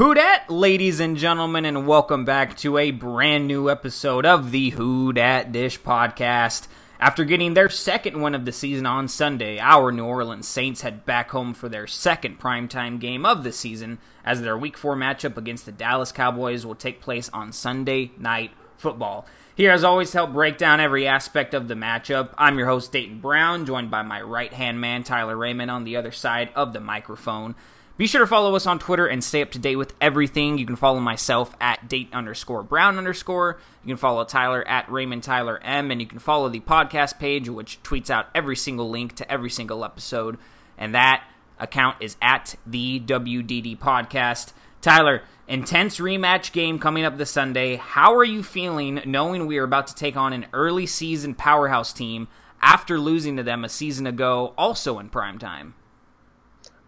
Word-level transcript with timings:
Who 0.00 0.14
dat, 0.14 0.48
ladies 0.48 0.98
and 0.98 1.14
gentlemen, 1.14 1.66
and 1.66 1.86
welcome 1.86 2.24
back 2.24 2.56
to 2.56 2.78
a 2.78 2.90
brand 2.90 3.46
new 3.46 3.68
episode 3.68 4.24
of 4.24 4.50
the 4.50 4.70
Who 4.70 5.12
Dat 5.12 5.52
Dish 5.52 5.78
podcast. 5.78 6.68
After 6.98 7.22
getting 7.22 7.52
their 7.52 7.68
second 7.68 8.22
win 8.22 8.34
of 8.34 8.46
the 8.46 8.52
season 8.52 8.86
on 8.86 9.08
Sunday, 9.08 9.58
our 9.58 9.92
New 9.92 10.06
Orleans 10.06 10.48
Saints 10.48 10.80
head 10.80 11.04
back 11.04 11.32
home 11.32 11.52
for 11.52 11.68
their 11.68 11.86
second 11.86 12.40
primetime 12.40 12.98
game 12.98 13.26
of 13.26 13.44
the 13.44 13.52
season, 13.52 13.98
as 14.24 14.40
their 14.40 14.56
Week 14.56 14.78
4 14.78 14.96
matchup 14.96 15.36
against 15.36 15.66
the 15.66 15.72
Dallas 15.72 16.12
Cowboys 16.12 16.64
will 16.64 16.74
take 16.74 17.02
place 17.02 17.28
on 17.34 17.52
Sunday 17.52 18.10
Night 18.16 18.52
Football. 18.78 19.26
Here, 19.54 19.70
as 19.70 19.84
always, 19.84 20.12
to 20.12 20.16
help 20.16 20.32
break 20.32 20.56
down 20.56 20.80
every 20.80 21.06
aspect 21.06 21.52
of 21.52 21.68
the 21.68 21.74
matchup, 21.74 22.30
I'm 22.38 22.56
your 22.56 22.68
host, 22.68 22.90
Dayton 22.90 23.20
Brown, 23.20 23.66
joined 23.66 23.90
by 23.90 24.00
my 24.00 24.22
right 24.22 24.54
hand 24.54 24.80
man, 24.80 25.04
Tyler 25.04 25.36
Raymond, 25.36 25.70
on 25.70 25.84
the 25.84 25.96
other 25.96 26.10
side 26.10 26.48
of 26.54 26.72
the 26.72 26.80
microphone. 26.80 27.54
Be 28.00 28.06
sure 28.06 28.22
to 28.22 28.26
follow 28.26 28.56
us 28.56 28.64
on 28.64 28.78
Twitter 28.78 29.06
and 29.06 29.22
stay 29.22 29.42
up 29.42 29.50
to 29.50 29.58
date 29.58 29.76
with 29.76 29.92
everything. 30.00 30.56
You 30.56 30.64
can 30.64 30.76
follow 30.76 31.00
myself 31.00 31.54
at 31.60 31.86
date 31.86 32.08
underscore 32.14 32.62
brown 32.62 32.96
underscore. 32.96 33.60
You 33.84 33.88
can 33.88 33.98
follow 33.98 34.24
Tyler 34.24 34.66
at 34.66 34.90
Raymond 34.90 35.22
Tyler 35.22 35.60
M. 35.62 35.90
And 35.90 36.00
you 36.00 36.06
can 36.06 36.18
follow 36.18 36.48
the 36.48 36.60
podcast 36.60 37.18
page, 37.18 37.50
which 37.50 37.78
tweets 37.82 38.08
out 38.08 38.28
every 38.34 38.56
single 38.56 38.88
link 38.88 39.16
to 39.16 39.30
every 39.30 39.50
single 39.50 39.84
episode. 39.84 40.38
And 40.78 40.94
that 40.94 41.24
account 41.58 41.98
is 42.00 42.16
at 42.22 42.54
the 42.66 43.00
WDD 43.00 43.76
podcast. 43.76 44.54
Tyler, 44.80 45.20
intense 45.46 45.98
rematch 45.98 46.52
game 46.52 46.78
coming 46.78 47.04
up 47.04 47.18
this 47.18 47.30
Sunday. 47.30 47.76
How 47.76 48.14
are 48.14 48.24
you 48.24 48.42
feeling 48.42 49.02
knowing 49.04 49.46
we 49.46 49.58
are 49.58 49.64
about 49.64 49.88
to 49.88 49.94
take 49.94 50.16
on 50.16 50.32
an 50.32 50.46
early 50.54 50.86
season 50.86 51.34
powerhouse 51.34 51.92
team 51.92 52.28
after 52.62 52.98
losing 52.98 53.36
to 53.36 53.42
them 53.42 53.62
a 53.62 53.68
season 53.68 54.06
ago, 54.06 54.54
also 54.56 54.98
in 54.98 55.10
prime 55.10 55.38
time? 55.38 55.74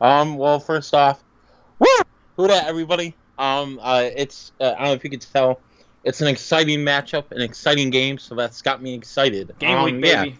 Um, 0.02 0.36
well, 0.36 0.58
first 0.58 0.92
off, 0.94 1.22
woo! 1.78 1.86
Who 2.36 2.48
that, 2.48 2.66
everybody? 2.66 3.14
Um, 3.38 3.78
uh, 3.80 4.10
it's, 4.16 4.50
uh, 4.60 4.72
I 4.72 4.78
don't 4.78 4.86
know 4.86 4.92
if 4.94 5.04
you 5.04 5.10
could 5.10 5.20
tell, 5.20 5.60
it's 6.02 6.20
an 6.20 6.26
exciting 6.26 6.80
matchup, 6.80 7.30
an 7.30 7.40
exciting 7.40 7.90
game, 7.90 8.18
so 8.18 8.34
that's 8.34 8.62
got 8.62 8.82
me 8.82 8.94
excited. 8.94 9.54
Game 9.60 9.78
um, 9.78 9.84
week, 9.84 10.00
baby. 10.00 10.36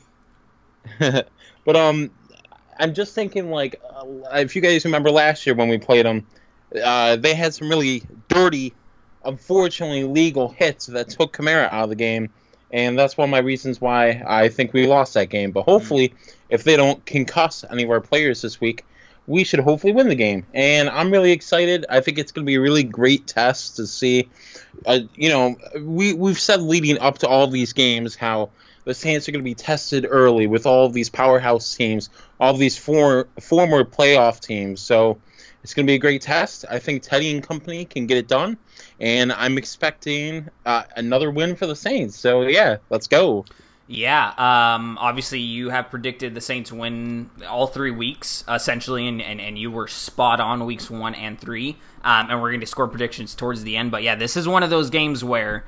Yeah. 1.01 1.23
but, 1.65 1.77
um, 1.77 2.11
I'm 2.77 2.93
just 2.93 3.15
thinking, 3.15 3.51
like, 3.51 3.81
uh, 3.89 4.05
if 4.33 4.57
you 4.57 4.63
guys 4.63 4.85
remember 4.85 5.13
last 5.13 5.47
year 5.47 5.55
when 5.55 5.69
we 5.69 5.79
played 5.79 6.07
them, 6.07 6.27
uh, 6.83 7.15
they 7.15 7.33
had 7.33 7.55
some 7.55 7.69
really 7.69 8.03
dirty, 8.27 8.75
unfortunately 9.25 10.03
legal 10.03 10.49
hits 10.49 10.87
that 10.87 11.09
took 11.09 11.37
Kamara 11.37 11.73
out 11.73 11.85
of 11.85 11.89
the 11.89 11.95
game, 11.95 12.31
and 12.73 12.99
that's 12.99 13.17
one 13.17 13.29
of 13.29 13.31
my 13.31 13.39
reasons 13.39 13.81
why 13.81 14.25
I 14.27 14.49
think 14.49 14.73
we 14.73 14.89
lost 14.89 15.15
that 15.15 15.27
game. 15.29 15.53
But 15.53 15.63
hopefully, 15.63 16.15
if 16.49 16.65
they 16.65 16.77
don't 16.77 17.05
concuss 17.05 17.65
any 17.71 17.85
of 17.85 17.91
our 17.91 18.01
players 18.01 18.43
this 18.43 18.61
week, 18.61 18.85
we 19.27 19.45
should 19.45 19.61
hopefully 19.61 19.93
win 19.93 20.09
the 20.09 20.15
game. 20.15 20.47
And 20.53 20.89
I'm 20.89 21.11
really 21.11 21.33
excited. 21.33 21.87
I 21.89 22.01
think 22.01 22.19
it's 22.19 22.33
going 22.33 22.45
to 22.45 22.47
be 22.47 22.57
a 22.57 22.61
really 22.61 22.83
great 22.83 23.27
test 23.27 23.77
to 23.77 23.87
see. 23.87 24.29
Uh, 24.85 25.01
you 25.15 25.29
know, 25.29 25.57
we 25.81 26.13
we've 26.13 26.41
said 26.41 26.61
leading 26.61 26.99
up 26.99 27.19
to 27.19 27.29
all 27.29 27.47
these 27.47 27.73
games 27.73 28.17
how 28.17 28.51
the 28.85 28.95
Saints 28.95 29.29
are 29.29 29.33
going 29.33 29.45
to 29.45 29.49
be 29.49 29.55
tested 29.55 30.07
early 30.09 30.47
with 30.47 30.67
all 30.67 30.89
these 30.89 31.09
powerhouse 31.09 31.75
teams, 31.75 32.11
all 32.41 32.55
these 32.55 32.77
for, 32.77 33.29
former 33.41 33.85
playoff 33.85 34.41
teams. 34.41 34.81
So 34.81 35.21
it's 35.63 35.75
going 35.75 35.87
to 35.87 35.91
be 35.91 35.95
a 35.95 36.01
great 36.01 36.23
test. 36.23 36.65
I 36.69 36.81
think 36.81 37.03
Teddy 37.03 37.33
and 37.33 37.47
company 37.47 37.85
can 37.85 38.07
get 38.07 38.19
it 38.19 38.27
done, 38.27 38.59
and 38.99 39.33
I'm 39.33 39.59
expecting 39.59 40.49
uh, 40.67 40.83
another 40.97 41.31
win 41.31 41.55
for 41.55 41.67
the 41.67 41.77
Saints. 41.77 42.17
So 42.19 42.43
yeah, 42.43 42.79
let's 42.91 43.07
go. 43.07 43.45
Yeah, 43.89 44.29
um, 44.39 44.97
obviously 44.99 45.41
you 45.41 45.71
have 45.71 45.91
predicted 45.91 46.35
the 46.35 46.41
Saints 46.41 46.73
win 46.73 47.31
all 47.47 47.67
three 47.67 47.91
weeks 47.91 48.45
essentially, 48.49 49.07
and, 49.07 49.21
and, 49.21 49.41
and 49.41 49.59
you 49.59 49.71
were 49.71 49.89
spot 49.89 50.41
on 50.41 50.65
weeks 50.65 50.89
one 50.91 51.15
and 51.15 51.39
three. 51.39 51.77
Um, 52.05 52.31
and 52.31 52.41
we're 52.41 52.51
going 52.51 52.61
to 52.61 52.67
score 52.67 52.89
predictions 52.89 53.35
towards 53.35 53.65
the 53.65 53.77
end. 53.77 53.91
But 53.91 54.03
yeah, 54.03 54.15
this 54.15 54.37
is 54.37 54.49
one 54.49 54.63
of 54.63 54.71
those 54.71 54.89
games 54.91 55.23
where 55.23 55.65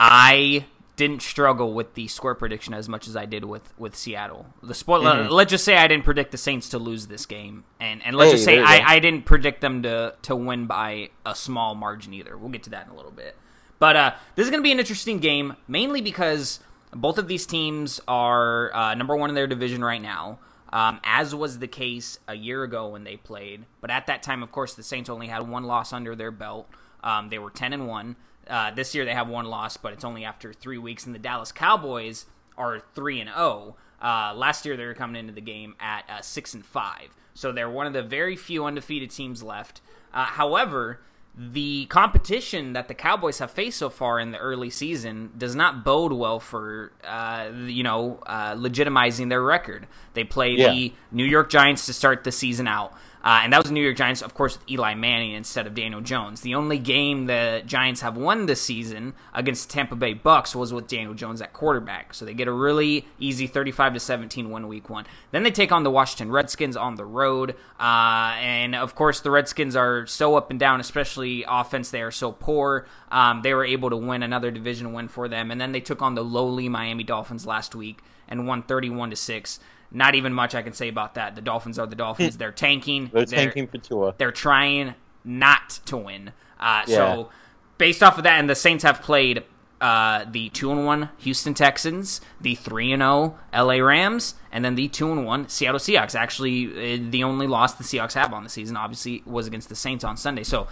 I 0.00 0.64
didn't 0.96 1.22
struggle 1.22 1.72
with 1.72 1.94
the 1.94 2.06
score 2.08 2.34
prediction 2.34 2.74
as 2.74 2.88
much 2.88 3.08
as 3.08 3.16
I 3.16 3.24
did 3.26 3.44
with 3.44 3.72
with 3.78 3.96
Seattle. 3.96 4.46
The 4.62 4.74
spoiler. 4.74 5.24
Mhm. 5.24 5.30
Let's 5.30 5.50
just 5.50 5.64
say 5.64 5.76
I 5.76 5.88
didn't 5.88 6.04
predict 6.04 6.32
the 6.32 6.38
Saints 6.38 6.68
to 6.70 6.78
lose 6.78 7.06
this 7.06 7.26
game, 7.26 7.64
and 7.80 8.02
and 8.04 8.16
let's 8.16 8.30
Hey, 8.30 8.34
just 8.36 8.44
say 8.44 8.56
there 8.56 8.62
you 8.62 8.78
go. 8.78 8.84
I, 8.84 8.94
I 8.94 8.98
didn't 8.98 9.24
predict 9.24 9.60
them 9.60 9.82
to 9.82 10.14
to 10.22 10.36
win 10.36 10.66
by 10.66 11.10
a 11.24 11.34
small 11.34 11.74
margin 11.74 12.12
either. 12.14 12.36
We'll 12.36 12.50
get 12.50 12.62
to 12.64 12.70
that 12.70 12.86
in 12.86 12.92
a 12.92 12.96
little 12.96 13.10
bit. 13.10 13.36
But 13.78 13.96
uh, 13.96 14.12
this 14.36 14.44
is 14.44 14.50
going 14.50 14.62
to 14.62 14.66
be 14.66 14.70
an 14.70 14.78
interesting 14.78 15.18
game, 15.18 15.56
mainly 15.66 16.00
because 16.00 16.60
both 16.94 17.18
of 17.18 17.28
these 17.28 17.46
teams 17.46 18.00
are 18.06 18.74
uh, 18.74 18.94
number 18.94 19.16
one 19.16 19.30
in 19.30 19.34
their 19.34 19.46
division 19.46 19.84
right 19.84 20.02
now. 20.02 20.38
Um, 20.72 21.00
as 21.04 21.34
was 21.34 21.58
the 21.58 21.68
case 21.68 22.18
a 22.26 22.34
year 22.34 22.62
ago 22.62 22.88
when 22.88 23.04
they 23.04 23.18
played, 23.18 23.66
but 23.82 23.90
at 23.90 24.06
that 24.06 24.22
time, 24.22 24.42
of 24.42 24.50
course, 24.50 24.72
the 24.72 24.82
Saints 24.82 25.10
only 25.10 25.26
had 25.26 25.46
one 25.46 25.64
loss 25.64 25.92
under 25.92 26.16
their 26.16 26.30
belt. 26.30 26.66
Um, 27.04 27.28
they 27.28 27.38
were 27.38 27.50
ten 27.50 27.74
and 27.74 27.86
one. 27.86 28.16
Uh, 28.48 28.70
this 28.70 28.94
year 28.94 29.04
they 29.04 29.12
have 29.12 29.28
one 29.28 29.44
loss, 29.44 29.76
but 29.76 29.92
it's 29.92 30.04
only 30.04 30.24
after 30.24 30.52
three 30.52 30.78
weeks. 30.78 31.04
And 31.04 31.14
the 31.14 31.18
Dallas 31.18 31.52
Cowboys 31.52 32.24
are 32.56 32.80
three 32.94 33.20
and 33.20 33.28
zero. 33.28 33.76
Uh, 34.00 34.32
last 34.34 34.64
year 34.64 34.76
they 34.76 34.86
were 34.86 34.94
coming 34.94 35.20
into 35.20 35.34
the 35.34 35.42
game 35.42 35.74
at 35.78 36.08
uh, 36.08 36.22
six 36.22 36.54
and 36.54 36.64
five, 36.64 37.10
so 37.34 37.52
they're 37.52 37.68
one 37.68 37.86
of 37.86 37.92
the 37.92 38.02
very 38.02 38.34
few 38.34 38.64
undefeated 38.64 39.10
teams 39.10 39.42
left. 39.42 39.82
Uh, 40.14 40.24
however, 40.24 41.00
the 41.34 41.86
competition 41.86 42.74
that 42.74 42.88
the 42.88 42.94
Cowboys 42.94 43.38
have 43.38 43.50
faced 43.50 43.78
so 43.78 43.88
far 43.88 44.20
in 44.20 44.32
the 44.32 44.38
early 44.38 44.68
season 44.68 45.30
does 45.38 45.54
not 45.56 45.82
bode 45.82 46.12
well 46.12 46.38
for 46.38 46.92
uh, 47.04 47.48
you 47.64 47.82
know 47.82 48.18
uh, 48.26 48.54
legitimizing 48.54 49.28
their 49.30 49.42
record. 49.42 49.86
They 50.14 50.24
play 50.24 50.52
Yeah. 50.52 50.72
the 50.72 50.92
New 51.10 51.24
York 51.24 51.48
Giants 51.48 51.86
to 51.86 51.92
start 51.94 52.24
the 52.24 52.32
season 52.32 52.68
out. 52.68 52.92
Uh, 53.22 53.40
and 53.42 53.52
that 53.52 53.58
was 53.58 53.66
the 53.66 53.72
New 53.72 53.82
York 53.82 53.96
Giants, 53.96 54.20
of 54.20 54.34
course, 54.34 54.58
with 54.58 54.68
Eli 54.70 54.94
Manning 54.94 55.32
instead 55.32 55.66
of 55.66 55.74
Daniel 55.74 56.00
Jones. 56.00 56.40
The 56.40 56.54
only 56.54 56.78
game 56.78 57.26
the 57.26 57.62
Giants 57.64 58.00
have 58.00 58.16
won 58.16 58.46
this 58.46 58.60
season 58.60 59.14
against 59.32 59.70
Tampa 59.70 59.94
Bay 59.94 60.12
Bucks 60.12 60.56
was 60.56 60.72
with 60.72 60.88
Daniel 60.88 61.14
Jones 61.14 61.40
at 61.40 61.52
quarterback. 61.52 62.14
So 62.14 62.24
they 62.24 62.34
get 62.34 62.48
a 62.48 62.52
really 62.52 63.06
easy 63.20 63.46
35 63.46 63.94
to 63.94 64.00
17 64.00 64.50
win 64.50 64.66
week 64.66 64.90
one. 64.90 65.06
Then 65.30 65.44
they 65.44 65.52
take 65.52 65.70
on 65.70 65.84
the 65.84 65.90
Washington 65.90 66.32
Redskins 66.32 66.76
on 66.76 66.96
the 66.96 67.04
road. 67.04 67.54
Uh, 67.78 68.34
and 68.40 68.74
of 68.74 68.94
course, 68.94 69.20
the 69.20 69.30
Redskins 69.30 69.76
are 69.76 70.06
so 70.06 70.34
up 70.34 70.50
and 70.50 70.58
down, 70.58 70.80
especially 70.80 71.44
offense. 71.46 71.90
They 71.90 72.02
are 72.02 72.10
so 72.10 72.32
poor. 72.32 72.86
Um, 73.10 73.42
they 73.42 73.54
were 73.54 73.64
able 73.64 73.90
to 73.90 73.96
win 73.96 74.22
another 74.22 74.50
division 74.50 74.92
win 74.92 75.06
for 75.08 75.28
them. 75.28 75.50
And 75.50 75.60
then 75.60 75.72
they 75.72 75.80
took 75.80 76.02
on 76.02 76.16
the 76.16 76.24
lowly 76.24 76.68
Miami 76.68 77.04
Dolphins 77.04 77.46
last 77.46 77.74
week 77.74 78.02
and 78.28 78.46
won 78.46 78.62
31 78.62 79.10
to 79.10 79.16
6. 79.16 79.60
Not 79.92 80.14
even 80.14 80.32
much 80.32 80.54
I 80.54 80.62
can 80.62 80.72
say 80.72 80.88
about 80.88 81.14
that. 81.14 81.34
The 81.34 81.42
Dolphins 81.42 81.78
are 81.78 81.86
the 81.86 81.96
Dolphins. 81.96 82.38
They're 82.38 82.50
tanking. 82.52 83.10
They're 83.12 83.26
tanking 83.26 83.66
for 83.66 83.78
Tua. 83.78 84.14
They're 84.16 84.32
trying 84.32 84.94
not 85.24 85.80
to 85.86 85.96
win. 85.96 86.32
Uh, 86.58 86.82
Yeah. 86.86 86.96
So, 86.96 87.30
based 87.78 88.02
off 88.02 88.16
of 88.16 88.24
that, 88.24 88.38
and 88.40 88.48
the 88.48 88.54
Saints 88.54 88.84
have 88.84 89.02
played 89.02 89.44
uh, 89.80 90.24
the 90.30 90.48
two 90.50 90.70
and 90.70 90.86
one 90.86 91.10
Houston 91.18 91.54
Texans, 91.54 92.20
the 92.40 92.54
three 92.54 92.92
and 92.92 93.02
zero 93.02 93.38
LA 93.52 93.74
Rams, 93.84 94.36
and 94.50 94.64
then 94.64 94.76
the 94.76 94.88
two 94.88 95.10
and 95.12 95.26
one 95.26 95.48
Seattle 95.48 95.80
Seahawks. 95.80 96.14
Actually, 96.14 96.94
uh, 96.94 97.10
the 97.10 97.24
only 97.24 97.46
loss 97.46 97.74
the 97.74 97.84
Seahawks 97.84 98.14
have 98.14 98.32
on 98.32 98.44
the 98.44 98.50
season, 98.50 98.76
obviously, 98.76 99.22
was 99.26 99.46
against 99.46 99.68
the 99.68 99.76
Saints 99.76 100.04
on 100.04 100.16
Sunday. 100.16 100.44
So. 100.44 100.68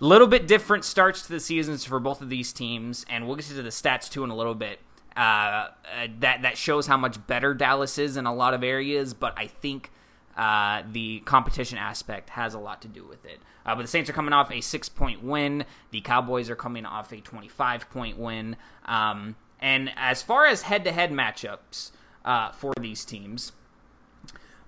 A 0.00 0.04
little 0.04 0.28
bit 0.28 0.46
different 0.46 0.84
starts 0.84 1.22
to 1.22 1.28
the 1.28 1.40
seasons 1.40 1.84
for 1.84 1.98
both 1.98 2.22
of 2.22 2.28
these 2.28 2.52
teams, 2.52 3.04
and 3.10 3.26
we'll 3.26 3.34
get 3.34 3.46
to 3.46 3.54
the 3.54 3.70
stats 3.70 4.08
too 4.08 4.22
in 4.22 4.30
a 4.30 4.36
little 4.36 4.54
bit. 4.54 4.78
Uh, 5.18 5.20
uh, 5.20 6.06
that 6.20 6.42
that 6.42 6.56
shows 6.56 6.86
how 6.86 6.96
much 6.96 7.26
better 7.26 7.52
Dallas 7.52 7.98
is 7.98 8.16
in 8.16 8.24
a 8.24 8.32
lot 8.32 8.54
of 8.54 8.62
areas, 8.62 9.14
but 9.14 9.34
I 9.36 9.48
think 9.48 9.90
uh, 10.36 10.82
the 10.92 11.18
competition 11.20 11.76
aspect 11.76 12.30
has 12.30 12.54
a 12.54 12.60
lot 12.60 12.80
to 12.82 12.88
do 12.88 13.04
with 13.04 13.24
it. 13.24 13.40
Uh, 13.66 13.74
but 13.74 13.82
the 13.82 13.88
Saints 13.88 14.08
are 14.08 14.12
coming 14.12 14.32
off 14.32 14.52
a 14.52 14.60
six 14.60 14.88
point 14.88 15.24
win. 15.24 15.64
The 15.90 16.02
Cowboys 16.02 16.48
are 16.48 16.54
coming 16.54 16.86
off 16.86 17.10
a 17.10 17.20
25 17.20 17.90
point 17.90 18.16
win. 18.16 18.56
Um, 18.84 19.34
and 19.58 19.90
as 19.96 20.22
far 20.22 20.46
as 20.46 20.62
head 20.62 20.84
to 20.84 20.92
head 20.92 21.10
matchups 21.10 21.90
uh, 22.24 22.52
for 22.52 22.72
these 22.80 23.04
teams, 23.04 23.50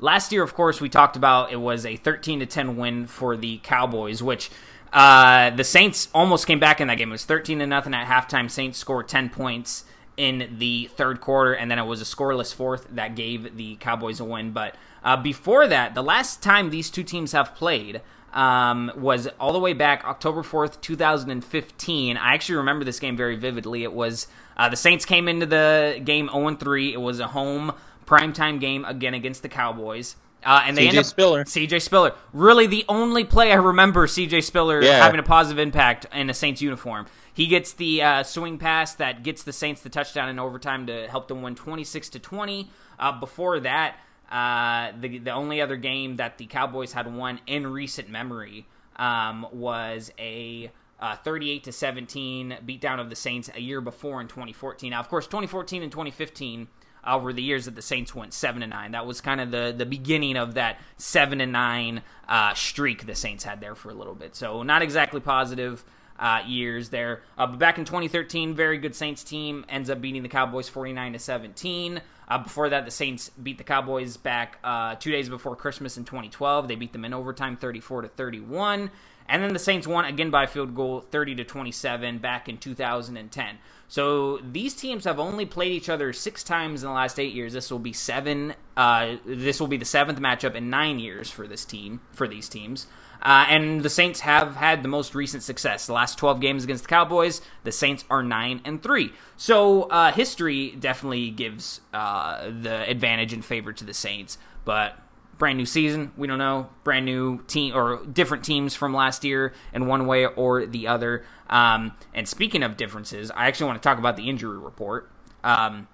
last 0.01 0.33
year, 0.33 0.43
of 0.43 0.55
course, 0.55 0.81
we 0.81 0.89
talked 0.89 1.15
about 1.15 1.53
it 1.53 1.61
was 1.61 1.87
a 1.87 1.95
13 1.95 2.41
to 2.41 2.47
10 2.47 2.77
win 2.77 3.07
for 3.07 3.37
the 3.37 3.61
Cowboys, 3.63 4.21
which 4.21 4.51
uh, 4.93 5.51
the 5.51 5.63
Saints 5.63 6.09
almost 6.13 6.49
came 6.49 6.59
back 6.59 6.81
in 6.81 6.89
that 6.89 6.97
game. 6.97 7.11
It 7.11 7.13
was 7.13 7.25
13 7.25 7.61
to 7.61 7.69
nothing 7.69 7.95
at 7.95 8.09
halftime. 8.09 8.51
Saints 8.51 8.79
scored 8.79 9.07
10 9.07 9.31
points 9.31 9.85
in 10.21 10.57
the 10.59 10.91
third 10.97 11.19
quarter, 11.19 11.55
and 11.55 11.71
then 11.71 11.79
it 11.79 11.87
was 11.87 12.03
a 12.03 12.05
scoreless 12.05 12.55
fourth 12.55 12.87
that 12.91 13.15
gave 13.15 13.57
the 13.57 13.77
Cowboys 13.77 14.21
a 14.21 14.25
win. 14.25 14.53
But 14.53 14.75
uh, 15.03 15.17
before 15.17 15.67
that, 15.67 15.95
the 15.95 16.03
last 16.03 16.43
time 16.43 16.69
these 16.69 16.91
two 16.91 17.03
teams 17.03 17.33
have 17.33 17.55
played 17.55 18.03
um, 18.35 18.93
was 18.95 19.29
all 19.41 19.55
the 19.55 19.59
way 19.59 19.73
back 19.73 20.05
October 20.05 20.43
4th, 20.43 20.79
2015. 20.83 22.19
I 22.19 22.35
actually 22.35 22.57
remember 22.57 22.85
this 22.85 23.01
game 23.01 23.17
very 23.17 23.37
vividly. 23.37 23.83
It 23.83 23.95
was 23.95 24.27
uh, 24.59 24.69
the 24.69 24.77
Saints 24.77 25.07
came 25.07 25.27
into 25.27 25.47
the 25.47 25.99
game 26.05 26.29
0 26.31 26.55
3. 26.55 26.93
It 26.93 27.01
was 27.01 27.19
a 27.19 27.29
home 27.29 27.73
primetime 28.07 28.61
game 28.61 28.85
again 28.85 29.15
against 29.15 29.41
the 29.41 29.49
Cowboys. 29.49 30.17
Uh, 30.45 30.63
and 30.67 30.77
they 30.77 30.87
CJ 30.87 30.89
end 30.89 30.99
up 30.99 31.05
Spiller. 31.05 31.45
CJ 31.45 31.83
Spiller, 31.83 32.15
really 32.33 32.67
the 32.67 32.85
only 32.89 33.25
play 33.25 33.53
I 33.53 33.57
remember 33.57 34.07
CJ 34.07 34.43
Spiller 34.43 34.83
Yeah. 34.83 35.03
having 35.03 35.21
a 35.21 35.23
positive 35.23 35.59
impact 35.59 36.07
in 36.13 36.31
a 36.31 36.35
Saints 36.35 36.63
uniform. 36.63 37.07
He 37.33 37.47
gets 37.47 37.73
the 37.75 38.03
uh, 38.03 38.23
swing 38.23 38.59
pass 38.59 38.95
that 38.95 39.23
gets 39.23 39.43
the 39.43 39.53
Saints 39.53 39.83
the 39.83 39.89
touchdown 39.91 40.29
in 40.29 40.39
overtime 40.39 40.87
to 40.87 41.09
help 41.09 41.29
them 41.29 41.43
win 41.43 41.55
twenty 41.55 41.85
six 41.85 42.09
to 42.11 42.19
twenty. 42.19 42.71
Uh, 42.99 43.13
before 43.19 43.61
that, 43.61 43.97
uh, 44.31 44.93
the 45.01 45.19
the 45.19 45.31
only 45.31 45.61
other 45.61 45.77
game 45.77 46.17
that 46.17 46.39
the 46.39 46.47
Cowboys 46.47 46.93
had 46.93 47.13
won 47.15 47.41
in 47.47 47.67
recent 47.67 48.09
memory. 48.09 48.67
Um, 48.97 49.47
was 49.53 50.13
a 50.19 50.71
uh, 51.01 51.17
38 51.17 51.65
to 51.65 51.73
17 51.73 52.59
beatdown 52.67 53.01
of 53.01 53.09
the 53.09 53.17
Saints 53.17 53.49
a 53.55 53.61
year 53.61 53.81
before 53.81 54.21
in 54.21 54.29
2014. 54.29 54.91
Now, 54.91 55.01
of 55.01 55.09
course, 55.09 55.27
2014 55.27 55.83
and 55.83 55.91
2015 55.91 56.69
were 57.05 57.33
the 57.33 57.43
years 57.43 57.65
that 57.65 57.75
the 57.75 57.83
Saints 57.83 58.15
went 58.15 58.33
seven 58.33 58.63
and 58.63 58.71
nine. 58.71 58.93
That 58.93 59.07
was 59.07 59.21
kind 59.21 59.41
of 59.41 59.51
the 59.51 59.75
the 59.77 59.87
beginning 59.87 60.37
of 60.37 60.55
that 60.55 60.79
seven 60.97 61.41
and 61.41 61.53
nine 61.53 62.03
uh, 62.29 62.55
streak 62.55 63.07
the 63.07 63.15
Saints 63.15 63.45
had 63.45 63.61
there 63.61 63.75
for 63.75 63.91
a 63.91 63.95
little 63.95 64.15
bit. 64.15 64.37
So 64.37 64.63
not 64.63 64.83
exactly 64.83 65.21
positive. 65.21 65.85
Uh, 66.19 66.43
years 66.47 66.91
there, 66.91 67.23
uh, 67.39 67.47
but 67.47 67.59
back 67.59 67.79
in 67.79 67.87
2013, 67.87 68.55
very 68.55 68.77
good 68.77 68.95
Saints 68.95 69.25
team 69.25 69.65
ends 69.71 69.89
up 69.89 70.03
beating 70.03 70.23
the 70.23 70.29
Cowboys 70.29 70.69
49 70.69 71.15
to 71.15 71.19
17. 71.19 72.03
Uh, 72.29 72.39
before 72.39 72.69
that, 72.69 72.85
the 72.85 72.91
Saints 72.91 73.31
beat 73.43 73.57
the 73.57 73.65
Cowboys 73.65 74.19
back 74.19 74.59
uh, 74.63 74.97
two 74.97 75.11
days 75.11 75.31
before 75.31 75.57
Christmas 75.57 75.97
in 75.97 76.05
2012. 76.05 76.69
They 76.69 76.75
beat 76.75 76.93
them 76.93 77.07
in 77.07 77.15
overtime, 77.15 77.57
34 77.57 78.03
to 78.03 78.09
31. 78.09 78.91
And 79.31 79.43
then 79.43 79.53
the 79.53 79.59
Saints 79.59 79.87
won 79.87 80.05
again 80.05 80.31
by 80.31 80.47
field 80.47 80.75
goal, 80.75 81.01
30 81.01 81.37
to 81.37 81.45
27, 81.45 82.19
back 82.19 82.49
in 82.49 82.59
2010. 82.59 83.59
So 83.91 84.39
these 84.39 84.75
teams 84.75 85.03
have 85.03 85.19
only 85.19 85.45
played 85.45 85.73
each 85.73 85.89
other 85.89 86.13
six 86.13 86.45
times 86.45 86.85
in 86.85 86.89
the 86.89 86.95
last 86.95 87.19
eight 87.19 87.35
years. 87.35 87.55
This 87.55 87.73
will 87.73 87.81
be 87.81 87.93
seven. 87.93 88.55
Uh, 88.77 89.17
this 89.27 89.59
will 89.59 89.67
be 89.67 89.79
the 89.79 89.85
seventh 89.85 90.21
matchup 90.21 90.55
in 90.55 90.71
nine 90.71 91.01
years 91.01 91.29
for 91.29 91.49
this 91.49 91.65
team 91.65 92.01
for 92.13 92.29
these 92.29 92.49
teams. 92.49 92.87
Uh, 93.21 93.47
and 93.49 93.83
the 93.83 93.91
Saints 93.91 94.21
have 94.21 94.55
had 94.55 94.85
the 94.85 94.89
most 94.89 95.17
recent 95.17 95.43
success. 95.43 95.89
The 95.89 95.93
last 95.93 96.19
12 96.19 96.41
games 96.41 96.63
against 96.63 96.85
the 96.85 96.89
Cowboys, 96.89 97.43
the 97.65 97.73
Saints 97.73 98.05
are 98.09 98.23
9 98.23 98.61
and 98.65 98.81
3. 98.81 99.13
So 99.37 99.83
uh, 99.83 100.13
history 100.13 100.71
definitely 100.79 101.31
gives 101.31 101.81
uh, 101.93 102.49
the 102.49 102.89
advantage 102.89 103.33
in 103.33 103.43
favor 103.43 103.73
to 103.73 103.85
the 103.85 103.93
Saints. 103.93 104.39
But 104.65 105.01
brand 105.41 105.57
new 105.59 105.67
season. 105.67 106.13
We 106.17 106.29
don't 106.29 106.39
know. 106.39 106.69
Brand 106.85 107.07
new 107.07 107.43
team 107.49 107.75
or 107.75 108.05
different 108.05 108.45
teams 108.45 108.77
from 108.77 108.95
last 108.95 109.25
year 109.25 109.53
in 109.73 109.87
one 109.87 110.07
way 110.07 110.27
or 110.27 110.67
the 110.67 110.87
other. 110.87 111.25
Um, 111.51 111.93
and 112.15 112.27
speaking 112.27 112.63
of 112.63 112.79
differences, 112.79 113.31
I 113.33 113.49
actually 113.49 113.67
want 113.67 113.83
to 113.83 113.87
talk 113.87 113.99
about 113.99 114.17
the 114.17 114.31
injury 114.31 114.57
report. 114.57 115.11
Um, 115.45 115.89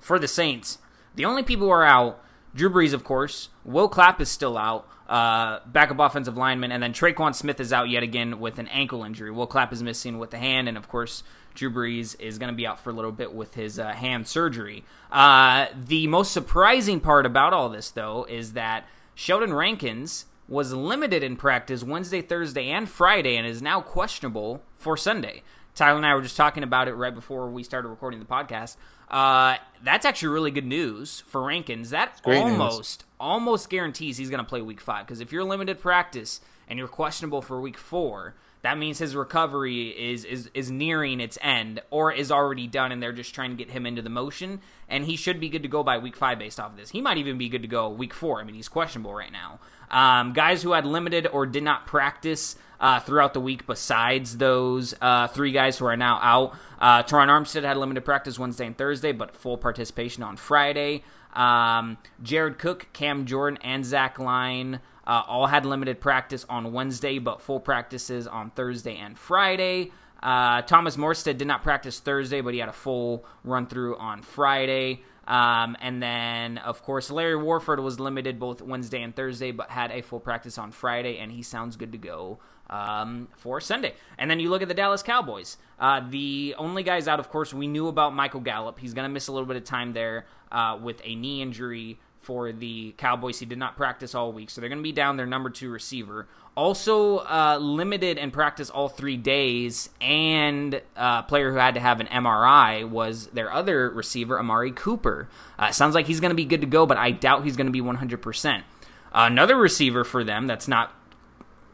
for 0.00 0.18
the 0.18 0.28
Saints, 0.28 0.78
the 1.14 1.24
only 1.24 1.42
people 1.42 1.66
who 1.66 1.72
are 1.72 1.84
out, 1.84 2.24
Drew 2.54 2.70
Brees, 2.70 2.92
of 2.92 3.04
course. 3.04 3.50
Will 3.64 3.88
Clapp 3.88 4.20
is 4.20 4.28
still 4.28 4.56
out. 4.58 4.88
Uh, 5.08 5.60
backup 5.64 5.98
offensive 5.98 6.36
lineman, 6.36 6.70
and 6.70 6.82
then 6.82 6.92
Tre'Quan 6.92 7.34
Smith 7.34 7.60
is 7.60 7.72
out 7.72 7.88
yet 7.88 8.02
again 8.02 8.40
with 8.40 8.58
an 8.58 8.68
ankle 8.68 9.04
injury. 9.04 9.30
Will 9.30 9.46
Clapp 9.46 9.72
is 9.72 9.82
missing 9.82 10.18
with 10.18 10.30
the 10.30 10.36
hand, 10.36 10.68
and 10.68 10.76
of 10.76 10.88
course, 10.90 11.22
Drew 11.54 11.70
Brees 11.70 12.14
is 12.20 12.36
going 12.36 12.52
to 12.52 12.56
be 12.56 12.66
out 12.66 12.78
for 12.78 12.90
a 12.90 12.92
little 12.92 13.10
bit 13.10 13.32
with 13.32 13.54
his 13.54 13.78
uh, 13.78 13.88
hand 13.88 14.28
surgery. 14.28 14.84
Uh, 15.10 15.68
the 15.74 16.06
most 16.08 16.30
surprising 16.30 17.00
part 17.00 17.24
about 17.24 17.54
all 17.54 17.70
this, 17.70 17.90
though, 17.90 18.26
is 18.28 18.52
that 18.52 18.86
Sheldon 19.14 19.54
Rankins 19.54 20.26
was 20.48 20.72
limited 20.72 21.22
in 21.22 21.36
practice 21.36 21.84
Wednesday, 21.84 22.22
Thursday, 22.22 22.68
and 22.70 22.88
Friday, 22.88 23.36
and 23.36 23.46
is 23.46 23.62
now 23.62 23.80
questionable 23.80 24.62
for 24.76 24.96
Sunday. 24.96 25.42
Tyler 25.74 25.98
and 25.98 26.06
I 26.06 26.14
were 26.14 26.22
just 26.22 26.36
talking 26.36 26.64
about 26.64 26.88
it 26.88 26.94
right 26.94 27.14
before 27.14 27.48
we 27.48 27.62
started 27.62 27.88
recording 27.88 28.18
the 28.18 28.26
podcast. 28.26 28.76
Uh, 29.08 29.56
that's 29.82 30.04
actually 30.04 30.28
really 30.28 30.50
good 30.50 30.66
news 30.66 31.22
for 31.28 31.42
Rankins. 31.42 31.90
That 31.90 32.20
almost 32.24 33.02
news. 33.02 33.06
almost 33.20 33.70
guarantees 33.70 34.16
he's 34.16 34.30
going 34.30 34.42
to 34.42 34.48
play 34.48 34.60
Week 34.60 34.80
Five 34.80 35.06
because 35.06 35.20
if 35.20 35.30
you're 35.30 35.44
limited 35.44 35.80
practice 35.80 36.40
and 36.66 36.78
you're 36.78 36.88
questionable 36.88 37.40
for 37.40 37.60
Week 37.60 37.78
Four, 37.78 38.34
that 38.62 38.76
means 38.76 38.98
his 38.98 39.14
recovery 39.14 39.88
is, 39.88 40.24
is 40.24 40.50
is 40.52 40.70
nearing 40.70 41.20
its 41.20 41.38
end 41.40 41.80
or 41.90 42.12
is 42.12 42.30
already 42.30 42.66
done 42.66 42.92
and 42.92 43.02
they're 43.02 43.12
just 43.12 43.34
trying 43.34 43.50
to 43.50 43.56
get 43.56 43.70
him 43.72 43.86
into 43.86 44.02
the 44.02 44.10
motion 44.10 44.60
and 44.88 45.04
he 45.04 45.16
should 45.16 45.38
be 45.40 45.48
good 45.48 45.62
to 45.62 45.68
go 45.68 45.82
by 45.82 45.96
week 45.98 46.16
five 46.16 46.38
based 46.38 46.58
off 46.58 46.72
of 46.72 46.76
this 46.76 46.90
he 46.90 47.00
might 47.00 47.16
even 47.18 47.38
be 47.38 47.48
good 47.48 47.62
to 47.62 47.68
go 47.68 47.88
week 47.88 48.12
four 48.12 48.40
i 48.40 48.44
mean 48.44 48.54
he's 48.54 48.68
questionable 48.68 49.14
right 49.14 49.32
now 49.32 49.60
um, 49.90 50.32
guys 50.32 50.62
who 50.62 50.72
had 50.72 50.84
limited 50.84 51.26
or 51.26 51.46
did 51.46 51.62
not 51.62 51.86
practice 51.86 52.56
uh, 52.80 53.00
throughout 53.00 53.34
the 53.34 53.40
week 53.40 53.66
besides 53.66 54.38
those 54.38 54.94
uh, 55.00 55.26
three 55.28 55.52
guys 55.52 55.78
who 55.78 55.86
are 55.86 55.96
now 55.96 56.18
out 56.22 56.56
uh, 56.80 57.02
Terron 57.02 57.28
Armstead 57.28 57.64
had 57.64 57.76
limited 57.76 58.04
practice 58.04 58.38
Wednesday 58.38 58.66
and 58.66 58.76
Thursday 58.76 59.12
but 59.12 59.34
full 59.34 59.58
participation 59.58 60.22
on 60.22 60.36
Friday 60.36 61.02
um, 61.34 61.98
Jared 62.22 62.58
Cook 62.58 62.86
Cam 62.92 63.26
Jordan 63.26 63.58
and 63.62 63.84
Zach 63.84 64.18
Line 64.18 64.80
uh, 65.08 65.22
all 65.26 65.46
had 65.46 65.64
limited 65.64 66.00
practice 66.00 66.44
on 66.50 66.72
Wednesday, 66.72 67.18
but 67.18 67.40
full 67.40 67.60
practices 67.60 68.26
on 68.26 68.50
Thursday 68.50 68.96
and 68.96 69.18
Friday. 69.18 69.90
Uh, 70.22 70.60
Thomas 70.62 70.96
Morstead 70.96 71.38
did 71.38 71.48
not 71.48 71.62
practice 71.62 71.98
Thursday, 71.98 72.42
but 72.42 72.52
he 72.52 72.60
had 72.60 72.68
a 72.68 72.74
full 72.74 73.24
run 73.42 73.66
through 73.66 73.96
on 73.96 74.20
Friday. 74.20 75.02
Um, 75.28 75.76
and 75.80 76.02
then, 76.02 76.56
of 76.58 76.82
course, 76.82 77.10
Larry 77.10 77.36
Warford 77.36 77.80
was 77.80 78.00
limited 78.00 78.40
both 78.40 78.62
Wednesday 78.62 79.02
and 79.02 79.14
Thursday, 79.14 79.52
but 79.52 79.68
had 79.68 79.92
a 79.92 80.00
full 80.00 80.20
practice 80.20 80.56
on 80.56 80.72
Friday, 80.72 81.18
and 81.18 81.30
he 81.30 81.42
sounds 81.42 81.76
good 81.76 81.92
to 81.92 81.98
go 81.98 82.38
um, 82.70 83.28
for 83.36 83.60
Sunday. 83.60 83.92
And 84.16 84.30
then 84.30 84.40
you 84.40 84.48
look 84.48 84.62
at 84.62 84.68
the 84.68 84.74
Dallas 84.74 85.02
Cowboys. 85.02 85.58
Uh, 85.78 86.00
the 86.08 86.54
only 86.56 86.82
guys 86.82 87.06
out, 87.06 87.20
of 87.20 87.28
course, 87.28 87.52
we 87.52 87.66
knew 87.66 87.88
about 87.88 88.14
Michael 88.14 88.40
Gallup. 88.40 88.78
He's 88.78 88.94
going 88.94 89.04
to 89.04 89.12
miss 89.12 89.28
a 89.28 89.32
little 89.32 89.46
bit 89.46 89.56
of 89.56 89.64
time 89.64 89.92
there 89.92 90.24
uh, 90.50 90.78
with 90.82 91.02
a 91.04 91.14
knee 91.14 91.42
injury 91.42 92.00
for 92.28 92.52
the 92.52 92.92
Cowboys. 92.98 93.38
He 93.38 93.46
did 93.46 93.56
not 93.56 93.74
practice 93.74 94.14
all 94.14 94.34
week, 94.34 94.50
so 94.50 94.60
they're 94.60 94.68
going 94.68 94.80
to 94.80 94.82
be 94.82 94.92
down 94.92 95.16
their 95.16 95.24
number 95.24 95.48
two 95.48 95.70
receiver. 95.70 96.28
Also 96.54 97.20
uh, 97.20 97.56
limited 97.58 98.18
and 98.18 98.30
practice 98.34 98.68
all 98.68 98.90
three 98.90 99.16
days, 99.16 99.88
and 99.98 100.82
uh, 100.94 101.22
player 101.22 101.50
who 101.50 101.56
had 101.56 101.72
to 101.72 101.80
have 101.80 102.00
an 102.00 102.06
MRI 102.08 102.86
was 102.86 103.28
their 103.28 103.50
other 103.50 103.88
receiver, 103.88 104.38
Amari 104.38 104.72
Cooper. 104.72 105.26
Uh, 105.58 105.70
sounds 105.70 105.94
like 105.94 106.06
he's 106.06 106.20
going 106.20 106.28
to 106.28 106.34
be 106.34 106.44
good 106.44 106.60
to 106.60 106.66
go, 106.66 106.84
but 106.84 106.98
I 106.98 107.12
doubt 107.12 107.44
he's 107.44 107.56
going 107.56 107.66
to 107.66 107.72
be 107.72 107.80
100%. 107.80 108.62
Another 109.10 109.56
receiver 109.56 110.04
for 110.04 110.22
them 110.22 110.46
that's 110.46 110.68
not 110.68 110.92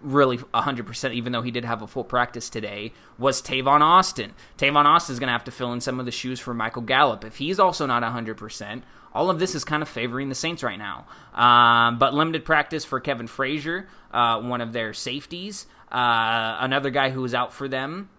really 0.05 0.39
100%, 0.39 1.15
even 1.15 1.33
though 1.33 1.43
he 1.43 1.51
did 1.51 1.65
have 1.65 1.83
a 1.83 1.87
full 1.87 2.05
practice 2.05 2.49
today, 2.49 2.93
was 3.19 3.43
Tavon 3.43 3.81
Austin. 3.81 4.33
Tavon 4.59 4.85
Austin 4.85 5.15
is 5.15 5.19
going 5.19 5.29
to 5.29 5.33
have 5.33 5.45
to 5.45 5.51
fill 5.51 5.73
in 5.73 5.81
some 5.81 5.99
of 5.99 6.06
the 6.06 6.12
shoes 6.12 6.39
for 6.39 6.55
Michael 6.55 6.83
Gallup. 6.83 7.25
If 7.25 7.37
he's 7.37 7.59
also 7.59 7.87
not 7.87 8.03
100%, 8.03 8.83
all 9.15 9.31
of 9.31 9.39
this 9.39 9.55
is 9.55 9.65
kind 9.65 9.83
of 9.83 9.89
favoring 9.89 10.29
the 10.29 10.35
Saints 10.35 10.62
right 10.62 10.79
now. 10.79 11.06
Um, 11.35 11.99
but 11.99 12.15
limited 12.15 12.45
practice 12.45 12.85
for 12.85 13.01
Kevin 13.01 13.27
Frazier, 13.27 13.89
uh, 14.12 14.41
one 14.41 14.61
of 14.61 14.73
their 14.73 14.93
safeties. 14.93 15.67
Uh, 15.91 16.59
another 16.61 16.91
guy 16.91 17.11
who 17.11 17.23
was 17.23 17.35
out 17.35 17.53
for 17.53 17.69
them 17.69 18.11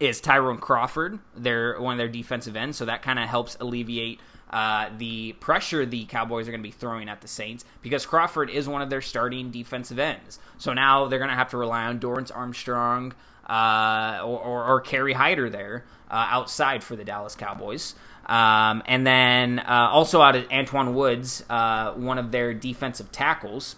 is 0.00 0.20
Tyrone 0.20 0.58
Crawford, 0.58 1.18
their 1.34 1.80
one 1.80 1.94
of 1.94 1.98
their 1.98 2.08
defensive 2.08 2.56
ends. 2.56 2.76
So 2.78 2.86
that 2.86 3.02
kind 3.02 3.18
of 3.18 3.28
helps 3.28 3.56
alleviate 3.60 4.20
uh, 4.50 4.90
the 4.96 5.32
pressure 5.34 5.84
the 5.84 6.04
Cowboys 6.04 6.48
are 6.48 6.52
going 6.52 6.62
to 6.62 6.68
be 6.68 6.72
throwing 6.72 7.08
at 7.08 7.20
the 7.20 7.28
Saints 7.28 7.64
because 7.82 8.06
Crawford 8.06 8.48
is 8.50 8.68
one 8.68 8.82
of 8.82 8.90
their 8.90 9.00
starting 9.00 9.50
defensive 9.50 9.98
ends. 9.98 10.38
So 10.58 10.72
now 10.72 11.06
they're 11.06 11.18
going 11.18 11.30
to 11.30 11.36
have 11.36 11.50
to 11.50 11.56
rely 11.56 11.84
on 11.84 11.98
Dorance 11.98 12.30
Armstrong 12.34 13.14
uh, 13.48 14.20
or, 14.22 14.38
or, 14.38 14.64
or 14.64 14.80
Kerry 14.80 15.12
Hyder 15.12 15.50
there 15.50 15.84
uh, 16.10 16.26
outside 16.30 16.82
for 16.82 16.96
the 16.96 17.04
Dallas 17.04 17.34
Cowboys. 17.34 17.94
Um, 18.26 18.82
and 18.86 19.06
then 19.06 19.60
uh, 19.60 19.88
also 19.90 20.20
out 20.20 20.34
of 20.34 20.48
Antwaun 20.48 20.94
Woods, 20.94 21.44
uh, 21.48 21.92
one 21.92 22.18
of 22.18 22.32
their 22.32 22.54
defensive 22.54 23.12
tackles, 23.12 23.76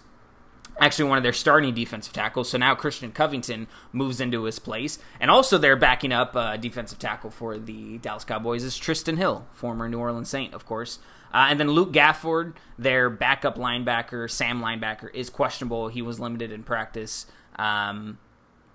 actually 0.79 1.09
one 1.09 1.17
of 1.17 1.23
their 1.23 1.33
starting 1.33 1.73
defensive 1.73 2.13
tackles. 2.13 2.49
So 2.49 2.57
now 2.57 2.75
Christian 2.75 3.11
Covington 3.11 3.67
moves 3.91 4.19
into 4.19 4.43
his 4.43 4.59
place, 4.59 4.99
and 5.19 5.29
also 5.29 5.57
they're 5.57 5.75
backing 5.75 6.11
up 6.11 6.35
uh, 6.35 6.57
defensive 6.57 6.99
tackle 6.99 7.31
for 7.31 7.57
the 7.57 7.97
Dallas 7.99 8.23
Cowboys 8.23 8.63
is 8.63 8.77
Trysten 8.77 9.17
Hill, 9.17 9.47
former 9.51 9.87
New 9.87 9.99
Orleans 9.99 10.29
Saint, 10.29 10.53
of 10.53 10.65
course. 10.65 10.99
Uh, 11.33 11.47
and 11.49 11.59
then 11.59 11.69
Luke 11.69 11.91
Gifford, 11.91 12.55
their 12.77 13.09
backup 13.09 13.57
linebacker, 13.57 14.29
Sam 14.29 14.61
linebacker, 14.61 15.13
is 15.13 15.29
questionable. 15.29 15.87
He 15.87 16.01
was 16.01 16.19
limited 16.19 16.51
in 16.51 16.63
practice 16.63 17.27
um, 17.57 18.17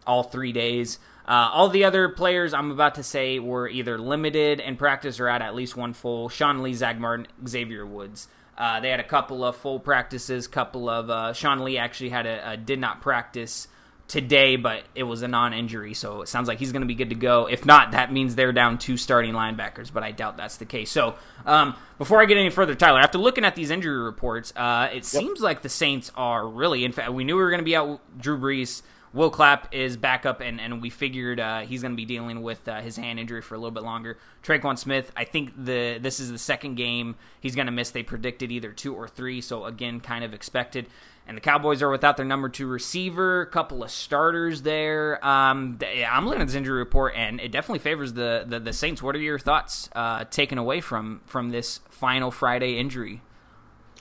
all 0.06 0.22
three 0.22 0.52
days. 0.52 0.98
Uh, 1.26 1.48
all 1.52 1.68
the 1.68 1.84
other 1.84 2.08
players 2.10 2.52
I'm 2.52 2.70
about 2.70 2.96
to 2.96 3.02
say 3.02 3.38
were 3.38 3.66
either 3.68 3.98
limited 3.98 4.60
in 4.60 4.76
practice 4.76 5.18
or 5.18 5.28
at 5.28 5.40
at 5.42 5.54
least 5.54 5.76
one 5.76 5.94
full. 5.94 6.28
Sean 6.28 6.62
Lee, 6.62 6.74
Zack 6.74 6.98
Martin, 6.98 7.26
Xavier 7.46 7.86
Woods. 7.86 8.28
Uh, 8.56 8.80
they 8.80 8.90
had 8.90 9.00
a 9.00 9.04
couple 9.04 9.44
of 9.44 9.56
full 9.56 9.80
practices. 9.80 10.46
Couple 10.46 10.88
of 10.88 11.10
uh, 11.10 11.32
Sean 11.32 11.64
Lee 11.64 11.78
actually 11.78 12.10
had 12.10 12.26
a, 12.26 12.52
a, 12.52 12.56
did 12.56 12.78
not 12.78 13.00
practice 13.00 13.68
today, 14.06 14.56
but 14.56 14.82
it 14.94 15.04
was 15.04 15.22
a 15.22 15.28
non-injury, 15.28 15.94
so 15.94 16.22
it 16.22 16.28
sounds 16.28 16.46
like 16.46 16.58
he's 16.58 16.72
going 16.72 16.82
to 16.82 16.86
be 16.86 16.94
good 16.94 17.08
to 17.08 17.14
go. 17.14 17.46
If 17.46 17.64
not, 17.64 17.92
that 17.92 18.12
means 18.12 18.34
they're 18.34 18.52
down 18.52 18.78
two 18.78 18.96
starting 18.96 19.32
linebackers, 19.32 19.92
but 19.92 20.02
I 20.02 20.12
doubt 20.12 20.36
that's 20.36 20.58
the 20.58 20.66
case. 20.66 20.90
So 20.90 21.14
um, 21.46 21.74
before 21.98 22.20
I 22.20 22.26
get 22.26 22.36
any 22.36 22.50
further, 22.50 22.74
Tyler, 22.74 23.00
after 23.00 23.18
looking 23.18 23.44
at 23.44 23.56
these 23.56 23.70
injury 23.70 23.96
reports, 23.96 24.52
uh, 24.56 24.88
it 24.90 24.96
yep. 24.96 25.04
seems 25.04 25.40
like 25.40 25.62
the 25.62 25.68
Saints 25.68 26.12
are 26.16 26.46
really. 26.46 26.84
In 26.84 26.92
fact, 26.92 27.12
we 27.12 27.24
knew 27.24 27.36
we 27.36 27.42
were 27.42 27.50
going 27.50 27.60
to 27.60 27.64
be 27.64 27.76
out 27.76 28.00
Drew 28.18 28.38
Brees. 28.38 28.82
Will 29.14 29.30
Clapp 29.30 29.72
is 29.72 29.96
back 29.96 30.26
up, 30.26 30.40
and, 30.40 30.60
and 30.60 30.82
we 30.82 30.90
figured 30.90 31.38
uh, 31.38 31.60
he's 31.60 31.82
going 31.82 31.92
to 31.92 31.96
be 31.96 32.04
dealing 32.04 32.42
with 32.42 32.66
uh, 32.66 32.80
his 32.80 32.96
hand 32.96 33.20
injury 33.20 33.40
for 33.42 33.54
a 33.54 33.58
little 33.58 33.70
bit 33.70 33.84
longer. 33.84 34.18
Tre'Quan 34.42 34.76
Smith, 34.76 35.12
I 35.16 35.24
think 35.24 35.52
the 35.56 35.98
this 36.02 36.18
is 36.18 36.32
the 36.32 36.38
second 36.38 36.74
game 36.74 37.14
he's 37.40 37.54
going 37.54 37.66
to 37.66 37.72
miss. 37.72 37.90
They 37.90 38.02
predicted 38.02 38.50
either 38.50 38.72
two 38.72 38.92
or 38.92 39.06
three, 39.06 39.40
so 39.40 39.66
again, 39.66 40.00
kind 40.00 40.24
of 40.24 40.34
expected. 40.34 40.88
And 41.28 41.36
the 41.36 41.40
Cowboys 41.40 41.80
are 41.80 41.90
without 41.90 42.16
their 42.16 42.26
number 42.26 42.48
two 42.48 42.66
receiver, 42.66 43.42
a 43.42 43.46
couple 43.46 43.84
of 43.84 43.90
starters 43.92 44.62
there. 44.62 45.24
Um, 45.24 45.78
I'm 46.06 46.26
looking 46.26 46.42
at 46.42 46.48
this 46.48 46.56
injury 46.56 46.78
report, 46.78 47.14
and 47.16 47.40
it 47.40 47.52
definitely 47.52 47.78
favors 47.78 48.14
the 48.14 48.44
the, 48.46 48.58
the 48.58 48.72
Saints. 48.72 49.00
What 49.00 49.14
are 49.14 49.20
your 49.20 49.38
thoughts 49.38 49.88
uh, 49.94 50.24
taken 50.24 50.58
away 50.58 50.80
from 50.80 51.20
from 51.24 51.50
this 51.50 51.78
final 51.88 52.32
Friday 52.32 52.78
injury? 52.78 53.22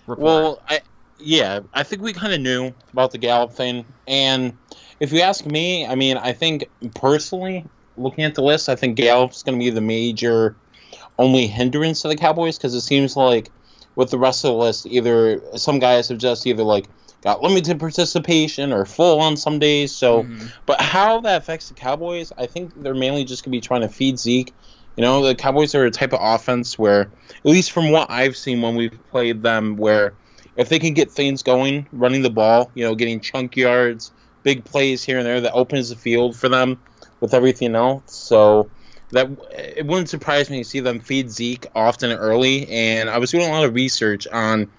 Report? 0.08 0.26
Well, 0.26 0.62
I 0.68 0.82
yeah, 1.20 1.60
I 1.72 1.84
think 1.84 2.02
we 2.02 2.14
kind 2.14 2.34
of 2.34 2.42
knew 2.42 2.74
about 2.92 3.12
the 3.12 3.20
Gallup 3.20 3.54
thing, 3.54 3.86
and 4.08 4.58
if 5.04 5.12
you 5.12 5.20
ask 5.20 5.46
me, 5.46 5.86
I 5.86 5.96
mean, 5.96 6.16
I 6.16 6.32
think 6.32 6.70
personally, 6.96 7.66
looking 7.98 8.24
at 8.24 8.36
the 8.36 8.42
list, 8.42 8.70
I 8.70 8.78
think 8.78 8.96
Gallup's 8.96 9.44
going 9.44 9.60
to 9.60 9.64
be 9.64 9.70
the 9.70 9.82
major 9.82 10.56
only 11.20 11.46
hindrance 11.46 12.04
to 12.04 12.08
the 12.08 12.16
Cowboys 12.16 12.58
because 12.58 12.74
it 12.74 12.82
seems 12.82 13.18
like 13.18 13.52
with 13.96 14.12
the 14.12 14.18
rest 14.18 14.46
of 14.46 14.54
the 14.54 14.58
list, 14.58 14.86
either 14.86 15.42
some 15.58 15.80
guys 15.80 16.08
have 16.08 16.20
just 16.20 16.48
either 16.48 16.64
like 16.64 16.86
got 17.22 17.42
limited 17.42 17.82
participation 17.82 18.72
or 18.72 18.86
full 18.86 19.20
on 19.20 19.36
some 19.36 19.60
days. 19.60 19.92
So, 19.92 20.24
mm-hmm. 20.24 20.46
but 20.66 20.80
how 20.80 21.20
that 21.20 21.42
affects 21.42 21.68
the 21.68 21.76
Cowboys, 21.76 22.32
I 22.38 22.46
think 22.46 22.72
they're 22.82 22.96
mainly 22.96 23.26
just 23.26 23.44
gonna 23.44 23.52
be 23.52 23.60
trying 23.60 23.82
to 23.82 23.90
feed 23.90 24.18
Zeke. 24.18 24.54
You 24.96 25.02
know, 25.02 25.22
the 25.22 25.36
Cowboys 25.36 25.76
are 25.76 25.84
a 25.84 25.92
type 25.92 26.14
of 26.14 26.20
offense 26.22 26.80
where, 26.80 27.02
at 27.02 27.46
least 27.46 27.74
from 27.74 27.92
what 27.92 28.10
I've 28.10 28.38
seen 28.38 28.62
when 28.62 28.76
we've 28.76 28.98
played 29.12 29.44
them, 29.44 29.76
where 29.76 30.14
if 30.56 30.70
they 30.70 30.80
can 30.80 30.94
get 30.94 31.12
things 31.12 31.44
going, 31.44 31.88
running 31.92 32.22
the 32.22 32.30
ball, 32.30 32.72
you 32.74 32.86
know, 32.86 32.96
getting 32.96 33.20
chunk 33.20 33.58
yards, 33.58 34.14
big 34.44 34.64
plays 34.64 35.04
here 35.04 35.18
and 35.18 35.26
there, 35.26 35.42
that 35.42 35.54
opens 35.54 35.90
the 35.90 35.96
field 35.96 36.36
for 36.36 36.50
them 36.50 36.80
with 37.20 37.34
everything 37.34 37.76
else. 37.76 38.14
So 38.14 38.70
that 39.12 39.30
it 39.52 39.86
wouldn't 39.86 40.10
surprise 40.10 40.50
me 40.50 40.60
to 40.60 40.70
see 40.70 40.80
them 40.80 41.00
feed 41.00 41.32
Zeke 41.32 41.68
often 41.74 42.12
early. 42.12 42.68
And 42.68 43.10
I 43.10 43.18
was 43.18 43.32
doing 43.32 43.48
a 43.48 43.52
lot 43.52 43.64
of 43.64 43.74
research 43.74 44.28
on 44.28 44.70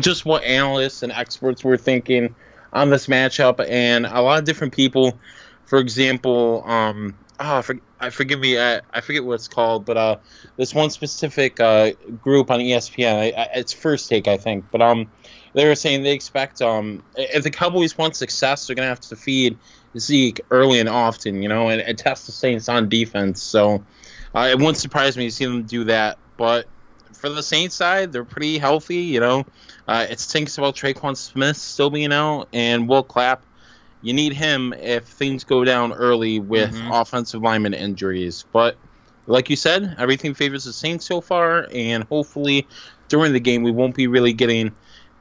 just 0.00 0.24
what 0.24 0.44
analysts 0.44 1.02
and 1.02 1.12
experts 1.12 1.64
were 1.64 1.76
thinking 1.76 2.34
on 2.72 2.90
this 2.90 3.06
matchup, 3.06 3.64
and 3.68 4.04
a 4.04 4.20
lot 4.20 4.40
of 4.40 4.44
different 4.44 4.74
people. 4.74 5.18
For 5.66 5.78
example, 5.78 6.62
um, 6.66 7.16
oh, 7.38 7.62
for, 7.62 7.78
I 8.00 8.10
forgive 8.10 8.40
me, 8.40 8.58
I, 8.58 8.80
I 8.92 9.00
forget 9.00 9.24
what 9.24 9.34
it's 9.34 9.48
called, 9.48 9.84
but 9.84 9.96
uh, 9.96 10.16
this 10.56 10.74
one 10.74 10.90
specific 10.90 11.60
uh, 11.60 11.92
group 12.22 12.50
on 12.50 12.60
ESPN, 12.60 13.14
I, 13.14 13.40
I, 13.40 13.48
it's 13.54 13.72
First 13.72 14.08
Take, 14.08 14.28
I 14.28 14.36
think, 14.36 14.66
but 14.70 14.82
um, 14.82 15.10
they 15.54 15.66
were 15.66 15.74
saying 15.74 16.02
they 16.02 16.12
expect 16.12 16.60
um, 16.60 17.02
if 17.16 17.44
the 17.44 17.50
Cowboys 17.50 17.96
want 17.96 18.16
success, 18.16 18.66
they're 18.66 18.76
gonna 18.76 18.88
have 18.88 19.00
to 19.00 19.16
feed 19.16 19.56
Zeke 19.98 20.40
early 20.50 20.80
and 20.80 20.88
often, 20.88 21.42
you 21.42 21.48
know, 21.48 21.68
and, 21.68 21.80
and 21.80 21.96
test 21.96 22.26
the 22.26 22.32
Saints 22.32 22.68
on 22.68 22.88
defense. 22.88 23.40
So 23.40 23.84
uh, 24.34 24.48
it 24.50 24.58
wouldn't 24.58 24.78
surprise 24.78 25.16
me 25.16 25.26
to 25.26 25.30
see 25.30 25.44
them 25.44 25.62
do 25.62 25.84
that. 25.84 26.18
But 26.36 26.66
for 27.12 27.28
the 27.28 27.42
Saints 27.42 27.76
side, 27.76 28.12
they're 28.12 28.24
pretty 28.24 28.58
healthy, 28.58 29.02
you 29.02 29.20
know. 29.20 29.46
Uh, 29.86 30.06
it 30.10 30.18
stinks 30.18 30.58
about 30.58 30.74
Tre'Quan 30.74 31.16
Smith 31.16 31.56
still 31.56 31.90
being 31.90 32.12
out, 32.12 32.48
and 32.52 32.88
Will 32.88 33.02
Clapp. 33.02 33.44
You 34.02 34.12
need 34.12 34.34
him 34.34 34.74
if 34.74 35.04
things 35.04 35.44
go 35.44 35.64
down 35.64 35.92
early 35.92 36.38
with 36.38 36.74
mm-hmm. 36.74 36.90
offensive 36.90 37.40
lineman 37.40 37.72
injuries. 37.72 38.44
But 38.52 38.76
like 39.26 39.48
you 39.48 39.56
said, 39.56 39.96
everything 39.98 40.34
favors 40.34 40.64
the 40.64 40.72
Saints 40.72 41.06
so 41.06 41.20
far, 41.20 41.68
and 41.72 42.04
hopefully 42.04 42.66
during 43.08 43.32
the 43.32 43.40
game 43.40 43.62
we 43.62 43.70
won't 43.70 43.94
be 43.94 44.06
really 44.06 44.32
getting 44.32 44.72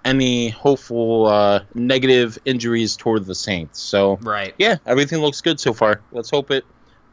any 0.05 0.49
hopeful 0.49 1.27
uh, 1.27 1.61
negative 1.73 2.37
injuries 2.45 2.95
toward 2.95 3.25
the 3.25 3.35
Saints. 3.35 3.79
So 3.81 4.17
right, 4.21 4.53
yeah, 4.57 4.77
everything 4.85 5.19
looks 5.19 5.41
good 5.41 5.59
so 5.59 5.73
far. 5.73 6.01
Let's 6.11 6.29
hope 6.29 6.51
it 6.51 6.65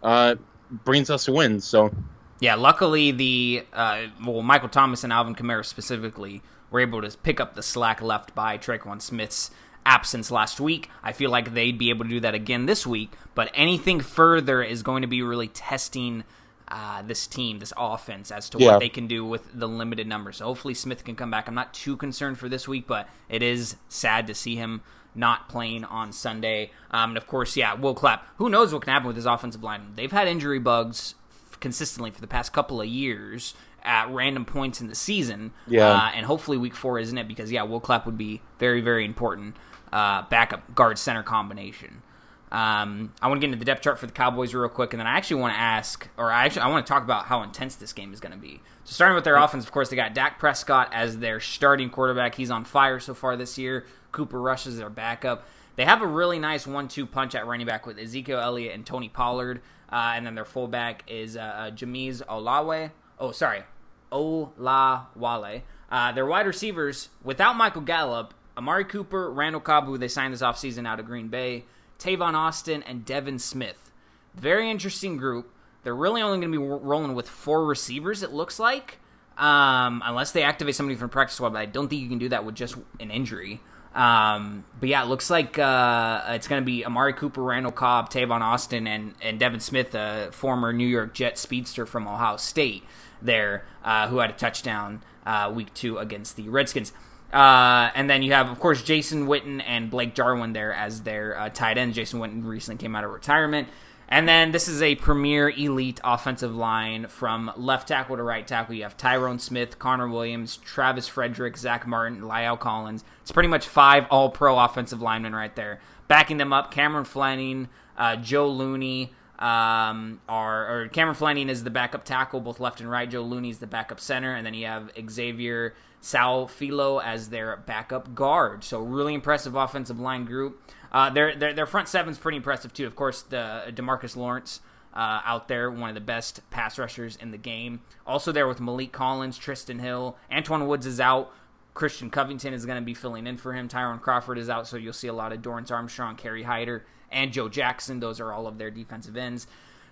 uh, 0.03 0.37
brings 0.71 1.11
us 1.11 1.29
a 1.29 1.33
win. 1.33 1.61
So 1.61 1.93
yeah, 2.41 2.55
luckily 2.55 3.11
the 3.11 3.65
uh, 3.73 4.07
well 4.25 4.43
Michael 4.43 4.69
Thomas 4.69 5.05
and 5.05 5.13
Alvin 5.13 5.35
Kamara 5.35 5.65
specifically 5.65 6.43
were 6.71 6.81
able 6.81 7.03
to 7.03 7.17
pick 7.19 7.41
up 7.41 7.55
the 7.55 7.63
slack 7.63 8.01
left 8.01 8.35
by 8.35 8.57
Tre'Quan 8.57 9.03
Smith's 9.03 9.51
absence 9.85 10.31
last 10.31 10.61
week. 10.61 10.89
I 11.03 11.13
feel 11.13 11.31
like 11.31 11.55
they'd 11.55 11.79
be 11.79 11.91
able 11.91 12.05
to 12.05 12.11
do 12.11 12.21
that 12.21 12.35
again 12.35 12.67
this 12.67 12.87
week. 12.87 13.13
But 13.35 13.51
anything 13.55 14.01
further 14.01 14.63
is 14.63 14.83
going 14.83 15.03
to 15.03 15.09
be 15.09 15.23
really 15.23 15.49
testing 15.49 16.25
uh, 16.71 17.03
this 17.03 17.27
team, 17.27 17.59
this 17.59 17.73
offense, 17.77 18.31
as 18.31 18.49
to 18.51 18.59
yeah. 18.59 18.73
what 18.73 18.81
they 18.81 18.89
can 18.89 19.07
do 19.07 19.25
with 19.25 19.49
the 19.53 19.67
limited 19.67 20.07
numbers. 20.07 20.37
So 20.37 20.47
hopefully 20.47 20.75
Smith 20.75 21.05
can 21.05 21.17
come 21.17 21.31
back. 21.31 21.49
I'm 21.49 21.55
not 21.55 21.75
too 21.75 21.97
concerned 21.97 22.39
for 22.39 22.49
this 22.49 22.69
week, 22.69 22.87
but 22.87 23.09
it 23.29 23.43
is 23.43 23.77
sad 23.89 24.27
to 24.29 24.35
see 24.35 24.57
him 24.57 24.83
not 25.15 25.49
playing 25.49 25.85
on 25.85 26.13
Sunday. 26.13 26.71
Um, 26.91 27.11
and 27.11 27.17
of 27.17 27.27
course, 27.27 27.57
yeah, 27.57 27.75
Will 27.75 27.95
Clapp. 27.95 28.27
Who 28.37 28.49
knows 28.49 28.73
what 28.73 28.83
can 28.83 28.93
happen 28.93 29.09
with 29.09 29.17
his 29.17 29.27
offensive 29.27 29.63
line? 29.63 29.93
They've 29.97 30.13
had 30.13 30.29
injury 30.29 30.59
bugs 30.59 31.15
consistently 31.59 32.11
for 32.11 32.21
the 32.21 32.27
past 32.27 32.53
couple 32.53 32.81
of 32.81 32.87
years 32.87 33.55
at 33.83 34.11
random 34.11 34.45
points 34.45 34.81
in 34.81 34.89
the 34.89 34.95
season. 34.95 35.53
Yeah. 35.67 35.91
Uh, 35.91 36.11
and 36.15 36.27
hopefully 36.27 36.59
week 36.59 36.75
four 36.75 36.99
isn't 36.99 37.17
it 37.17 37.29
because 37.29 37.51
yeah, 37.51 37.63
Will 37.63 37.81
Clapp 37.81 38.07
would 38.07 38.19
be 38.19 38.41
very 38.59 38.81
very 38.81 39.05
important 39.05 39.57
uh, 39.93 40.23
backup 40.29 40.75
guard 40.75 40.99
center 40.99 41.23
combination. 41.23 42.03
Um, 42.53 43.13
I 43.23 43.29
want 43.29 43.41
to 43.41 43.47
get 43.47 43.53
into 43.53 43.59
the 43.59 43.65
depth 43.65 43.83
chart 43.83 43.99
for 43.99 44.07
the 44.07 44.13
Cowboys 44.13 44.53
real 44.55 44.69
quick, 44.69 44.93
and 44.93 44.99
then 44.99 45.07
I 45.07 45.17
actually 45.17 45.41
want 45.41 45.55
to 45.55 45.61
ask, 45.61 46.09
or 46.17 46.33
I 46.33 46.47
actually 46.47 46.63
I 46.63 46.69
want 46.69 46.85
to 46.85 46.93
talk 46.93 47.05
about 47.05 47.27
how 47.27 47.43
intense 47.43 47.77
this 47.77 47.93
game 47.93 48.13
is 48.13 48.19
going 48.19 48.33
to 48.33 48.39
be. 48.39 48.61
So 48.85 48.95
starting 48.95 49.15
with 49.15 49.23
their 49.25 49.37
offense, 49.37 49.65
of 49.65 49.71
course, 49.71 49.89
they 49.89 49.97
got 49.97 50.15
Dak 50.15 50.41
Prescott 50.41 50.91
as 50.93 51.19
their 51.19 51.39
starting 51.39 51.91
quarterback. 51.91 52.35
He's 52.35 52.51
on 52.51 52.65
fire 52.65 52.99
so 52.99 53.15
far 53.15 53.37
this 53.37 53.57
year. 53.57 53.87
Cooper 54.11 54.41
Rush 54.41 54.67
is 54.67 54.79
their 54.79 54.91
backup. 54.91 55.47
They 55.77 55.85
have 55.85 56.03
a 56.03 56.07
really 56.07 56.41
nice 56.41 56.67
one-two 56.67 57.07
punch 57.07 57.37
at 57.37 57.47
running 57.47 57.67
back 57.67 57.87
with 57.87 57.99
Ezekiel 57.99 58.41
Elliott 58.41 58.75
and 58.75 58.85
Tony 58.85 59.09
Pollard, 59.09 59.61
uh, 59.91 60.13
and 60.17 60.27
then 60.27 60.35
their 60.35 60.45
fullback 60.45 61.05
is 61.07 61.37
uh, 61.37 61.41
uh 61.41 61.71
Olawe. 61.71 62.91
Oh, 63.21 63.31
sorry, 63.31 63.63
Olawale. 64.11 65.63
Uh, 65.91 66.13
their 66.13 66.27
wide 66.27 66.47
receivers, 66.47 67.11
without 67.23 67.57
Michael 67.57 67.83
Gallup, 67.83 68.35
Amari 68.57 68.85
Cooper, 68.85 69.31
Randall 69.31 69.61
Cobb, 69.61 69.87
who 69.87 69.99
they 69.99 70.09
signed 70.09 70.35
this 70.35 70.43
offseason 70.43 70.87
out 70.87 71.01
of 71.01 71.07
Green 71.07 71.29
Bay, 71.29 71.65
Tavon 72.01 72.35
Austin, 72.35 72.83
and 72.83 73.05
Devin 73.05 73.39
Smith. 73.39 73.93
Very 74.35 74.71
interesting 74.71 75.17
group. 75.17 75.53
They're 75.83 75.95
really 75.95 76.23
only 76.23 76.39
going 76.39 76.53
to 76.53 76.59
be 76.59 76.65
rolling 76.65 77.15
with 77.15 77.29
four 77.29 77.65
receivers, 77.65 78.23
it 78.23 78.33
looks 78.33 78.59
like, 78.59 78.99
um, 79.39 80.03
unless 80.05 80.33
they 80.33 80.43
activate 80.43 80.75
somebody 80.75 80.97
from 80.97 81.09
practice 81.09 81.37
squad. 81.37 81.53
But 81.53 81.61
I 81.61 81.67
don't 81.67 81.89
think 81.89 82.03
you 82.03 82.09
can 82.09 82.19
do 82.19 82.31
that 82.31 82.45
with 82.45 82.55
just 82.55 82.77
an 82.99 83.11
injury. 83.11 83.61
Um, 83.95 84.65
but 84.79 84.89
yeah, 84.89 85.03
it 85.03 85.09
looks 85.09 85.31
like 85.31 85.59
uh, 85.59 86.23
it's 86.29 86.47
going 86.49 86.63
to 86.63 86.67
be 86.67 86.85
Amari 86.85 87.13
Cooper, 87.13 87.43
Randall 87.43 87.73
Cobb, 87.73 88.11
Tavon 88.11 88.41
Austin, 88.41 88.87
and, 88.87 89.15
and 89.21 89.39
Devin 89.41 89.61
Smith, 89.61 89.95
a 89.95 90.31
former 90.33 90.73
New 90.73 90.87
York 90.87 91.13
Jet 91.13 91.39
speedster 91.39 91.87
from 91.87 92.07
Ohio 92.07 92.37
State, 92.37 92.85
there, 93.21 93.65
uh, 93.85 94.09
who 94.09 94.19
had 94.19 94.31
a 94.31 94.35
touchdown 94.35 95.03
uh, 95.27 95.51
week 95.55 95.75
two 95.75 95.99
against 95.99 96.37
the 96.37 96.49
Redskins. 96.49 96.93
Uh, 97.33 97.91
and 97.95 98.11
then 98.11 98.23
you 98.23 98.33
have, 98.33 98.51
of 98.51 98.59
course, 98.59 98.83
Jason 98.83 99.27
Witten 99.27 99.63
and 99.65 99.91
Blake 99.91 100.15
Jarwin 100.15 100.53
there 100.53 100.73
as 100.73 101.03
their 101.03 101.39
uh, 101.39 101.49
tight 101.49 101.79
end. 101.79 101.95
Jason 101.95 102.21
Witten 102.21 102.45
recently 102.45 102.81
came 102.81 102.97
out 102.97 103.05
of 103.05 103.11
retirement. 103.11 103.69
And 104.09 104.29
then 104.29 104.51
this 104.51 104.67
is 104.67 104.83
a 104.83 104.97
premier 104.97 105.49
elite 105.49 106.01
offensive 106.03 106.53
line 106.53 107.07
from 107.07 107.53
left 107.57 107.87
tackle 107.87 108.17
to 108.17 108.25
right 108.25 108.45
tackle. 108.45 108.75
You 108.75 108.83
have 108.83 108.97
Tyron 108.97 109.41
Smith, 109.41 109.79
Connor 109.79 110.09
Williams, 110.09 110.57
Travis 110.57 111.07
Frederick, 111.07 111.57
Zack 111.57 111.87
Martin, 111.87 112.23
La'el 112.23 112.59
Collins. 112.59 113.05
It's 113.23 113.31
pretty 113.31 113.49
much 113.49 113.69
five 113.69 114.07
all 114.11 114.29
pro 114.29 114.59
offensive 114.59 115.01
linemen 115.01 115.33
right 115.33 115.55
there. 115.55 115.81
Backing 116.09 116.39
them 116.39 116.53
up, 116.53 116.73
Cameron 116.73 117.05
Fleming, 117.05 117.69
uh, 117.97 118.17
Joe 118.17 118.49
Looney, 118.49 119.15
um, 119.39 120.21
are 120.29 120.83
or 120.83 120.89
Cameron 120.89 121.15
Fleming 121.15 121.49
is 121.49 121.63
the 121.63 121.71
backup 121.71 122.05
tackle, 122.05 122.41
both 122.41 122.59
left 122.59 122.81
and 122.81 122.91
right. 122.91 123.09
Joe 123.09 123.23
Looney 123.23 123.51
is 123.51 123.59
the 123.59 123.69
backup 123.69 124.01
center, 124.01 124.35
and 124.35 124.45
then 124.45 124.55
you 124.55 124.67
have 124.67 124.91
Xavier 125.09 125.75
Su'a-Filo 126.03 126.99
as 126.99 127.29
their 127.29 127.57
backup 127.57 128.15
guard. 128.15 128.65
So 128.65 128.81
really 128.81 129.15
impressive 129.15 129.55
offensive 129.55 130.01
line 130.01 130.25
group. 130.25 130.63
Uh, 130.93 131.11
their, 131.11 131.37
their 131.37 131.53
their 131.53 131.67
front 131.67 131.89
seven's 131.89 132.19
pretty 132.19 132.37
impressive 132.37 132.73
too. 132.73 132.87
Of 132.87 132.97
course, 132.97 133.23
the 133.23 133.65
Demarcus 133.69 134.17
Lawrence 134.17 134.61
uh, 134.93 135.21
out 135.25 135.47
there, 135.47 135.71
one 135.71 135.89
of 135.89 135.95
the 135.95 136.01
best 136.01 136.41
pass 136.51 136.79
rushers 136.79 137.17
in 137.17 137.31
the 137.31 137.39
game. 137.39 137.81
Also 138.07 138.33
there 138.33 138.49
with 138.49 138.59
Maliek 138.59 138.91
Collins, 138.91 139.39
Trysten 139.39 139.81
Hill, 139.81 140.17
Antwaun 140.33 140.67
Woods 140.67 140.87
is 140.87 141.01
out. 141.01 141.33
Christian 141.75 142.11
Covington 142.11 142.53
is 142.53 142.67
going 142.67 142.79
to 142.79 142.85
be 142.85 142.95
filling 142.95 143.29
in 143.29 143.37
for 143.37 143.53
him. 143.53 143.69
Tyrone 143.69 144.01
Crawford 144.01 144.39
is 144.39 144.51
out, 144.51 144.67
so 144.67 144.77
you'll 144.77 144.93
see 144.93 145.07
a 145.07 145.13
lot 145.13 145.33
of 145.33 145.41
Dorance 145.41 145.71
Armstrong, 145.71 146.17
Kerry 146.17 146.43
Hyder, 146.43 146.85
and 147.13 147.33
Joe 147.33 147.49
Jackson. 147.49 148.01
Those 148.01 148.21
are 148.21 148.33
all 148.33 148.49
of 148.49 148.59
their 148.59 148.73
defensive 148.73 149.17
ends. 149.17 149.47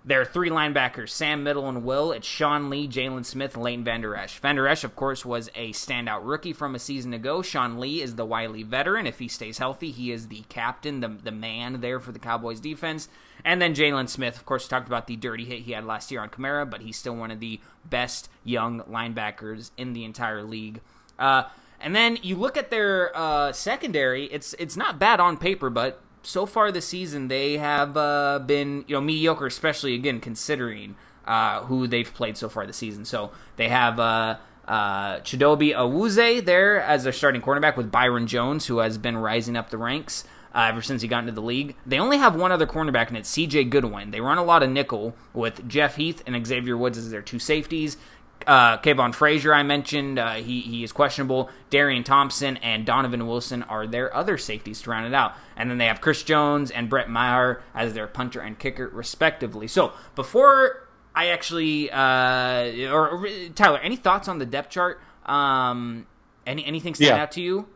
Their 0.05 0.25
three 0.25 0.49
linebackers, 0.49 1.11
Sam 1.11 1.43
Middle 1.43 1.69
and 1.69 1.85
Will. 1.85 2.13
It's 2.13 2.27
Sean 2.27 2.71
Lee, 2.71 2.89
Jaylon 2.89 3.25
Smith, 3.25 3.55
and 3.55 3.63
Leighton 3.63 3.85
Vander 3.85 4.15
Esch. 4.17 4.39
Vander 4.39 4.67
Esch, 4.67 4.85
of 4.85 4.97
course, 4.97 5.25
was 5.25 5.51
a 5.55 5.73
standout 5.73 6.21
rookie 6.23 6.53
from 6.53 6.75
a 6.75 6.79
season 6.79 7.13
ago. 7.13 7.43
Sean 7.43 7.79
Lee 7.79 8.01
is 8.01 8.15
the 8.15 8.25
wily 8.25 8.63
veteran. 8.63 9.07
If 9.07 9.19
he 9.19 9.29
stays 9.29 9.59
healthy, 9.59 9.91
he 9.91 10.11
is 10.13 10.29
the 10.29 10.45
captain, 10.49 11.01
the, 11.01 11.09
the 11.09 11.33
man 11.33 11.81
there 11.81 12.01
for 12.01 12.13
the 12.13 12.19
Cowboys 12.19 12.61
defense. 12.61 13.09
And 13.45 13.61
then 13.61 13.75
Jaylon 13.75 14.09
Smith, 14.09 14.37
of 14.37 14.47
course, 14.47 14.67
talked 14.67 14.87
about 14.87 15.09
the 15.09 15.17
dirty 15.17 15.45
hit 15.45 15.61
he 15.61 15.73
had 15.73 15.85
last 15.85 16.11
year 16.11 16.23
on 16.23 16.31
Kamara, 16.31 16.69
but 16.69 16.81
he's 16.81 16.97
still 16.97 17.15
one 17.15 17.31
of 17.31 17.41
the 17.41 17.61
best 17.85 18.31
young 18.45 18.81
linebackers 18.83 19.73
in 19.77 19.93
the 19.93 20.05
entire 20.05 20.43
league. 20.43 20.81
Uh, 21.19 21.45
and 21.81 21.95
then 21.95 22.19
you 22.23 22.37
look 22.37 22.57
at 22.57 22.71
their 22.71 23.17
uh, 23.17 23.53
secondary; 23.53 24.25
it's 24.27 24.55
it's 24.55 24.77
not 24.77 24.99
bad 24.99 25.21
on 25.21 25.37
paper, 25.37 25.71
but 25.71 26.01
so 26.23 26.47
far 26.47 26.71
this 26.73 26.87
season 26.87 27.29
they 27.29 27.59
have 27.59 27.97
uh, 27.97 28.41
been 28.45 28.85
you 28.87 28.95
know 28.95 29.01
mediocre, 29.01 29.47
especially 29.47 29.95
again 29.95 30.21
considering 30.21 30.97
uh, 31.27 31.63
who 31.65 31.87
they've 31.87 32.13
played 32.13 32.37
so 32.37 32.49
far 32.49 32.67
this 32.67 32.77
season. 32.77 33.05
So 33.05 33.31
they 33.57 33.69
have 33.69 34.01
uh, 34.01 34.39
uh, 34.67 35.21
Chidobe 35.21 35.75
Awuzie 35.75 36.45
there 36.45 36.81
as 36.81 37.05
their 37.05 37.13
starting 37.13 37.43
cornerback 37.43 37.77
with 37.77 37.91
Byron 37.91 38.27
Jones, 38.27 38.67
who 38.67 38.79
has 38.79 38.99
been 38.99 39.17
rising 39.17 39.57
up 39.57 39.71
the 39.71 39.79
ranks. 39.79 40.25
Uh, 40.55 40.65
ever 40.71 40.81
since 40.81 41.03
he 41.03 41.09
got 41.09 41.21
into 41.21 41.31
the 41.31 41.43
league. 41.43 41.77
They 41.85 41.99
only 41.99 42.17
have 42.17 42.35
one 42.35 42.51
other 42.51 42.67
cornerback, 42.67 43.09
and 43.09 43.19
it's 43.19 43.31
CJ 43.31 43.69
Goodwin. 43.69 44.13
They 44.13 44.23
run 44.23 44.39
a 44.39 44.43
lot 44.43 44.63
of 44.63 44.71
nickel 44.71 45.15
with 45.35 45.69
Jeff 45.69 45.97
Heath 45.97 46.23
and 46.27 46.45
Xavier 46.45 46.75
Woods 46.75 46.97
as 46.97 47.11
their 47.11 47.21
two 47.21 47.39
safeties. 47.39 47.99
Uh, 48.47 48.79
Kavon 48.79 49.15
Frazier, 49.15 49.53
I 49.53 49.63
mentioned, 49.63 50.19
uh, 50.19 50.35
he, 50.35 50.61
he 50.61 50.83
is 50.83 50.93
questionable. 50.93 51.51
Darian 51.71 52.03
Thompson 52.05 52.57
and 52.59 52.87
Donovan 52.87 53.27
Wilson 53.27 53.63
are 53.65 53.87
their 53.87 54.15
other 54.15 54.39
safeties 54.39 54.81
to 54.83 54.91
round 54.91 55.07
it 55.07 55.13
out. 55.15 55.35
And 55.57 55.71
then 55.71 55.77
they 55.79 55.87
have 55.87 56.01
Chris 56.01 56.23
Jones 56.23 56.71
and 56.71 56.89
Brett 56.89 57.11
Maher 57.11 57.63
as 57.75 57.93
their 57.95 58.07
punter 58.07 58.41
and 58.41 58.59
kicker, 58.59 58.89
respectively. 58.89 59.67
So 59.67 59.93
before 60.15 60.89
I 61.15 61.27
actually, 61.29 61.91
uh, 61.91 62.91
or, 62.91 63.09
or 63.11 63.29
Tyler, 63.55 63.79
any 63.81 63.97
thoughts 63.97 64.29
on 64.29 64.39
the 64.39 64.47
depth 64.47 64.71
chart? 64.71 65.01
Um, 65.27 66.07
any 66.47 66.65
anything 66.65 66.95
stand 66.95 67.17
Yeah. 67.17 67.23
out 67.23 67.33
to 67.33 67.43
you? 67.43 67.67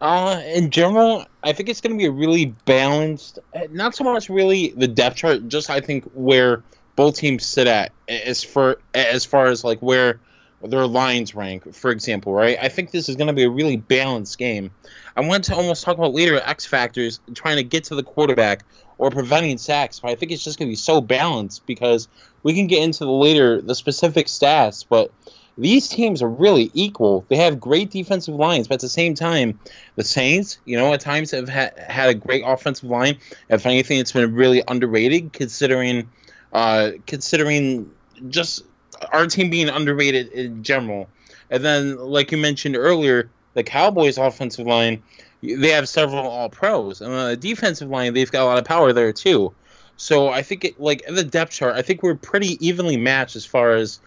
Uh, 0.00 0.40
in 0.54 0.70
general, 0.70 1.26
I 1.42 1.52
think 1.52 1.68
it's 1.68 1.80
going 1.80 1.92
to 1.92 1.98
be 1.98 2.06
a 2.06 2.10
really 2.10 2.46
balanced. 2.64 3.38
Not 3.70 3.94
so 3.94 4.02
much 4.04 4.28
really 4.28 4.74
the 4.76 4.88
depth 4.88 5.16
chart, 5.16 5.46
just 5.48 5.70
I 5.70 5.80
think 5.80 6.04
where 6.14 6.62
both 7.00 7.16
teams 7.16 7.46
sit 7.46 7.66
at 7.66 7.92
as 8.10 8.44
for 8.44 8.78
as 8.92 9.24
far 9.24 9.46
as 9.46 9.64
like 9.64 9.78
where 9.80 10.20
their 10.62 10.86
lines 10.86 11.34
rank. 11.34 11.74
For 11.74 11.90
example, 11.90 12.34
right? 12.34 12.58
I 12.60 12.68
think 12.68 12.90
this 12.90 13.08
is 13.08 13.16
going 13.16 13.28
to 13.28 13.32
be 13.32 13.44
a 13.44 13.48
really 13.48 13.78
balanced 13.78 14.36
game. 14.36 14.70
I 15.16 15.22
want 15.22 15.44
to 15.44 15.54
almost 15.54 15.82
talk 15.82 15.96
about 15.96 16.12
later 16.12 16.38
X 16.44 16.66
factors 16.66 17.18
trying 17.34 17.56
to 17.56 17.62
get 17.62 17.84
to 17.84 17.94
the 17.94 18.02
quarterback 18.02 18.66
or 18.98 19.10
preventing 19.10 19.56
sacks, 19.56 20.00
but 20.00 20.10
I 20.10 20.14
think 20.14 20.30
it's 20.30 20.44
just 20.44 20.58
going 20.58 20.68
to 20.68 20.72
be 20.72 20.76
so 20.76 21.00
balanced 21.00 21.64
because 21.64 22.06
we 22.42 22.52
can 22.52 22.66
get 22.66 22.82
into 22.82 23.06
the 23.06 23.10
later 23.10 23.62
the 23.62 23.74
specific 23.74 24.26
stats, 24.26 24.84
but 24.86 25.10
these 25.56 25.88
teams 25.88 26.20
are 26.20 26.28
really 26.28 26.70
equal. 26.74 27.24
They 27.28 27.36
have 27.36 27.60
great 27.60 27.90
defensive 27.90 28.34
lines, 28.34 28.68
but 28.68 28.74
at 28.74 28.80
the 28.80 28.90
same 28.90 29.14
time, 29.14 29.58
the 29.96 30.04
Saints, 30.04 30.58
you 30.66 30.76
know, 30.76 30.92
at 30.92 31.00
times 31.00 31.30
have 31.30 31.48
ha- 31.48 31.70
had 31.78 32.10
a 32.10 32.14
great 32.14 32.42
offensive 32.46 32.90
line. 32.90 33.16
If 33.48 33.64
anything, 33.64 33.98
it's 33.98 34.12
been 34.12 34.34
really 34.34 34.62
underrated 34.68 35.32
considering, 35.32 36.10
uh, 36.52 36.92
considering 37.06 37.90
just 38.28 38.64
our 39.12 39.26
team 39.26 39.50
being 39.50 39.68
underrated 39.68 40.32
in 40.32 40.62
general. 40.62 41.08
And 41.50 41.64
then, 41.64 41.96
like 41.96 42.32
you 42.32 42.38
mentioned 42.38 42.76
earlier, 42.76 43.30
the 43.54 43.62
Cowboys' 43.62 44.18
offensive 44.18 44.66
line, 44.66 45.02
they 45.42 45.70
have 45.70 45.88
several 45.88 46.28
All 46.28 46.48
Pros, 46.48 47.00
and 47.00 47.12
the 47.12 47.36
defensive 47.36 47.88
line, 47.88 48.14
they've 48.14 48.30
got 48.30 48.42
a 48.42 48.46
lot 48.46 48.58
of 48.58 48.64
power 48.64 48.92
there 48.92 49.12
too. 49.12 49.52
So 49.96 50.28
I 50.28 50.42
think, 50.42 50.64
it, 50.64 50.80
like 50.80 51.02
in 51.02 51.14
the 51.14 51.24
depth 51.24 51.52
chart, 51.52 51.76
I 51.76 51.82
think 51.82 52.02
we're 52.02 52.14
pretty 52.14 52.64
evenly 52.66 52.96
matched 52.96 53.36
as 53.36 53.44
far 53.44 53.72
as 53.72 54.00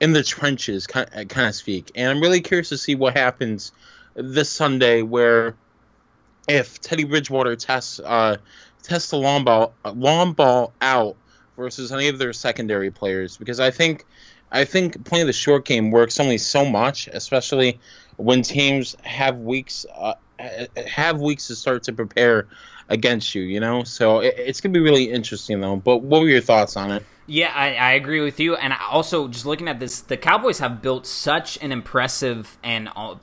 in 0.00 0.12
the 0.12 0.22
trenches, 0.22 0.86
kind 0.86 1.08
kind 1.28 1.48
of 1.48 1.54
speak. 1.54 1.90
And 1.94 2.10
I'm 2.10 2.20
really 2.20 2.40
curious 2.40 2.68
to 2.70 2.78
see 2.78 2.94
what 2.94 3.16
happens 3.16 3.72
this 4.14 4.50
Sunday, 4.50 5.02
where 5.02 5.54
if 6.48 6.80
Teddy 6.80 7.04
Bridgewater 7.04 7.56
tests 7.56 8.00
uh, 8.00 8.36
tests 8.82 9.10
the 9.10 9.16
long 9.16 9.44
ball 9.44 9.74
long 9.84 10.32
ball 10.32 10.72
out 10.80 11.16
versus 11.56 11.92
any 11.92 12.08
of 12.08 12.18
their 12.18 12.32
secondary 12.32 12.90
players, 12.90 13.36
because 13.36 13.60
I 13.60 13.70
think 13.70 14.04
I 14.50 14.64
think 14.64 15.04
playing 15.04 15.26
the 15.26 15.32
short 15.32 15.64
game 15.64 15.90
works 15.90 16.20
only 16.20 16.38
so 16.38 16.64
much, 16.64 17.08
especially 17.08 17.80
when 18.16 18.42
teams 18.42 18.96
have 19.02 19.38
weeks 19.38 19.86
uh, 19.94 20.14
have 20.86 21.20
weeks 21.20 21.48
to 21.48 21.56
start 21.56 21.84
to 21.84 21.92
prepare 21.92 22.48
against 22.88 23.34
you. 23.34 23.42
You 23.42 23.60
know, 23.60 23.84
so 23.84 24.20
it, 24.20 24.34
it's 24.36 24.60
gonna 24.60 24.72
be 24.72 24.80
really 24.80 25.10
interesting 25.10 25.60
though. 25.60 25.76
But 25.76 25.98
what 25.98 26.22
were 26.22 26.28
your 26.28 26.40
thoughts 26.40 26.76
on 26.76 26.90
it? 26.90 27.04
Yeah, 27.26 27.52
I, 27.54 27.74
I 27.74 27.92
agree 27.92 28.20
with 28.20 28.38
you. 28.38 28.54
And 28.54 28.74
also, 28.90 29.28
just 29.28 29.46
looking 29.46 29.66
at 29.66 29.80
this, 29.80 30.00
the 30.00 30.16
Cowboys 30.18 30.58
have 30.58 30.82
built 30.82 31.06
such 31.06 31.56
an 31.62 31.72
impressive 31.72 32.58
and 32.62 32.90
uh, 32.94 33.14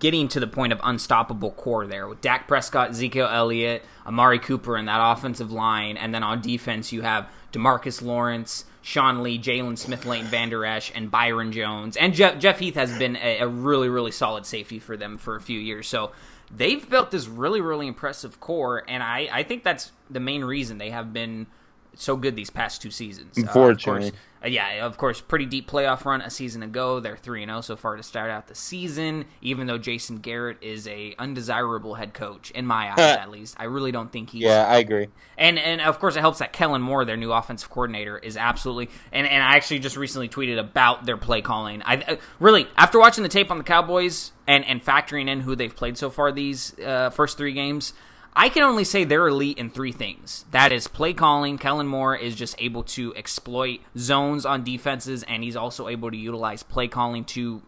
getting 0.00 0.26
to 0.28 0.40
the 0.40 0.48
point 0.48 0.72
of 0.72 0.80
unstoppable 0.82 1.52
core 1.52 1.86
there 1.86 2.08
with 2.08 2.20
Dak 2.20 2.48
Prescott, 2.48 2.90
Ezekiel 2.90 3.28
Elliott, 3.30 3.84
Amari 4.04 4.40
Cooper 4.40 4.76
in 4.76 4.86
that 4.86 4.98
offensive 5.00 5.52
line. 5.52 5.96
And 5.96 6.12
then 6.12 6.24
on 6.24 6.40
defense, 6.40 6.92
you 6.92 7.02
have 7.02 7.30
Demarcus 7.52 8.02
Lawrence, 8.02 8.64
Sean 8.82 9.22
Lee, 9.22 9.38
Jaylon 9.38 9.78
Smith, 9.78 10.04
Leighton 10.04 10.26
Vander 10.26 10.64
Esch, 10.64 10.90
and 10.92 11.08
Byron 11.08 11.52
Jones. 11.52 11.96
And 11.96 12.12
Jeff, 12.12 12.40
Jeff 12.40 12.58
Heath 12.58 12.74
has 12.74 12.96
been 12.98 13.14
a, 13.16 13.38
a 13.38 13.46
really, 13.46 13.88
really 13.88 14.10
solid 14.10 14.46
safety 14.46 14.80
for 14.80 14.96
them 14.96 15.16
for 15.16 15.36
a 15.36 15.40
few 15.40 15.60
years. 15.60 15.86
So 15.86 16.10
they've 16.54 16.88
built 16.88 17.10
this 17.10 17.26
really, 17.26 17.60
really 17.60 17.86
impressive 17.86 18.40
core. 18.40 18.82
And 18.88 19.02
I, 19.02 19.28
I 19.32 19.42
think 19.42 19.64
that's 19.64 19.92
the 20.10 20.20
main 20.20 20.44
reason 20.44 20.78
they 20.78 20.90
have 20.90 21.12
been 21.12 21.46
so 21.96 22.16
good 22.16 22.36
these 22.36 22.50
past 22.50 22.82
two 22.82 22.90
seasons. 22.90 23.36
Unfortunately. 23.36 24.06
Uh, 24.06 24.06
of 24.06 24.12
course, 24.12 24.20
uh, 24.44 24.48
yeah, 24.48 24.86
of 24.86 24.96
course, 24.96 25.20
pretty 25.20 25.46
deep 25.46 25.68
playoff 25.68 26.04
run 26.04 26.20
a 26.20 26.30
season 26.30 26.62
ago. 26.62 27.00
They're 27.00 27.16
three 27.16 27.42
and 27.42 27.50
zero 27.50 27.60
so 27.62 27.76
far 27.76 27.96
to 27.96 28.02
start 28.02 28.30
out 28.30 28.46
the 28.46 28.54
season. 28.54 29.24
Even 29.40 29.66
though 29.66 29.78
Jason 29.78 30.18
Garrett 30.18 30.58
is 30.60 30.86
a 30.86 31.14
undesirable 31.18 31.94
head 31.94 32.14
coach 32.14 32.50
in 32.52 32.66
my 32.66 32.92
eyes, 32.92 32.98
at 32.98 33.30
least, 33.30 33.56
I 33.58 33.64
really 33.64 33.92
don't 33.92 34.12
think 34.12 34.30
he's. 34.30 34.42
Yeah, 34.42 34.66
I 34.66 34.78
agree. 34.78 35.08
And 35.36 35.58
and 35.58 35.80
of 35.80 35.98
course, 35.98 36.16
it 36.16 36.20
helps 36.20 36.38
that 36.38 36.52
Kellen 36.52 36.82
Moore, 36.82 37.04
their 37.04 37.16
new 37.16 37.32
offensive 37.32 37.70
coordinator, 37.70 38.18
is 38.18 38.36
absolutely. 38.36 38.90
And 39.10 39.26
and 39.26 39.42
I 39.42 39.56
actually 39.56 39.80
just 39.80 39.96
recently 39.96 40.28
tweeted 40.28 40.58
about 40.58 41.06
their 41.06 41.16
play 41.16 41.40
calling. 41.40 41.82
I 41.82 41.96
uh, 41.96 42.16
really 42.38 42.68
after 42.76 42.98
watching 42.98 43.22
the 43.22 43.28
tape 43.28 43.50
on 43.50 43.58
the 43.58 43.64
Cowboys 43.64 44.32
and 44.46 44.64
and 44.64 44.84
factoring 44.84 45.28
in 45.28 45.40
who 45.40 45.56
they've 45.56 45.74
played 45.74 45.98
so 45.98 46.10
far 46.10 46.30
these 46.30 46.78
uh, 46.78 47.10
first 47.10 47.36
three 47.38 47.52
games. 47.52 47.92
I 48.38 48.50
can 48.50 48.64
only 48.64 48.84
say 48.84 49.04
they're 49.04 49.28
elite 49.28 49.56
in 49.56 49.70
three 49.70 49.92
things. 49.92 50.44
That 50.50 50.70
is 50.70 50.88
play 50.88 51.14
calling. 51.14 51.56
Kellen 51.56 51.86
Moore 51.86 52.14
is 52.14 52.34
just 52.34 52.54
able 52.58 52.82
to 52.82 53.14
exploit 53.16 53.80
zones 53.96 54.44
on 54.44 54.62
defenses, 54.62 55.22
and 55.22 55.42
he's 55.42 55.56
also 55.56 55.88
able 55.88 56.10
to 56.10 56.16
utilize 56.18 56.62
play 56.62 56.86
calling 56.86 57.24
to 57.24 57.62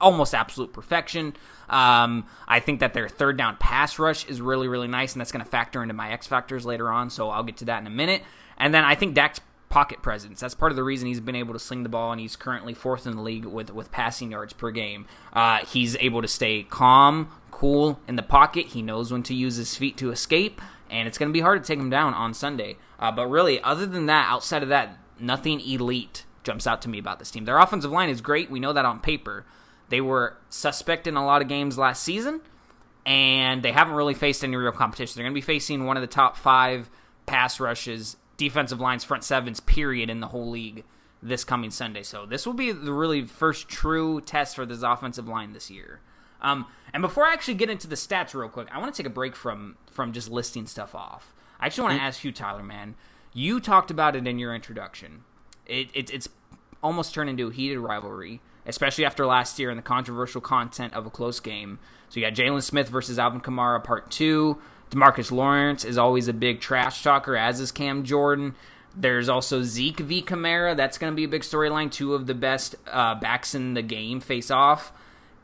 almost 0.00 0.32
absolute 0.32 0.72
perfection. 0.72 1.34
Um, 1.68 2.26
I 2.46 2.60
think 2.60 2.78
that 2.80 2.94
their 2.94 3.08
third 3.08 3.36
down 3.36 3.56
pass 3.56 3.98
rush 3.98 4.24
is 4.26 4.40
really, 4.40 4.68
really 4.68 4.86
nice, 4.86 5.12
and 5.12 5.20
that's 5.20 5.32
going 5.32 5.44
to 5.44 5.50
factor 5.50 5.82
into 5.82 5.94
my 5.94 6.12
X 6.12 6.28
factors 6.28 6.64
later 6.64 6.88
on. 6.88 7.10
So 7.10 7.28
I'll 7.28 7.42
get 7.42 7.56
to 7.58 7.64
that 7.64 7.80
in 7.80 7.88
a 7.88 7.90
minute. 7.90 8.22
And 8.56 8.72
then 8.72 8.84
I 8.84 8.94
think 8.94 9.14
Dak's 9.14 9.40
pocket 9.72 10.02
presence. 10.02 10.38
That's 10.38 10.54
part 10.54 10.70
of 10.70 10.76
the 10.76 10.84
reason 10.84 11.08
he's 11.08 11.18
been 11.18 11.34
able 11.34 11.54
to 11.54 11.58
sling 11.58 11.82
the 11.82 11.88
ball, 11.88 12.12
and 12.12 12.20
he's 12.20 12.36
currently 12.36 12.74
fourth 12.74 13.06
in 13.06 13.16
the 13.16 13.22
league 13.22 13.46
with 13.46 13.70
with 13.72 13.90
passing 13.90 14.30
yards 14.30 14.52
per 14.52 14.70
game. 14.70 15.06
Uh, 15.32 15.64
he's 15.64 15.96
able 15.96 16.20
to 16.20 16.28
stay 16.28 16.64
calm, 16.64 17.32
cool 17.50 17.98
in 18.06 18.16
the 18.16 18.22
pocket. 18.22 18.66
He 18.66 18.82
knows 18.82 19.10
when 19.10 19.22
to 19.22 19.34
use 19.34 19.56
his 19.56 19.74
feet 19.74 19.96
to 19.96 20.10
escape, 20.10 20.60
and 20.90 21.08
it's 21.08 21.16
going 21.16 21.30
to 21.30 21.32
be 21.32 21.40
hard 21.40 21.62
to 21.62 21.66
take 21.66 21.78
him 21.78 21.88
down 21.88 22.12
on 22.12 22.34
Sunday. 22.34 22.76
Uh, 23.00 23.10
but 23.10 23.28
really, 23.28 23.62
other 23.62 23.86
than 23.86 24.04
that, 24.06 24.30
outside 24.30 24.62
of 24.62 24.68
that, 24.68 24.98
nothing 25.18 25.58
elite 25.60 26.26
jumps 26.44 26.66
out 26.66 26.82
to 26.82 26.90
me 26.90 26.98
about 26.98 27.18
this 27.18 27.30
team. 27.30 27.46
Their 27.46 27.58
offensive 27.58 27.90
line 27.90 28.10
is 28.10 28.20
great. 28.20 28.50
We 28.50 28.60
know 28.60 28.74
that 28.74 28.84
on 28.84 29.00
paper. 29.00 29.46
They 29.88 30.02
were 30.02 30.36
suspect 30.50 31.06
in 31.06 31.16
a 31.16 31.24
lot 31.24 31.40
of 31.40 31.48
games 31.48 31.78
last 31.78 32.02
season, 32.02 32.42
and 33.06 33.62
they 33.62 33.72
haven't 33.72 33.94
really 33.94 34.14
faced 34.14 34.44
any 34.44 34.54
real 34.54 34.70
competition. 34.70 35.14
They're 35.16 35.24
going 35.24 35.34
to 35.34 35.40
be 35.40 35.40
facing 35.40 35.86
one 35.86 35.96
of 35.96 36.02
the 36.02 36.06
top 36.06 36.36
five 36.36 36.90
pass 37.24 37.58
rushes, 37.58 38.18
defensive 38.36 38.80
lines, 38.80 39.04
front 39.04 39.24
sevens, 39.24 39.60
period, 39.60 40.10
in 40.10 40.20
the 40.20 40.28
whole 40.28 40.50
league 40.50 40.84
this 41.22 41.44
coming 41.44 41.70
Sunday. 41.70 42.02
So 42.02 42.26
this 42.26 42.46
will 42.46 42.54
be 42.54 42.72
the 42.72 42.92
really 42.92 43.24
first 43.24 43.68
true 43.68 44.20
test 44.20 44.56
for 44.56 44.66
this 44.66 44.82
offensive 44.82 45.28
line 45.28 45.52
this 45.52 45.70
year. 45.70 46.00
Um, 46.40 46.66
and 46.92 47.00
before 47.00 47.24
I 47.24 47.32
actually 47.32 47.54
get 47.54 47.70
into 47.70 47.86
the 47.86 47.94
stats 47.94 48.34
real 48.34 48.48
quick, 48.48 48.68
I 48.72 48.78
want 48.78 48.92
to 48.92 49.02
take 49.02 49.06
a 49.06 49.14
break 49.14 49.36
from 49.36 49.76
from 49.90 50.12
just 50.12 50.28
listing 50.30 50.66
stuff 50.66 50.94
off. 50.94 51.32
I 51.60 51.68
just 51.68 51.78
want 51.78 51.96
to 51.96 52.02
ask 52.02 52.24
you, 52.24 52.32
Tyler, 52.32 52.64
man. 52.64 52.96
You 53.32 53.60
talked 53.60 53.90
about 53.90 54.16
it 54.16 54.26
in 54.26 54.38
your 54.38 54.54
introduction. 54.54 55.22
It, 55.64 55.88
it, 55.94 56.12
it's 56.12 56.28
almost 56.82 57.14
turned 57.14 57.30
into 57.30 57.48
a 57.48 57.52
heated 57.52 57.78
rivalry, 57.78 58.40
especially 58.66 59.06
after 59.06 59.24
last 59.24 59.58
year 59.58 59.70
and 59.70 59.78
the 59.78 59.82
controversial 59.82 60.40
content 60.40 60.92
of 60.92 61.06
a 61.06 61.10
close 61.10 61.40
game. 61.40 61.78
So 62.08 62.20
you 62.20 62.26
got 62.26 62.34
Jaylon 62.34 62.62
Smith 62.62 62.88
versus 62.88 63.18
Alvin 63.18 63.40
Kamara, 63.40 63.82
part 63.82 64.10
two. 64.10 64.58
Demarcus 64.92 65.32
Lawrence 65.32 65.84
is 65.84 65.96
always 65.98 66.28
a 66.28 66.32
big 66.32 66.60
trash 66.60 67.02
talker, 67.02 67.36
as 67.36 67.60
is 67.60 67.72
Cam 67.72 68.04
Jordan. 68.04 68.54
There's 68.94 69.28
also 69.28 69.62
Zeke 69.62 70.00
v. 70.00 70.22
Kamara. 70.22 70.76
That's 70.76 70.98
going 70.98 71.12
to 71.12 71.16
be 71.16 71.24
a 71.24 71.28
big 71.28 71.42
storyline. 71.42 71.90
Two 71.90 72.14
of 72.14 72.26
the 72.26 72.34
best 72.34 72.76
uh, 72.86 73.14
backs 73.14 73.54
in 73.54 73.74
the 73.74 73.82
game 73.82 74.20
face 74.20 74.50
off. 74.50 74.92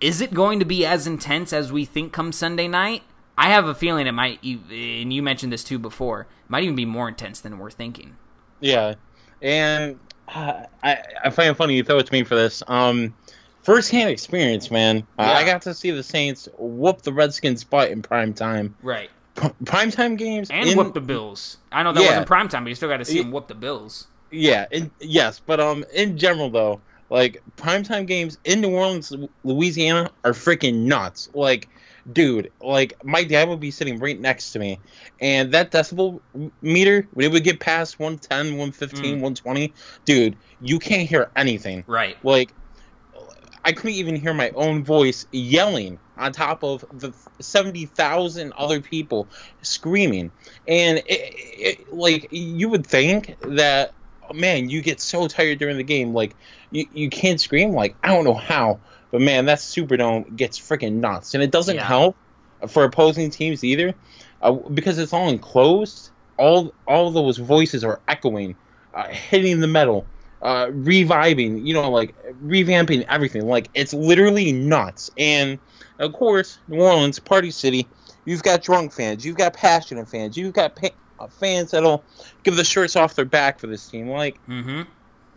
Is 0.01 0.21
it 0.21 0.35
going 0.35 0.59
to 0.59 0.65
be 0.65 0.85
as 0.85 1.07
intense 1.07 1.53
as 1.53 1.73
we 1.73 1.85
think 1.85 2.13
come 2.13 2.31
Sunday 2.31 2.69
night? 2.69 3.03
I 3.39 3.49
have 3.49 3.67
a 3.67 3.75
feeling 3.75 4.07
it 4.07 4.13
might, 4.13 4.43
and 4.43 5.13
you 5.13 5.23
mentioned 5.23 5.53
this 5.53 5.65
too 5.65 5.79
before, 5.79 6.23
it 6.23 6.51
might 6.51 6.65
even 6.65 6.77
be 6.77 6.85
more 6.85 7.09
intense 7.09 7.41
than 7.41 7.59
we're 7.59 7.71
thinking. 7.71 8.17
Yeah, 8.61 8.95
and 9.41 9.99
uh, 10.29 10.65
I 10.83 10.99
I 11.25 11.31
find 11.31 11.51
it 11.51 11.55
funny 11.55 11.77
you 11.77 11.85
throw 11.85 11.99
it 11.99 12.07
to 12.07 12.13
me 12.13 12.25
for 12.25 12.35
this. 12.35 12.63
Um, 12.67 13.15
first 13.63 13.91
hand 13.93 14.11
experience, 14.11 14.71
man. 14.71 15.07
Yeah. 15.19 15.33
I 15.33 15.45
got 15.45 15.63
to 15.63 15.75
see 15.75 15.91
the 15.91 16.03
Saints 16.03 16.49
whoop 16.59 17.03
the 17.03 17.13
Redskins' 17.13 17.65
butt 17.65 17.91
in 17.91 18.03
prime 18.03 18.35
time. 18.35 18.75
Right. 18.83 19.11
P- 19.41 19.49
prime 19.65 20.17
games 20.17 20.51
And 20.51 20.69
in, 20.69 20.77
whoop 20.77 20.95
the 20.95 21.01
Bills. 21.01 21.59
I 21.73 21.83
know 21.83 21.93
that 21.93 22.01
Yeah. 22.03 22.09
wasn't 22.09 22.29
primetime, 22.29 22.63
but 22.65 22.69
you 22.69 22.75
still 22.75 22.89
got 22.89 22.99
to 22.99 23.05
see 23.05 23.21
him 23.21 23.31
whoop 23.31 23.49
the 23.49 23.55
Bills. 23.55 24.07
Yeah, 24.31 24.67
in, 24.71 24.91
yes, 25.01 25.41
but 25.45 25.59
um, 25.61 25.85
in 25.95 26.19
general 26.19 26.51
though, 26.51 26.81
like 27.11 27.43
primetime 27.57 28.07
games 28.07 28.39
in 28.45 28.61
New 28.61 28.71
Orleans, 28.75 29.13
Louisiana, 29.45 30.11
are 30.25 30.33
freaking 30.33 30.83
nuts. 30.85 31.31
Like, 31.33 31.69
dude, 32.13 32.51
like 32.61 33.03
my 33.05 33.25
dad 33.25 33.49
would 33.49 33.61
be 33.61 33.71
sitting 33.71 33.99
right 33.99 34.21
next 34.21 34.53
to 34.53 34.59
me, 34.59 34.79
and 35.21 35.53
that 35.53 35.71
decibel 35.71 36.21
meter 36.61 37.07
when 37.15 37.27
it 37.27 37.33
would 37.33 37.45
get 37.45 37.61
past 37.61 37.99
110, 37.99 38.59
115, 38.59 39.03
Mm. 39.17 39.21
120, 39.23 39.73
dude, 40.05 40.37
you 40.61 40.79
can't 40.79 41.09
hear 41.09 41.31
anything. 41.37 41.85
Right. 41.87 42.17
Like, 42.23 42.53
I 43.65 43.73
couldn't 43.73 43.97
even 43.97 44.17
hear 44.17 44.33
my 44.35 44.51
own 44.51 44.85
voice 44.85 45.27
yelling 45.33 45.99
on 46.17 46.33
top 46.33 46.63
of 46.65 46.85
the 46.93 47.13
70,000 47.41 48.53
other 48.57 48.81
people 48.81 49.31
screaming. 49.63 50.33
And, 50.67 50.99
it, 50.99 51.05
it, 51.07 51.93
like, 51.93 52.29
you 52.31 52.69
would 52.71 52.87
think 52.87 53.37
that, 53.43 53.95
man, 54.33 54.69
you 54.69 54.83
get 54.83 55.01
so 55.01 55.29
tired 55.29 55.59
during 55.59 55.77
the 55.77 55.85
game. 55.85 56.13
Like, 56.15 56.37
you, 56.71 56.87
you 56.91 57.11
can't 57.11 57.41
scream 57.41 57.73
like 57.73 57.97
I 58.03 58.09
don't 58.09 58.25
know 58.25 58.35
how, 58.35 58.81
but 59.11 59.21
man, 59.21 59.47
that 59.47 59.59
Superdome 59.59 60.37
gets 60.37 60.59
freaking 60.59 60.95
nuts, 60.95 61.35
and 61.35 61.43
it 61.43 61.51
doesn't 61.51 61.77
Yeah. 61.77 61.87
help 61.87 62.17
for 62.69 62.85
opposing 62.85 63.31
teams 63.31 63.65
either, 63.65 63.95
uh, 64.43 64.53
because 64.53 64.99
it's 64.99 65.13
all 65.13 65.29
enclosed. 65.29 66.11
All 66.39 66.75
all 66.87 67.11
those 67.11 67.39
voices 67.39 67.85
are 67.85 68.01
echoing, 68.07 68.55
uh, 68.95 69.09
hitting 69.09 69.61
the 69.61 69.67
metal, 69.67 70.07
uh, 70.43 70.69
reviving. 70.71 71.67
You 71.67 71.75
know, 71.75 71.91
like 71.91 72.15
revamping 72.45 73.05
everything. 73.09 73.47
Like 73.47 73.69
it's 73.75 73.93
literally 73.93 74.53
nuts. 74.53 75.11
And 75.17 75.59
of 75.99 76.13
course, 76.13 76.59
New 76.69 76.81
Orleans, 76.81 77.19
Party 77.19 77.51
City. 77.51 77.87
You've 78.25 78.43
got 78.43 78.63
drunk 78.63 78.93
fans. 78.93 79.25
You've 79.25 79.37
got 79.37 79.55
passionate 79.55 80.09
fans. 80.09 80.37
You've 80.37 80.53
got 80.53 80.77
pa- 80.77 80.91
uh, 81.19 81.29
fans 81.29 81.71
that'll 81.71 82.05
give 82.43 82.57
the 82.57 82.65
shirts 82.65 82.95
off 82.95 83.15
their 83.15 83.25
back 83.25 83.59
for 83.59 83.67
this 83.67 83.89
team. 83.89 84.09
Like 84.09 84.39
Mm-hmm. 84.47 84.83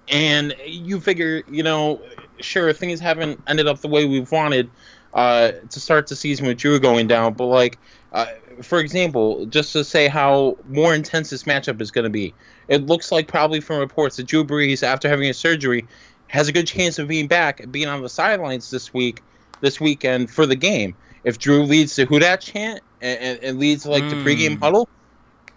and 0.09 0.55
you 0.65 0.99
figure, 0.99 1.43
you 1.49 1.63
know, 1.63 2.01
sure 2.39 2.73
things 2.73 2.99
haven't 2.99 3.41
ended 3.47 3.67
up 3.67 3.79
the 3.79 3.87
way 3.87 4.05
we've 4.05 4.31
wanted 4.31 4.69
uh, 5.13 5.51
to 5.69 5.79
start 5.79 6.07
the 6.07 6.15
season 6.15 6.47
with 6.47 6.57
Drew 6.57 6.79
going 6.79 7.07
down, 7.07 7.33
but 7.33 7.45
like, 7.45 7.77
uh, 8.11 8.25
for 8.61 8.79
example, 8.79 9.45
just 9.47 9.73
to 9.73 9.83
say 9.83 10.07
how 10.07 10.57
more 10.67 10.93
intense 10.93 11.29
this 11.29 11.43
matchup 11.43 11.81
is 11.81 11.91
going 11.91 12.03
to 12.03 12.09
be, 12.09 12.33
it 12.67 12.85
looks 12.85 13.11
like 13.11 13.27
probably 13.27 13.59
from 13.61 13.79
reports 13.79 14.15
that 14.17 14.27
Drew 14.27 14.43
Brees, 14.43 14.83
after 14.83 15.09
having 15.09 15.29
a 15.29 15.33
surgery, 15.33 15.85
has 16.27 16.47
a 16.47 16.51
good 16.51 16.67
chance 16.67 16.97
of 16.99 17.07
being 17.07 17.27
back, 17.27 17.59
and 17.59 17.71
being 17.71 17.87
on 17.87 18.01
the 18.01 18.09
sidelines 18.09 18.69
this 18.69 18.93
week, 18.93 19.21
this 19.59 19.79
weekend 19.81 20.29
for 20.31 20.45
the 20.45 20.55
game. 20.55 20.95
If 21.23 21.37
Drew 21.37 21.63
leads 21.63 21.95
the 21.95 22.05
Who 22.05 22.19
Dat 22.19 22.41
chant 22.41 22.81
and, 23.01 23.19
and, 23.19 23.39
and 23.43 23.59
leads 23.59 23.85
like 23.85 24.09
the 24.09 24.15
Mm. 24.15 24.23
pregame 24.23 24.59
huddle, 24.59 24.89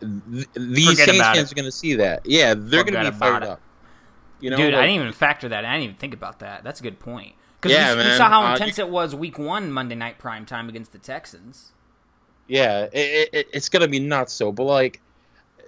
th- 0.00 0.46
these 0.54 0.88
Forget 0.90 1.08
Saints 1.08 1.26
fans 1.28 1.52
are 1.52 1.54
going 1.54 1.64
to 1.64 1.72
see 1.72 1.94
that. 1.94 2.22
Yeah, 2.26 2.54
they're 2.54 2.84
going 2.84 3.02
to 3.02 3.10
be 3.10 3.16
fired 3.16 3.44
it. 3.44 3.48
up. 3.48 3.60
You 4.40 4.50
know, 4.50 4.56
Dude, 4.56 4.74
I 4.74 4.82
didn't 4.86 5.00
even 5.00 5.12
factor 5.12 5.48
that. 5.48 5.64
I 5.64 5.72
didn't 5.72 5.84
even 5.84 5.96
think 5.96 6.12
about 6.12 6.40
that. 6.40 6.64
That's 6.64 6.80
a 6.80 6.82
good 6.82 7.00
point. 7.00 7.34
Because 7.60 7.72
Yeah, 7.72 7.96
we, 7.96 8.02
we 8.02 8.16
saw 8.16 8.28
how 8.28 8.44
Uh, 8.44 8.52
intense 8.52 8.78
it 8.78 8.90
was 8.90 9.14
week 9.14 9.38
one 9.38 9.70
Monday 9.72 9.94
night 9.94 10.18
prime 10.18 10.44
time 10.44 10.68
against 10.68 10.92
the 10.92 10.98
Texans. 10.98 11.72
Yeah, 12.46 12.84
it, 12.92 13.28
it, 13.32 13.46
it's 13.52 13.68
gonna 13.68 13.88
be 13.88 14.00
nuts 14.00 14.32
So, 14.32 14.52
But 14.52 14.64
like, 14.64 15.00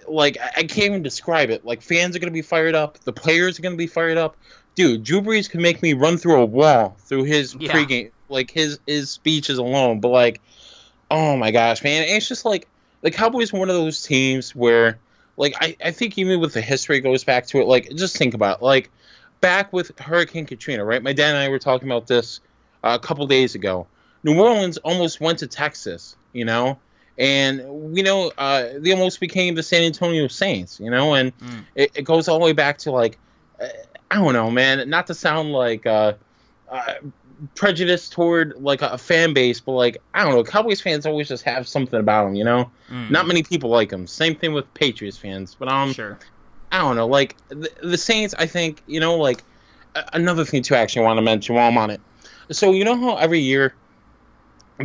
like 0.07 0.37
I 0.39 0.49
I 0.57 0.63
can't 0.63 0.77
even 0.91 1.03
describe 1.03 1.49
it. 1.49 1.65
Like 1.65 1.81
fans 1.81 2.15
are 2.15 2.19
gonna 2.19 2.31
be 2.31 2.41
fired 2.41 2.75
up. 2.75 2.99
The 2.99 3.13
players 3.13 3.57
are 3.59 3.61
gonna 3.61 3.75
be 3.75 3.87
fired 3.87 4.17
up. 4.17 4.37
Dude, 4.75 5.03
Drew 5.03 5.21
Brees 5.21 5.49
can 5.49 5.61
make 5.61 5.81
me 5.81 5.93
run 5.93 6.17
through 6.17 6.39
a 6.41 6.45
wall 6.45 6.95
through 6.99 7.23
his 7.23 7.55
Yeah. 7.55 7.71
pregame, 7.73 8.11
like 8.29 8.51
his 8.51 8.79
his 8.85 9.09
speeches 9.09 9.57
alone. 9.57 9.99
But 9.99 10.09
like, 10.09 10.41
oh 11.09 11.35
my 11.37 11.51
gosh, 11.51 11.83
man, 11.83 12.03
it's 12.03 12.27
just 12.27 12.45
like 12.45 12.67
the 13.01 13.11
Cowboys 13.11 13.53
are 13.53 13.57
one 13.59 13.69
of 13.69 13.75
those 13.75 14.03
teams 14.03 14.55
where, 14.55 14.99
like, 15.35 15.55
I 15.61 15.75
I 15.83 15.91
think 15.91 16.17
even 16.17 16.39
with 16.39 16.53
the 16.53 16.61
history 16.61 16.99
goes 16.99 17.23
back 17.23 17.47
to 17.47 17.59
it. 17.59 17.65
Like, 17.67 17.89
just 17.95 18.17
think 18.17 18.33
about 18.33 18.59
it. 18.61 18.63
like 18.63 18.89
back 19.41 19.71
with 19.73 19.97
Hurricane 19.99 20.45
Katrina, 20.45 20.83
right? 20.83 21.01
My 21.01 21.13
dad 21.13 21.29
and 21.29 21.37
I 21.37 21.49
were 21.49 21.59
talking 21.59 21.87
about 21.87 22.07
this 22.07 22.39
uh, 22.83 22.97
a 23.01 23.03
couple 23.05 23.25
days 23.27 23.55
ago. 23.55 23.87
New 24.23 24.39
Orleans 24.39 24.77
almost 24.77 25.21
went 25.21 25.39
to 25.39 25.47
Texas, 25.47 26.15
you 26.37 26.45
know, 26.45 26.79
and 27.17 27.67
we 27.91 28.03
know 28.03 28.31
uh, 28.37 28.67
they 28.77 28.91
almost 28.91 29.19
became 29.19 29.55
the 29.55 29.63
San 29.63 29.83
Antonio 29.83 30.27
Saints, 30.27 30.79
you 30.79 30.91
know, 30.91 31.15
and 31.15 31.35
Mm. 31.39 31.65
it, 31.75 31.91
it 31.97 32.01
goes 32.03 32.27
all 32.27 32.39
the 32.39 32.45
way 32.45 32.53
back 32.53 32.77
to 32.79 32.91
like, 32.91 33.17
uh, 33.59 33.67
I 34.11 34.15
don't 34.15 34.33
know, 34.33 34.51
man, 34.51 34.87
not 34.89 35.07
to 35.07 35.13
sound 35.15 35.51
like 35.51 35.85
uh, 35.85 36.13
uh, 36.71 36.93
prejudiced 37.55 38.11
toward 38.11 38.55
like 38.59 38.81
a, 38.81 38.97
fan 38.97 39.33
base, 39.33 39.59
but 39.59 39.71
like 39.71 39.97
I 40.13 40.23
don't 40.23 40.35
know, 40.35 40.43
Cowboys 40.43 40.79
fans 40.79 41.05
always 41.05 41.27
just 41.27 41.43
have 41.43 41.67
something 41.67 41.99
about 41.99 42.25
them, 42.25 42.35
you 42.35 42.43
know. 42.43 42.71
Mm. 42.89 43.09
Not 43.09 43.27
many 43.27 43.41
people 43.43 43.69
like 43.69 43.89
them. 43.89 44.05
Same 44.05 44.35
thing 44.35 44.53
with 44.53 44.71
Patriots 44.75 45.17
fans, 45.17 45.55
but 45.55 45.67
um, 45.67 45.93
sure. 45.93 46.19
I 46.71 46.79
don't 46.79 46.95
know, 46.95 47.07
like 47.07 47.35
the, 47.49 47.71
the 47.81 47.97
Saints. 47.97 48.35
I 48.37 48.45
think 48.45 48.83
you 48.85 48.99
know, 48.99 49.17
like 49.17 49.43
another 50.13 50.45
thing 50.45 50.61
too. 50.61 50.75
Actually, 50.75 51.05
want 51.05 51.17
to 51.17 51.21
mention 51.23 51.55
while 51.55 51.67
I'm 51.67 51.77
on 51.77 51.89
it. 51.89 52.01
So 52.51 52.71
you 52.71 52.85
know 52.85 52.95
how 52.95 53.15
every 53.17 53.39
year 53.39 53.73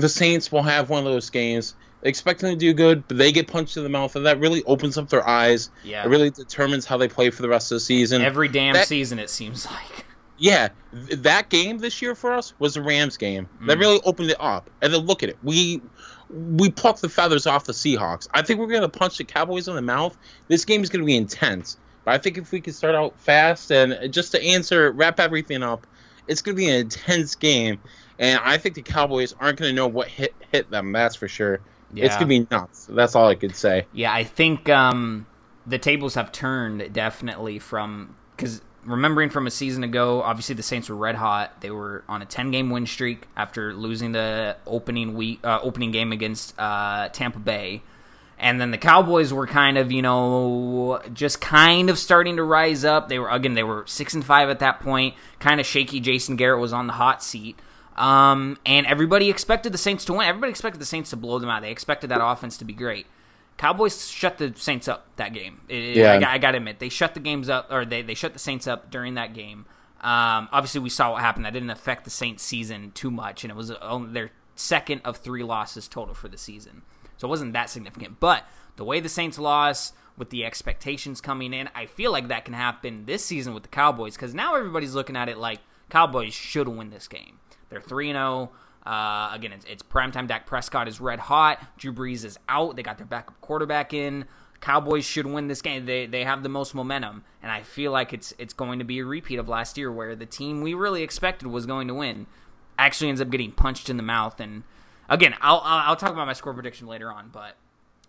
the 0.00 0.09
Saints 0.09 0.50
will 0.52 0.62
have 0.62 0.88
one 0.90 1.07
of 1.07 1.12
those 1.12 1.31
games. 1.31 1.74
They 2.02 2.09
expect 2.09 2.40
them 2.40 2.50
to 2.50 2.57
do 2.57 2.72
good, 2.72 3.07
but 3.07 3.16
they 3.18 3.31
get 3.33 3.46
punched 3.46 3.76
in 3.76 3.83
the 3.85 3.88
mouth, 3.88 4.16
and 4.16 4.26
that 4.26 4.40
really 4.40 4.64
opens 4.64 4.98
up 4.98 5.09
their 5.09 5.26
eyes. 5.26 5.70
Yeah. 5.85 6.05
It 6.05 6.09
really 6.09 6.31
determines 6.31 6.85
how 6.87 6.96
they 6.96 7.09
play 7.09 7.31
for 7.31 7.42
the 7.42 7.48
rest 7.48 7.70
of 7.70 7.76
the 7.76 7.81
season. 7.81 8.22
Every 8.22 8.48
damn 8.48 8.74
that- 8.74 8.88
season, 8.88 9.18
it 9.18 9.31
seems 9.31 9.66
like. 9.66 10.05
yeah, 10.38 10.70
th- 11.07 11.20
that 11.22 11.48
game 11.48 11.78
this 11.78 12.02
year 12.02 12.14
for 12.16 12.33
us 12.33 12.55
was 12.59 12.74
the 12.74 12.83
Rams 12.83 13.16
game. 13.16 13.48
That 13.66 13.78
Mm. 13.78 13.81
really 13.81 14.00
opened 14.05 14.31
it 14.31 14.37
up. 14.40 14.68
And 14.81 14.92
then 14.92 15.02
look 15.02 15.22
at 15.22 15.28
it. 15.28 15.37
We 15.42 15.81
we 16.59 16.70
plucked 16.70 17.02
the 17.02 17.11
feathers 17.11 17.46
off 17.46 17.64
the 17.66 17.74
Seahawks. 17.74 18.26
I 18.33 18.40
think 18.40 18.59
we're 18.59 18.66
going 18.66 18.81
to 18.81 18.88
punch 18.88 19.18
the 19.18 19.24
Cowboys 19.24 19.68
in 19.68 19.74
the 19.74 19.83
mouth. 19.83 20.16
This 20.48 20.64
game 20.64 20.83
is 20.83 20.88
going 20.88 21.02
to 21.02 21.07
be 21.07 21.14
intense. 21.14 21.76
But 22.07 22.14
I 22.14 22.18
think 22.18 22.38
if 22.38 22.50
we 22.52 22.62
can 22.62 22.72
start 22.72 22.94
out 22.94 23.20
fast 23.20 23.70
and 23.70 24.11
just 24.11 24.33
to 24.33 24.42
answer, 24.42 24.90
wrap 24.92 25.20
everything 25.20 25.62
up, 25.62 25.87
it's 26.26 26.40
going 26.40 26.57
to 26.57 26.59
be 26.59 26.70
an 26.70 26.76
intense 26.76 27.35
game. 27.35 27.81
And 28.23 28.41
I 28.43 28.57
think 28.57 28.77
the 28.77 28.83
Cowboys 28.83 29.35
aren't 29.39 29.59
going 29.59 29.71
to 29.71 29.75
know 29.75 29.89
what 29.89 30.07
hit 30.07 30.33
hit 30.53 30.71
them. 30.71 30.93
That's 30.93 31.17
for 31.17 31.27
sure. 31.27 31.61
Yeah. 31.93 32.07
It's 32.07 32.15
going 32.15 32.29
to 32.29 32.47
be 32.47 32.47
nuts. 32.51 32.87
That's 32.89 33.15
all 33.15 33.29
I 33.29 33.35
could 33.35 33.55
say. 33.55 33.87
Yeah, 33.93 34.15
I 34.15 34.25
think 34.25 34.69
um, 34.71 35.27
the 35.67 35.79
tables 35.79 36.15
have 36.15 36.33
turned 36.33 36.93
definitely 36.93 37.59
from 37.59 38.17
because 38.37 38.63
remembering 38.85 39.29
from 39.29 39.47
a 39.47 39.51
season 39.51 39.85
ago, 39.85 40.23
obviously 40.23 40.55
the 40.55 40.63
Saints 40.63 40.89
were 40.89 40.97
red 40.97 41.17
hot. 41.17 41.61
They 41.61 41.71
were 41.71 42.05
on 42.09 42.23
a 42.23 42.25
ten 42.25 42.51
game 42.53 42.71
win 42.71 42.87
streak 42.87 43.27
after 43.37 43.75
losing 43.75 44.13
the 44.13 44.57
opening 44.67 45.15
week 45.15 45.41
uh, 45.45 45.59
opening 45.61 45.91
game 45.91 46.13
against 46.13 46.59
uh, 46.59 47.09
Tampa 47.09 47.41
Bay. 47.41 47.83
And 48.39 48.61
then 48.61 48.73
the 48.73 48.79
Cowboys 48.79 49.33
were 49.33 49.47
kind 49.47 49.79
of, 49.79 49.93
you 49.93 50.03
know, 50.03 51.01
just 51.13 51.41
kind 51.41 51.91
of 51.91 51.99
starting 51.99 52.37
to 52.37 52.43
rise 52.43 52.85
up. 52.85 53.09
They 53.09 53.19
were 53.19 53.29
again, 53.29 53.55
they 53.55 53.63
were 53.63 53.85
six 53.87 54.15
and 54.15 54.25
five 54.25 54.49
at 54.49 54.61
that 54.61 54.81
point, 54.81 55.15
kind 55.39 55.61
of 55.61 55.67
shaky. 55.67 56.01
Jason 56.01 56.37
Garrett 56.37 56.61
was 56.61 56.73
on 56.73 56.87
the 56.87 56.95
hot 56.95 57.23
seat, 57.23 57.59
um, 57.96 58.59
and 58.64 58.87
everybody 58.87 59.28
expected 59.31 59.72
the 59.72 59.78
Saints 59.78 60.05
to 60.07 60.12
win. 60.12 60.22
Everybody 60.26 60.50
expected 60.50 60.81
the 60.81 60.87
Saints 60.87 61.11
to 61.11 61.16
blow 61.16 61.38
them 61.38 61.50
out. 61.50 61.62
They 61.62 61.70
expected 61.70 62.11
that 62.11 62.24
offense 62.24 62.57
to 62.59 62.64
be 62.64 62.72
great. 62.72 63.07
Cowboys 63.59 64.11
shut 64.11 64.38
the 64.38 64.52
Saints 64.57 64.88
up 64.88 65.07
that 65.16 65.33
game. 65.35 65.61
It- 65.68 65.96
Yeah. 65.96 66.28
I, 66.28 66.35
I 66.35 66.38
got 66.38 66.52
to 66.52 66.59
admit, 66.59 66.78
they 66.78 66.88
shut 66.88 67.14
the 67.14 67.20
games 67.20 67.48
up, 67.48 67.70
or 67.70 67.85
they, 67.85 68.02
they 68.02 68.14
shut 68.14 68.33
the 68.33 68.38
Saints 68.38 68.66
up 68.66 68.90
during 68.90 69.14
that 69.14 69.35
game. 69.35 69.66
Um, 70.00 70.48
obviously, 70.50 70.81
we 70.81 70.88
saw 70.90 71.12
what 71.12 71.20
happened. 71.20 71.44
That 71.44 71.52
didn't 71.52 71.70
affect 71.70 72.05
the 72.05 72.11
Saints' 72.11 72.42
season 72.42 72.90
too 72.92 73.11
much, 73.11 73.44
and 73.44 73.50
it 73.50 73.57
was 73.57 73.70
only 73.70 74.12
their 74.12 74.31
second 74.57 75.02
of 75.05 75.18
three 75.18 75.42
losses 75.44 75.87
total 75.87 76.14
for 76.14 76.28
the 76.28 76.38
season. 76.38 76.83
So 77.18 77.28
it 77.28 77.31
wasn't 77.31 77.52
that 77.52 77.70
significant. 77.70 78.18
But 78.18 78.44
the 78.76 78.85
way 78.85 78.98
the 79.00 79.09
Saints 79.09 79.38
lost, 79.38 79.94
with 80.16 80.31
the 80.31 80.44
expectations 80.44 81.20
coming 81.20 81.55
in, 81.55 81.68
I 81.74 81.87
feel 81.87 82.11
like 82.11 82.28
that 82.28 82.44
can 82.44 82.55
happen 82.55 83.05
this 83.07 83.24
season 83.24 83.55
with 83.55 83.62
the 83.62 83.68
Cowboys 83.68 84.14
because 84.16 84.35
now 84.35 84.55
everybody's 84.57 84.94
looking 84.94 85.16
at 85.16 85.28
it 85.28 85.38
like 85.38 85.61
Cowboys 85.88 86.35
should 86.35 86.68
win 86.68 86.90
this 86.90 87.07
game. 87.09 87.38
They're 87.73 87.81
3 87.81 88.13
0. 88.13 88.51
Uh, 88.85 89.31
again, 89.33 89.53
it's, 89.53 89.65
it's 89.67 89.83
primetime. 89.83 90.27
Dak 90.27 90.47
Prescott 90.47 90.89
is 90.89 91.01
red 91.01 91.21
hot. 91.21 91.61
Drew 91.79 91.93
Brees 91.93 92.25
is 92.25 92.39
out. 92.49 92.77
They 92.77 92.83
got 92.83 92.99
their 92.99 93.07
backup 93.07 93.41
quarterback 93.41 93.95
in. 93.95 94.27
Cowboys 94.61 95.05
should 95.05 95.27
win 95.27 95.49
this 95.49 95.61
game. 95.63 95.87
They 95.87 96.07
they 96.07 96.25
have 96.25 96.43
the 96.43 96.49
most 96.49 96.75
momentum, 96.75 97.25
and 97.43 97.51
I 97.51 97.63
feel 97.63 97.91
like 97.91 98.13
it's 98.13 98.33
it's 98.39 98.55
going 98.55 98.79
to 98.79 98.85
be 98.85 99.01
a 99.01 99.05
repeat 99.05 99.39
of 99.39 99.49
last 99.49 99.77
year, 99.77 99.91
where 99.91 100.15
the 100.15 100.27
team 100.27 100.61
we 100.61 100.75
really 100.75 101.03
expected 101.03 101.49
was 101.49 101.67
going 101.67 101.89
to 101.89 101.95
win 101.95 102.27
actually 102.79 103.09
ends 103.09 103.21
up 103.21 103.31
getting 103.31 103.51
punched 103.53 103.91
in 103.91 103.97
the 103.97 104.03
mouth. 104.03 104.39
And 104.39 104.63
again, 105.09 105.35
I'll 105.41 105.61
I'll, 105.65 105.91
I'll 105.91 105.97
talk 105.97 106.13
about 106.13 106.27
my 106.27 106.33
score 106.33 106.55
prediction 106.55 106.87
later 106.87 107.11
on, 107.11 107.31
but 107.33 107.57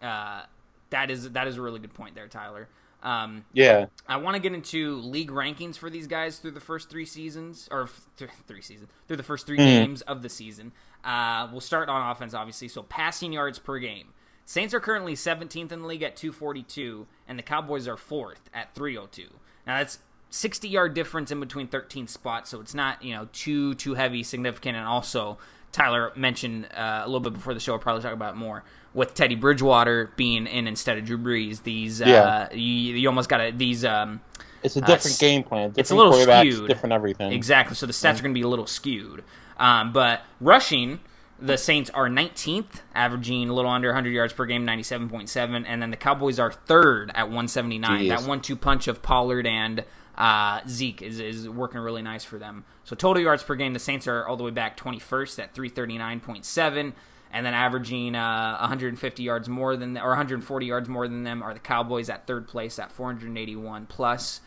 uh, 0.06 0.44
that 0.92 1.10
is 1.10 1.32
that 1.32 1.48
is 1.48 1.58
a 1.58 1.62
really 1.62 1.80
good 1.80 1.94
point 1.94 2.14
there, 2.14 2.28
Tyler. 2.28 2.68
Um, 3.04 3.44
Yeah. 3.54 3.88
I 4.08 4.18
want 4.18 4.36
to 4.36 4.42
get 4.42 4.54
into 4.54 4.96
league 4.96 5.30
rankings 5.30 5.78
for 5.78 5.90
these 5.90 6.08
guys 6.08 6.40
through 6.40 6.52
the 6.52 6.60
first 6.62 6.90
three 6.90 7.06
seasons, 7.06 7.68
or 7.70 7.90
th- 8.18 8.32
three 8.48 8.62
seasons, 8.62 8.90
through 9.08 9.18
the 9.18 9.24
first 9.24 9.46
3 9.46 9.58
games 9.58 10.02
of 10.04 10.22
the 10.22 10.30
season. 10.30 10.72
Uh, 11.04 11.48
we'll 11.52 11.60
start 11.62 11.90
on 11.90 12.10
offense, 12.12 12.34
obviously. 12.34 12.70
So 12.70 12.84
passing 12.84 13.34
yards 13.34 13.60
per 13.60 13.78
game. 13.78 14.14
Saints 14.46 14.74
are 14.74 14.80
currently 14.80 15.16
17th 15.16 15.72
in 15.72 15.82
the 15.82 15.88
league 15.88 16.04
at 16.04 16.16
242, 16.16 17.06
and 17.28 17.38
the 17.38 17.44
Cowboys 17.44 17.88
are 17.88 17.98
fourth 17.98 18.50
at 18.54 18.74
302. 18.74 19.24
Now 19.68 19.78
that's 19.80 20.00
60 20.30 20.68
yard 20.68 20.94
difference 20.94 21.32
in 21.32 21.40
between 21.40 21.68
13 21.68 22.08
spots, 22.08 22.50
so 22.50 22.60
it's 22.60 22.74
not 22.74 23.02
you 23.04 23.14
know 23.14 23.28
too 23.32 23.74
too 23.76 23.94
heavy, 23.96 24.24
significant, 24.24 24.76
and 24.78 24.86
also 24.88 25.38
Tyler 25.74 26.14
mentioned 26.16 26.68
uh, 26.74 27.02
a 27.04 27.08
little 27.08 27.20
bit 27.20 27.34
before 27.34 27.54
the 27.54 27.60
show. 27.60 27.74
I'll 27.74 27.80
probably 27.80 28.02
talk 28.02 28.14
about 28.14 28.38
more 28.38 28.64
with 28.94 29.14
Teddy 29.14 29.36
Bridgewater 29.36 30.12
being 30.16 30.48
in 30.48 30.68
instead 30.68 30.98
of 30.98 31.04
Drew 31.06 31.18
Brees. 31.18 31.64
These 31.64 32.02
uh, 32.02 32.06
Yeah. 32.08 32.54
you, 32.54 32.96
you 32.96 33.08
almost 33.10 33.28
got 33.28 33.38
to 33.40 33.52
these 33.54 33.84
um, 33.84 34.22
It's 34.64 34.76
a 34.78 34.82
different 34.82 35.06
s- 35.08 35.18
game 35.20 35.44
plan. 35.44 35.70
Different 35.72 35.80
it's 35.80 35.92
a 35.92 35.96
little 35.96 36.14
skewed. 36.14 36.68
different 36.70 36.94
everything. 36.94 37.34
Exactly. 37.34 37.76
So 37.76 37.86
the 37.86 37.92
stats 37.94 38.20
are 38.20 38.22
going 38.24 38.34
to 38.36 38.40
be 38.40 38.44
a 38.44 38.48
little 38.48 38.68
skewed. 38.68 39.24
Um, 39.58 39.92
but 39.94 40.22
rushing, 40.40 41.00
the 41.40 41.58
Saints 41.58 41.90
are 41.90 42.08
19th, 42.08 42.82
averaging 42.94 43.50
a 43.50 43.54
little 43.54 43.72
under 43.72 43.90
100 43.90 44.12
yards 44.12 44.32
per 44.32 44.46
game, 44.46 44.66
97.7, 44.66 45.66
and 45.68 45.82
then 45.82 45.90
the 45.92 45.98
Cowboys 45.98 46.40
are 46.40 46.52
third 46.52 47.10
at 47.16 47.24
179. 47.24 48.02
Jeez. 48.06 48.10
That 48.10 48.28
one-two 48.28 48.56
punch 48.56 48.88
of 48.88 49.02
Pollard 49.02 49.46
and 49.48 49.84
uh, 50.18 50.62
Zeke 50.68 51.02
is, 51.02 51.20
is 51.20 51.50
working 51.50 51.82
really 51.82 52.02
nice 52.02 52.24
for 52.24 52.38
them. 52.38 52.66
So 52.84 52.96
total 52.96 53.22
yards 53.22 53.44
per 53.44 53.56
game, 53.56 53.74
the 53.74 53.80
Saints 53.80 54.08
are 54.08 54.28
all 54.28 54.38
the 54.38 54.44
way 54.44 54.52
back 54.52 54.78
21st 54.78 55.40
at 55.40 55.56
339.7. 55.56 56.94
And 57.36 57.44
then 57.44 57.56
averaging 57.56 58.14
uh, 58.14 58.58
150 58.60 59.24
yards 59.24 59.50
more 59.50 59.76
than, 59.76 59.98
or 59.98 60.10
140 60.10 60.66
yards 60.68 60.88
more 60.88 61.08
than 61.08 61.24
them, 61.24 61.42
are 61.42 61.54
the 61.54 61.60
Cowboys 61.60 62.08
at 62.10 62.28
third 62.28 62.48
place 62.48 62.78
at 62.78 62.92
481 62.92 63.88
plus 63.88 64.42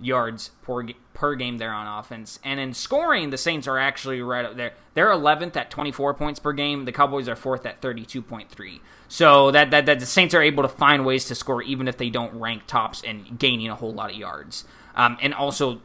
yards 0.00 0.50
per 0.62 0.84
per 1.14 1.34
game 1.34 1.58
there 1.58 1.72
on 1.72 1.86
offense. 1.86 2.38
And 2.42 2.58
in 2.58 2.74
scoring, 2.74 3.30
the 3.30 3.38
Saints 3.38 3.68
are 3.68 3.78
actually 3.78 4.20
right 4.20 4.44
up 4.44 4.56
there. 4.56 4.72
They're 4.94 5.10
11th 5.10 5.56
at 5.56 5.70
24 5.70 6.14
points 6.14 6.40
per 6.40 6.52
game. 6.52 6.84
The 6.84 6.92
Cowboys 6.92 7.28
are 7.28 7.36
fourth 7.36 7.64
at 7.64 7.80
32.3. 7.80 8.80
So 9.08 9.50
that, 9.50 9.70
that 9.70 9.86
that 9.86 10.00
the 10.00 10.06
Saints 10.06 10.34
are 10.34 10.42
able 10.42 10.62
to 10.62 10.68
find 10.68 11.06
ways 11.06 11.26
to 11.26 11.34
score 11.34 11.62
even 11.62 11.86
if 11.86 11.96
they 11.96 12.10
don't 12.10 12.34
rank 12.34 12.66
tops 12.66 13.02
and 13.04 13.38
gaining 13.38 13.68
a 13.68 13.76
whole 13.76 13.92
lot 13.92 14.10
of 14.10 14.16
yards. 14.16 14.64
Um, 14.94 15.16
and 15.20 15.34
also 15.34 15.80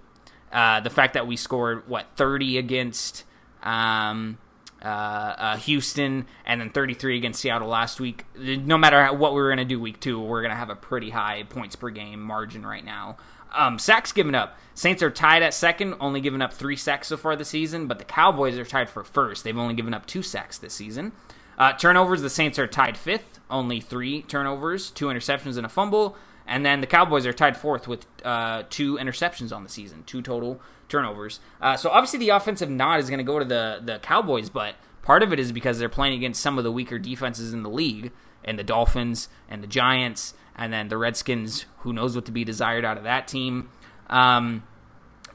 uh, 0.51 0.79
the 0.81 0.89
fact 0.89 1.13
that 1.13 1.27
we 1.27 1.35
scored 1.35 1.87
what 1.87 2.07
30 2.15 2.57
against 2.57 3.23
um, 3.63 4.37
uh, 4.81 4.85
uh, 4.85 5.57
Houston 5.57 6.25
and 6.45 6.61
then 6.61 6.69
33 6.69 7.17
against 7.17 7.41
Seattle 7.41 7.67
last 7.67 7.99
week. 7.99 8.25
No 8.37 8.77
matter 8.77 9.07
what 9.13 9.33
we 9.33 9.41
are 9.41 9.47
going 9.47 9.57
to 9.57 9.65
do 9.65 9.79
week 9.79 9.99
two, 9.99 10.19
we're 10.19 10.41
going 10.41 10.51
to 10.51 10.57
have 10.57 10.69
a 10.69 10.75
pretty 10.75 11.09
high 11.09 11.43
points 11.43 11.75
per 11.75 11.89
game 11.89 12.21
margin 12.21 12.65
right 12.65 12.85
now. 12.85 13.17
Um, 13.55 13.79
sacks 13.79 14.11
given 14.11 14.35
up. 14.35 14.57
Saints 14.73 15.01
are 15.01 15.09
tied 15.09 15.41
at 15.41 15.53
second, 15.53 15.95
only 15.99 16.21
given 16.21 16.41
up 16.41 16.53
three 16.53 16.75
sacks 16.75 17.07
so 17.07 17.17
far 17.17 17.35
this 17.35 17.49
season, 17.49 17.87
but 17.87 17.97
the 17.97 18.05
Cowboys 18.05 18.57
are 18.57 18.65
tied 18.65 18.89
for 18.89 19.03
first. 19.03 19.43
They've 19.43 19.57
only 19.57 19.73
given 19.73 19.93
up 19.93 20.05
two 20.05 20.21
sacks 20.21 20.57
this 20.57 20.73
season. 20.73 21.13
Uh, 21.57 21.73
turnovers, 21.73 22.21
the 22.21 22.29
Saints 22.29 22.59
are 22.59 22.67
tied 22.67 22.97
fifth, 22.97 23.39
only 23.49 23.79
three 23.79 24.21
turnovers, 24.23 24.91
two 24.91 25.07
interceptions, 25.07 25.57
and 25.57 25.65
a 25.65 25.69
fumble. 25.69 26.15
And 26.47 26.65
then 26.65 26.81
the 26.81 26.87
Cowboys 26.87 27.25
are 27.25 27.33
tied 27.33 27.57
fourth 27.57 27.87
with 27.87 28.07
uh, 28.23 28.63
two 28.69 28.95
interceptions 28.95 29.53
on 29.53 29.63
the 29.63 29.69
season, 29.69 30.03
two 30.05 30.21
total 30.21 30.61
turnovers. 30.87 31.41
Uh, 31.61 31.75
so 31.75 31.89
obviously 31.89 32.19
the 32.19 32.29
offensive 32.29 32.69
nod 32.69 32.99
is 32.99 33.09
going 33.09 33.19
to 33.19 33.23
go 33.23 33.37
to 33.37 33.45
the, 33.45 33.81
the 33.83 33.99
Cowboys, 33.99 34.49
but 34.49 34.75
part 35.01 35.23
of 35.23 35.33
it 35.33 35.39
is 35.39 35.51
because 35.51 35.77
they're 35.77 35.89
playing 35.89 36.13
against 36.13 36.41
some 36.41 36.57
of 36.57 36.63
the 36.63 36.71
weaker 36.71 36.97
defenses 36.97 37.53
in 37.53 37.63
the 37.63 37.69
league, 37.69 38.11
and 38.43 38.57
the 38.57 38.63
Dolphins 38.63 39.27
and 39.49 39.61
the 39.61 39.67
Giants 39.67 40.33
and 40.55 40.73
then 40.73 40.87
the 40.87 40.97
Redskins, 40.97 41.65
who 41.79 41.93
knows 41.93 42.15
what 42.15 42.25
to 42.25 42.31
be 42.31 42.43
desired 42.43 42.85
out 42.85 42.97
of 42.97 43.03
that 43.03 43.27
team. 43.27 43.69
Um, 44.09 44.63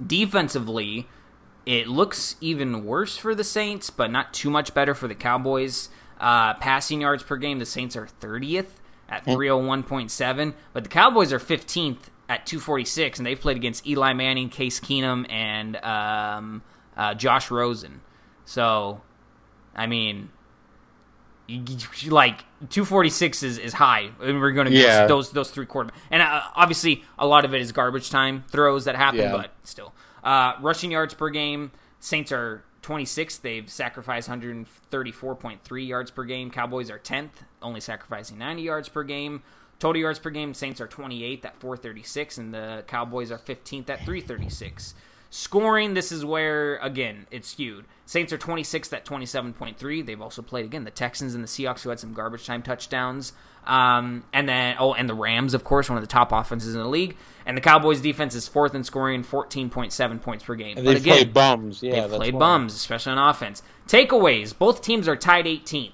defensively, 0.04 1.06
it 1.64 1.86
looks 1.86 2.36
even 2.40 2.84
worse 2.84 3.16
for 3.16 3.34
the 3.34 3.44
Saints, 3.44 3.90
but 3.90 4.10
not 4.10 4.34
too 4.34 4.50
much 4.50 4.74
better 4.74 4.94
for 4.94 5.06
the 5.06 5.14
Cowboys. 5.14 5.90
Uh, 6.18 6.54
passing 6.54 7.02
yards 7.02 7.22
per 7.22 7.36
game, 7.36 7.58
the 7.58 7.66
Saints 7.66 7.94
are 7.94 8.08
30th 8.20 8.80
at 9.12 9.26
301.7, 9.26 10.54
but 10.72 10.84
the 10.84 10.88
Cowboys 10.88 11.32
are 11.32 11.38
15th 11.38 12.08
at 12.30 12.46
246, 12.46 13.18
and 13.18 13.26
they've 13.26 13.38
played 13.38 13.58
against 13.58 13.86
Eli 13.86 14.14
Manning, 14.14 14.48
Case 14.48 14.80
Keenum, 14.80 15.30
and 15.30 15.76
um, 15.84 16.62
uh, 16.96 17.12
Josh 17.12 17.50
Rosen. 17.50 18.00
So, 18.46 19.02
I 19.76 19.86
mean, 19.86 20.30
like 22.08 22.38
246 22.70 23.42
is, 23.42 23.58
is 23.58 23.74
high. 23.74 24.10
And 24.20 24.40
we're 24.40 24.52
going 24.52 24.68
to 24.68 24.72
yeah. 24.72 25.06
those 25.06 25.30
those 25.30 25.50
three 25.50 25.66
quarter, 25.66 25.90
and 26.10 26.22
uh, 26.22 26.42
obviously 26.54 27.04
a 27.18 27.26
lot 27.26 27.44
of 27.44 27.52
it 27.52 27.60
is 27.60 27.70
garbage 27.70 28.08
time 28.08 28.44
throws 28.48 28.86
that 28.86 28.96
happen, 28.96 29.20
yeah. 29.20 29.32
but 29.32 29.52
still, 29.62 29.92
uh, 30.24 30.54
rushing 30.62 30.90
yards 30.90 31.12
per 31.12 31.28
game. 31.28 31.70
Saints 32.00 32.32
are 32.32 32.64
26th. 32.82 33.40
They've 33.40 33.68
sacrificed 33.70 34.28
134.3 34.28 35.86
yards 35.86 36.10
per 36.10 36.24
game. 36.24 36.50
Cowboys 36.50 36.90
are 36.90 36.98
10th, 36.98 37.30
only 37.62 37.80
sacrificing 37.80 38.38
90 38.38 38.62
yards 38.62 38.88
per 38.88 39.04
game. 39.04 39.42
Total 39.78 40.00
yards 40.00 40.18
per 40.18 40.30
game. 40.30 40.54
Saints 40.54 40.80
are 40.80 40.88
28th 40.88 41.44
at 41.44 41.56
436, 41.58 42.38
and 42.38 42.54
the 42.54 42.84
Cowboys 42.86 43.32
are 43.32 43.38
15th 43.38 43.90
at 43.90 44.04
336. 44.04 44.94
Scoring, 45.34 45.94
this 45.94 46.12
is 46.12 46.26
where, 46.26 46.76
again, 46.82 47.26
it's 47.30 47.48
skewed. 47.48 47.86
Saints 48.04 48.34
are 48.34 48.38
26th 48.38 48.92
at 48.92 49.06
27.3. 49.06 50.04
They've 50.04 50.20
also 50.20 50.42
played, 50.42 50.66
again, 50.66 50.84
the 50.84 50.90
Texans 50.90 51.34
and 51.34 51.42
the 51.42 51.48
Seahawks, 51.48 51.80
who 51.80 51.88
had 51.88 51.98
some 51.98 52.12
garbage 52.12 52.44
time 52.44 52.60
touchdowns. 52.60 53.32
Um, 53.66 54.24
and 54.34 54.46
then, 54.46 54.76
oh, 54.78 54.92
and 54.92 55.08
the 55.08 55.14
Rams, 55.14 55.54
of 55.54 55.64
course, 55.64 55.88
one 55.88 55.96
of 55.96 56.02
the 56.02 56.08
top 56.08 56.32
offenses 56.32 56.74
in 56.74 56.82
the 56.82 56.86
league. 56.86 57.16
And 57.46 57.56
the 57.56 57.62
Cowboys' 57.62 58.02
defense 58.02 58.34
is 58.34 58.46
fourth 58.46 58.74
in 58.74 58.84
scoring, 58.84 59.24
14.7 59.24 60.20
points 60.20 60.44
per 60.44 60.54
game. 60.54 60.76
And 60.76 60.86
they 60.86 61.00
play 61.00 61.24
bums. 61.24 61.82
Yeah, 61.82 62.08
they 62.08 62.16
play 62.18 62.30
bums, 62.30 62.74
especially 62.74 63.12
on 63.12 63.30
offense. 63.30 63.62
Takeaways, 63.88 64.56
both 64.58 64.82
teams 64.82 65.08
are 65.08 65.16
tied 65.16 65.46
18th 65.46 65.92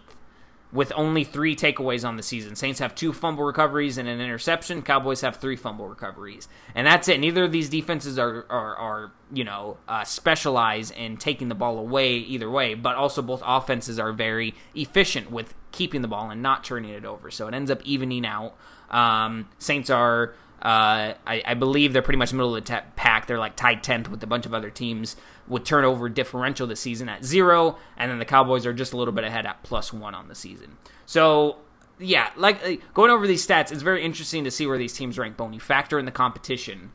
with 0.72 0.92
only 0.94 1.24
three 1.24 1.56
takeaways 1.56 2.06
on 2.06 2.16
the 2.16 2.22
season. 2.22 2.54
Saints 2.54 2.78
have 2.80 2.94
two 2.94 3.12
fumble 3.12 3.44
recoveries 3.44 3.96
and 3.96 4.08
an 4.08 4.20
interception. 4.20 4.82
Cowboys 4.82 5.22
have 5.22 5.36
three 5.36 5.56
fumble 5.56 5.88
recoveries, 5.88 6.48
and 6.74 6.86
that's 6.86 7.08
it. 7.08 7.20
Neither 7.20 7.44
of 7.44 7.52
these 7.52 7.68
defenses 7.68 8.18
are 8.18 8.44
are, 8.50 8.76
are 8.76 9.12
you 9.32 9.44
know 9.44 9.78
uh, 9.88 10.04
specialize 10.04 10.90
in 10.90 11.16
taking 11.16 11.48
the 11.48 11.54
ball 11.54 11.78
away 11.78 12.16
either 12.16 12.50
way, 12.50 12.74
but 12.74 12.96
also 12.96 13.22
both 13.22 13.42
offenses 13.44 13.98
are 13.98 14.12
very 14.12 14.54
efficient 14.74 15.30
with 15.30 15.54
keeping 15.72 16.02
the 16.02 16.08
ball 16.08 16.30
and 16.30 16.42
not 16.42 16.64
turning 16.64 16.90
it 16.90 17.04
over. 17.04 17.30
So 17.30 17.48
it 17.48 17.54
ends 17.54 17.70
up 17.70 17.82
evening 17.84 18.26
out. 18.26 18.54
Um, 18.90 19.48
Saints 19.58 19.90
are. 19.90 20.34
Uh, 20.60 21.14
I, 21.24 21.42
I, 21.46 21.54
believe 21.54 21.92
they're 21.92 22.02
pretty 22.02 22.18
much 22.18 22.32
middle 22.32 22.56
of 22.56 22.64
the 22.64 22.72
te- 22.72 22.86
pack. 22.96 23.26
They're 23.26 23.38
like 23.38 23.54
tied 23.54 23.84
tenth 23.84 24.10
with 24.10 24.20
a 24.24 24.26
bunch 24.26 24.44
of 24.44 24.52
other 24.52 24.70
teams 24.70 25.14
with 25.46 25.62
turnover 25.62 26.08
differential 26.08 26.66
this 26.66 26.80
season 26.80 27.08
at 27.08 27.24
zero, 27.24 27.78
and 27.96 28.10
then 28.10 28.18
the 28.18 28.24
Cowboys 28.24 28.66
are 28.66 28.72
just 28.72 28.92
a 28.92 28.96
little 28.96 29.14
bit 29.14 29.22
ahead 29.22 29.46
at 29.46 29.62
plus 29.62 29.92
one 29.92 30.16
on 30.16 30.26
the 30.26 30.34
season. 30.34 30.76
So 31.06 31.58
yeah, 32.00 32.30
like 32.36 32.64
uh, 32.64 32.72
going 32.92 33.10
over 33.10 33.26
these 33.26 33.46
stats, 33.46 33.70
it's 33.70 33.82
very 33.82 34.04
interesting 34.04 34.44
to 34.44 34.50
see 34.50 34.66
where 34.66 34.78
these 34.78 34.92
teams 34.92 35.16
rank. 35.16 35.36
You 35.38 35.60
factor 35.60 35.98
in 35.98 36.06
the 36.06 36.12
competition, 36.12 36.90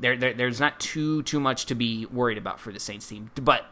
there, 0.00 0.16
there 0.16 0.34
there's 0.34 0.60
not 0.60 0.80
too 0.80 1.22
too 1.22 1.40
much 1.40 1.66
to 1.66 1.74
be 1.74 2.06
worried 2.06 2.38
about 2.38 2.60
for 2.60 2.72
the 2.72 2.80
Saints 2.80 3.06
team. 3.06 3.30
But 3.40 3.64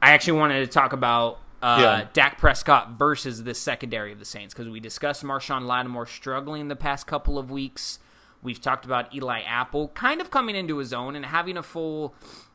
I 0.00 0.10
actually 0.10 0.38
wanted 0.38 0.60
to 0.60 0.66
talk 0.66 0.92
about 0.92 1.40
uh, 1.62 1.78
yeah. 1.80 2.08
Dak 2.12 2.38
Prescott 2.38 2.92
versus 2.92 3.44
the 3.44 3.54
secondary 3.54 4.12
of 4.12 4.18
the 4.18 4.24
Saints 4.24 4.54
because 4.54 4.68
we 4.68 4.80
discussed 4.80 5.24
Marshon 5.24 5.66
Lattimore 5.66 6.06
struggling 6.06 6.68
the 6.68 6.76
past 6.76 7.06
couple 7.06 7.38
of 7.38 7.50
weeks. 7.50 7.98
We've 8.46 8.60
talked 8.60 8.84
about 8.84 9.12
Eli 9.12 9.42
Apple 9.42 9.88
kind 9.88 10.20
of 10.20 10.30
coming 10.30 10.54
into 10.54 10.78
his 10.78 10.92
own 10.92 11.16
and 11.16 11.26
having 11.26 11.56
a 11.56 11.64
full 11.64 12.14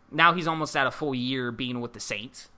now 0.10 0.34
he's 0.34 0.48
almost 0.48 0.76
at 0.78 0.88
a 0.88 0.92
full 0.92 1.14
year 1.14 1.52
being 1.52 1.82
with 1.82 1.92
the 1.92 2.00
Saints. 2.00 2.50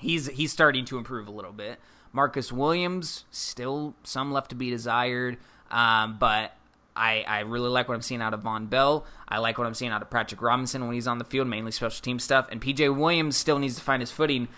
He's 0.00 0.26
he's 0.26 0.50
starting 0.50 0.84
to 0.86 0.98
improve 0.98 1.28
a 1.28 1.30
little 1.30 1.52
bit. 1.52 1.78
Marcus 2.12 2.50
Williams 2.50 3.24
still 3.30 3.94
some 4.02 4.32
left 4.32 4.50
to 4.50 4.56
be 4.56 4.68
desired, 4.68 5.36
um, 5.70 6.16
but 6.18 6.52
I, 6.96 7.22
I 7.22 7.40
really 7.40 7.68
like 7.68 7.88
what 7.88 7.94
I'm 7.94 8.02
seeing 8.02 8.20
out 8.20 8.34
of 8.34 8.42
Vonn 8.42 8.68
Bell. 8.68 9.06
I 9.28 9.38
like 9.38 9.56
what 9.56 9.68
I'm 9.68 9.74
seeing 9.74 9.92
out 9.92 10.02
of 10.02 10.10
Patrick 10.10 10.42
Robinson 10.42 10.84
when 10.84 10.94
he's 10.94 11.06
on 11.06 11.18
the 11.18 11.24
field, 11.24 11.46
mainly 11.46 11.70
special 11.70 12.02
team 12.02 12.18
stuff. 12.18 12.48
And 12.50 12.60
PJ 12.60 12.96
Williams 12.96 13.36
still 13.36 13.60
needs 13.60 13.76
to 13.76 13.80
find 13.80 14.02
his 14.02 14.10
footing, 14.10 14.48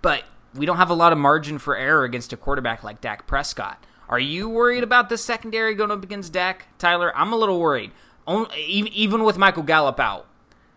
but 0.00 0.24
we 0.54 0.64
don't 0.64 0.78
have 0.78 0.88
a 0.88 0.94
lot 0.94 1.12
of 1.12 1.18
margin 1.18 1.58
for 1.58 1.76
error 1.76 2.04
against 2.04 2.32
a 2.32 2.38
quarterback 2.38 2.82
like 2.82 3.02
Dak 3.02 3.26
Prescott. 3.26 3.84
Are 4.08 4.18
you 4.18 4.48
worried 4.48 4.82
about 4.82 5.08
the 5.08 5.18
secondary 5.18 5.74
going 5.74 5.90
up 5.90 6.02
against 6.02 6.32
Dak, 6.32 6.66
Tyler? 6.78 7.12
I'm 7.16 7.32
a 7.32 7.36
little 7.36 7.58
worried. 7.58 7.90
Only, 8.26 8.56
even 8.64 9.24
with 9.24 9.38
Michael 9.38 9.62
Gallup 9.62 10.00
out, 10.00 10.26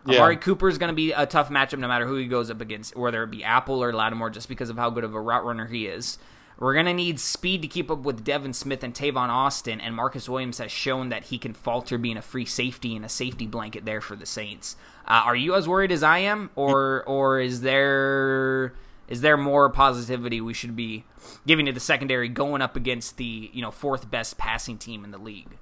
yeah. 0.06 0.16
Amari 0.16 0.36
Cooper 0.36 0.68
is 0.68 0.78
going 0.78 0.88
to 0.88 0.94
be 0.94 1.12
a 1.12 1.26
tough 1.26 1.48
matchup 1.48 1.78
no 1.78 1.88
matter 1.88 2.06
who 2.06 2.16
he 2.16 2.26
goes 2.26 2.50
up 2.50 2.60
against, 2.60 2.96
whether 2.96 3.22
it 3.22 3.30
be 3.30 3.44
Apple 3.44 3.82
or 3.82 3.92
Lattimore, 3.92 4.30
just 4.30 4.48
because 4.48 4.70
of 4.70 4.76
how 4.76 4.90
good 4.90 5.04
of 5.04 5.14
a 5.14 5.20
route 5.20 5.44
runner 5.44 5.66
he 5.66 5.86
is. 5.86 6.18
We're 6.58 6.74
going 6.74 6.86
to 6.86 6.94
need 6.94 7.20
speed 7.20 7.62
to 7.62 7.68
keep 7.68 7.88
up 7.88 8.00
with 8.00 8.24
Devin 8.24 8.52
Smith 8.52 8.82
and 8.82 8.92
Tavon 8.92 9.28
Austin, 9.28 9.80
and 9.80 9.94
Marcus 9.94 10.28
Williams 10.28 10.58
has 10.58 10.72
shown 10.72 11.08
that 11.10 11.24
he 11.24 11.38
can 11.38 11.54
falter 11.54 11.98
being 11.98 12.16
a 12.16 12.22
free 12.22 12.46
safety 12.46 12.96
and 12.96 13.04
a 13.04 13.08
safety 13.08 13.46
blanket 13.46 13.84
there 13.84 14.00
for 14.00 14.16
the 14.16 14.26
Saints. 14.26 14.74
Uh, 15.06 15.22
are 15.24 15.36
you 15.36 15.54
as 15.54 15.68
worried 15.68 15.92
as 15.92 16.02
I 16.02 16.18
am, 16.18 16.50
or 16.56 17.04
or 17.04 17.40
is 17.40 17.60
there 17.60 18.74
is 19.08 19.20
there 19.20 19.36
more 19.36 19.70
positivity 19.70 20.40
we 20.40 20.54
should 20.54 20.76
be 20.76 21.04
giving 21.46 21.66
to 21.66 21.72
the 21.72 21.80
secondary 21.80 22.28
going 22.28 22.62
up 22.62 22.76
against 22.76 23.16
the 23.16 23.50
you 23.52 23.62
know 23.62 23.70
fourth 23.70 24.10
best 24.10 24.38
passing 24.38 24.78
team 24.78 25.04
in 25.04 25.10
the 25.10 25.18
league? 25.18 25.56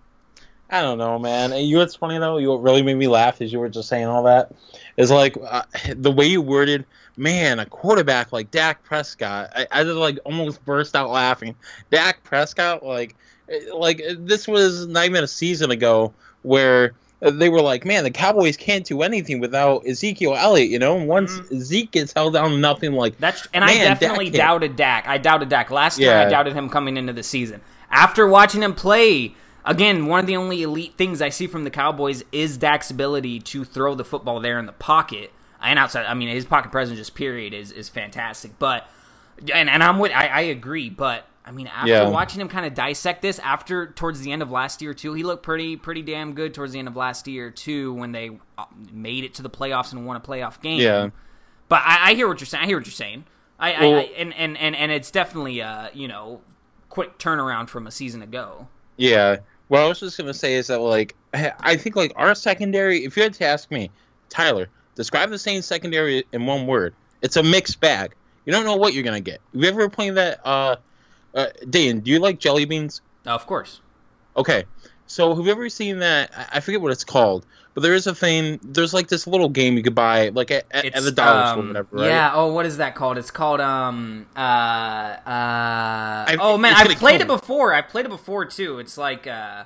I 0.69 0.83
don't 0.83 0.99
know, 0.99 1.19
man. 1.19 1.53
You 1.53 1.77
know 1.77 1.81
what's 1.81 1.95
funny 1.95 2.19
though? 2.19 2.39
You 2.39 2.51
what 2.51 2.63
really 2.63 2.83
made 2.83 2.97
me 2.97 3.07
laugh 3.07 3.41
as 3.41 3.53
you 3.53 3.61
were 3.61 3.69
just 3.69 3.89
saying 3.89 4.07
all 4.07 4.25
that 4.25 4.53
is 4.97 5.11
like 5.11 5.37
uh, 5.41 5.63
the 5.95 6.11
way 6.11 6.27
you 6.27 6.43
worded, 6.43 6.85
man, 7.17 7.61
a 7.61 7.67
quarterback 7.67 8.33
like 8.33 8.51
Dak 8.51 8.83
Prescott. 8.83 9.51
I, 9.55 9.67
I 9.71 9.85
just 9.85 9.97
like 9.97 10.19
almost 10.25 10.65
burst 10.65 10.97
out 10.97 11.11
laughing. 11.11 11.55
Dak 11.91 12.25
Prescott, 12.25 12.85
like, 12.85 13.15
eh, 13.49 13.61
like 13.73 14.03
this 14.19 14.49
was 14.49 14.89
not 14.89 15.05
even 15.05 15.23
a 15.23 15.29
season 15.29 15.71
ago 15.71 16.13
where 16.43 16.95
they 17.21 17.49
were 17.49 17.63
like, 17.63 17.85
man, 17.85 18.05
the 18.05 18.11
Cowboys 18.11 18.57
can't 18.57 18.85
do 18.85 19.03
anything 19.03 19.41
without 19.41 19.87
Ezekiel 19.87 20.35
Elliott, 20.35 20.71
you 20.71 20.79
know. 20.79 20.99
And 20.99 21.09
once 21.09 21.33
mm-hmm. 21.33 21.59
Zeke 21.59 21.91
gets 21.91 22.13
held 22.13 22.35
down, 22.35 22.61
nothing 22.61 22.93
like 22.93 23.19
that's. 23.19 23.47
And 23.55 23.65
I 23.65 23.75
definitely 23.75 24.31
Dak 24.31 24.39
doubted 24.39 24.77
Dak. 24.77 25.09
I 25.09 25.19
doubted 25.19 25.49
Dak 25.49 25.71
last 25.71 25.99
yeah. 25.99 26.19
year. 26.19 26.27
I 26.27 26.31
doubted 26.31 26.53
him 26.55 26.69
coming 26.69 26.97
into 26.97 27.13
the 27.13 27.23
season 27.23 27.61
after 27.91 28.27
watching 28.27 28.63
him 28.63 28.75
play 28.75 29.35
again, 29.65 30.07
one 30.07 30.21
of 30.21 30.27
the 30.27 30.37
only 30.37 30.63
elite 30.63 30.95
things 30.97 31.21
I 31.21 31.31
see 31.31 31.47
from 31.47 31.65
the 31.65 31.71
Cowboys 31.71 32.23
is 32.33 32.57
Dak's 32.57 32.91
ability 32.91 33.41
to 33.41 33.65
throw 33.65 33.95
the 33.95 34.05
football 34.05 34.41
there 34.41 34.59
in 34.59 34.67
the 34.67 34.73
pocket 34.73 35.33
and 35.61 35.79
outside. 35.79 36.07
I 36.07 36.15
mean, 36.15 36.29
his 36.29 36.45
pocket 36.45 36.71
presence, 36.71 36.99
just 36.99 37.15
period, 37.15 37.53
is 37.53 37.73
is 37.73 37.89
fantastic. 37.89 38.59
But 38.59 38.89
and 39.53 39.69
and 39.69 39.83
I'm 39.83 39.99
with 39.99 40.13
I, 40.13 40.27
I 40.29 40.41
agree, 40.43 40.91
but. 40.91 41.27
I 41.47 41.53
mean, 41.53 41.69
after 41.69 41.89
yeah. 41.89 42.09
watching 42.09 42.41
him 42.41 42.49
kind 42.49 42.67
of 42.67 42.75
dissect 42.75 43.23
this, 43.23 43.39
after 43.39 43.87
towards 43.87 44.21
the 44.21 44.33
end 44.33 44.43
of 44.43 44.51
last 44.51 44.83
year 44.83 44.93
too, 44.93 45.15
he 45.15 45.23
looked 45.23 45.45
pretty 45.45 45.77
pretty 45.77 46.03
damn 46.03 46.35
good 46.35 46.53
towards 46.53 46.73
the 46.73 46.81
end 46.81 46.89
of 46.89 46.97
last 46.97 47.29
year 47.29 47.51
too, 47.51 47.95
when 47.95 48.11
they 48.11 48.39
uh, 48.59 48.65
made 48.93 49.23
it 49.23 49.35
to 49.35 49.43
the 49.43 49.51
playoffs 49.51 49.93
and 49.93 50.05
won 50.05 50.17
a 50.17 50.21
playoff 50.21 50.61
game. 50.61 50.81
Yeah. 50.81 51.11
But 51.69 51.83
I, 51.85 52.11
I 52.11 52.15
hear 52.15 52.27
what 52.27 52.41
you're 52.41 52.47
saying. 52.47 52.65
I 52.65 52.67
hear 52.67 52.77
what 52.77 52.87
you're 52.87 52.93
saying. 52.93 53.27
I, 53.59 53.81
well, 53.81 53.95
I, 53.95 54.01
I 54.01 54.03
and, 54.19 54.35
and 54.35 54.59
and 54.59 54.75
and 54.75 54.91
it's 54.91 55.11
definitely 55.11 55.61
a 55.61 55.91
you 55.95 56.09
know 56.09 56.41
quick 56.89 57.19
turnaround 57.19 57.69
from 57.69 57.87
a 57.87 57.91
season 57.91 58.23
ago. 58.23 58.67
Yeah, 58.97 59.37
what 59.69 59.83
I 59.83 59.89
was 59.89 60.01
just 60.01 60.19
gonna 60.19 60.35
say 60.35 60.55
is 60.55 60.67
that 60.67 60.81
like 60.81 61.15
I 61.33 61.77
think 61.77 61.95
like 61.95 62.13
our 62.17 62.35
secondary. 62.35 63.05
If 63.05 63.17
you 63.17 63.23
had 63.23 63.35
to 63.35 63.45
ask 63.45 63.71
me, 63.71 63.91
Tyler, 64.29 64.69
describe 64.95 65.31
the 65.31 65.39
same 65.39 65.63
secondary 65.63 66.25
in 66.33 66.47
one 66.47 66.67
word. 66.67 66.95
It's 67.23 67.37
a 67.37 67.43
mixed 67.43 67.81
bag. 67.81 68.15
You 68.45 68.53
don't 68.53 68.65
know 68.65 68.77
what 68.77 68.95
you're 68.95 69.05
gonna 69.05 69.21
get. 69.21 69.41
Have 69.53 69.63
you 69.63 69.69
ever 69.69 69.89
played 69.89 70.17
that? 70.17 70.41
Uh, 70.45 70.77
uh, 71.37 71.47
Dan, 71.71 72.01
do 72.01 72.11
you 72.11 72.19
like 72.19 72.39
jelly 72.41 72.65
beans? 72.65 73.01
of 73.27 73.47
course. 73.47 73.81
Okay, 74.37 74.65
so 75.07 75.35
have 75.35 75.45
you 75.45 75.51
ever 75.53 75.69
seen 75.69 76.01
that? 76.01 76.31
I- 76.37 76.57
I 76.57 76.61
forget 76.61 76.81
what 76.81 76.93
it's 76.93 77.05
called, 77.05 77.47
but 77.75 77.83
there 77.83 77.95
is 77.95 78.07
a 78.07 78.15
thing. 78.15 78.59
There's 78.63 78.93
like 78.93 79.09
this 79.09 79.27
little 79.27 79.49
game 79.49 79.77
you 79.77 79.83
could 79.83 79.95
buy, 79.95 80.29
like 80.31 80.51
at, 80.51 80.65
at, 80.71 80.95
the 80.95 81.13
dollar 81.13 81.47
store, 81.47 81.59
or 81.59 81.61
um, 81.61 81.69
whatever. 81.69 81.89
Right? 81.93 82.07
Yeah. 82.07 82.33
Oh, 82.35 82.53
what 82.53 82.67
is 82.67 82.77
that 82.79 82.95
called? 82.95 83.19
It's 83.19 83.31
called 83.31 83.61
um 83.61 84.27
uh 84.37 84.41
uh. 84.41 86.37
oh 86.41 86.59
man, 86.59 86.75
I've 86.77 86.97
played 86.99 87.21
it 87.21 87.27
before. 87.27 87.75
I 87.75 87.83
played 87.83 88.07
it 88.07 88.11
before 88.11 88.45
too. 88.45 88.79
It's 88.79 88.99
like 88.99 89.27
uh 89.27 89.65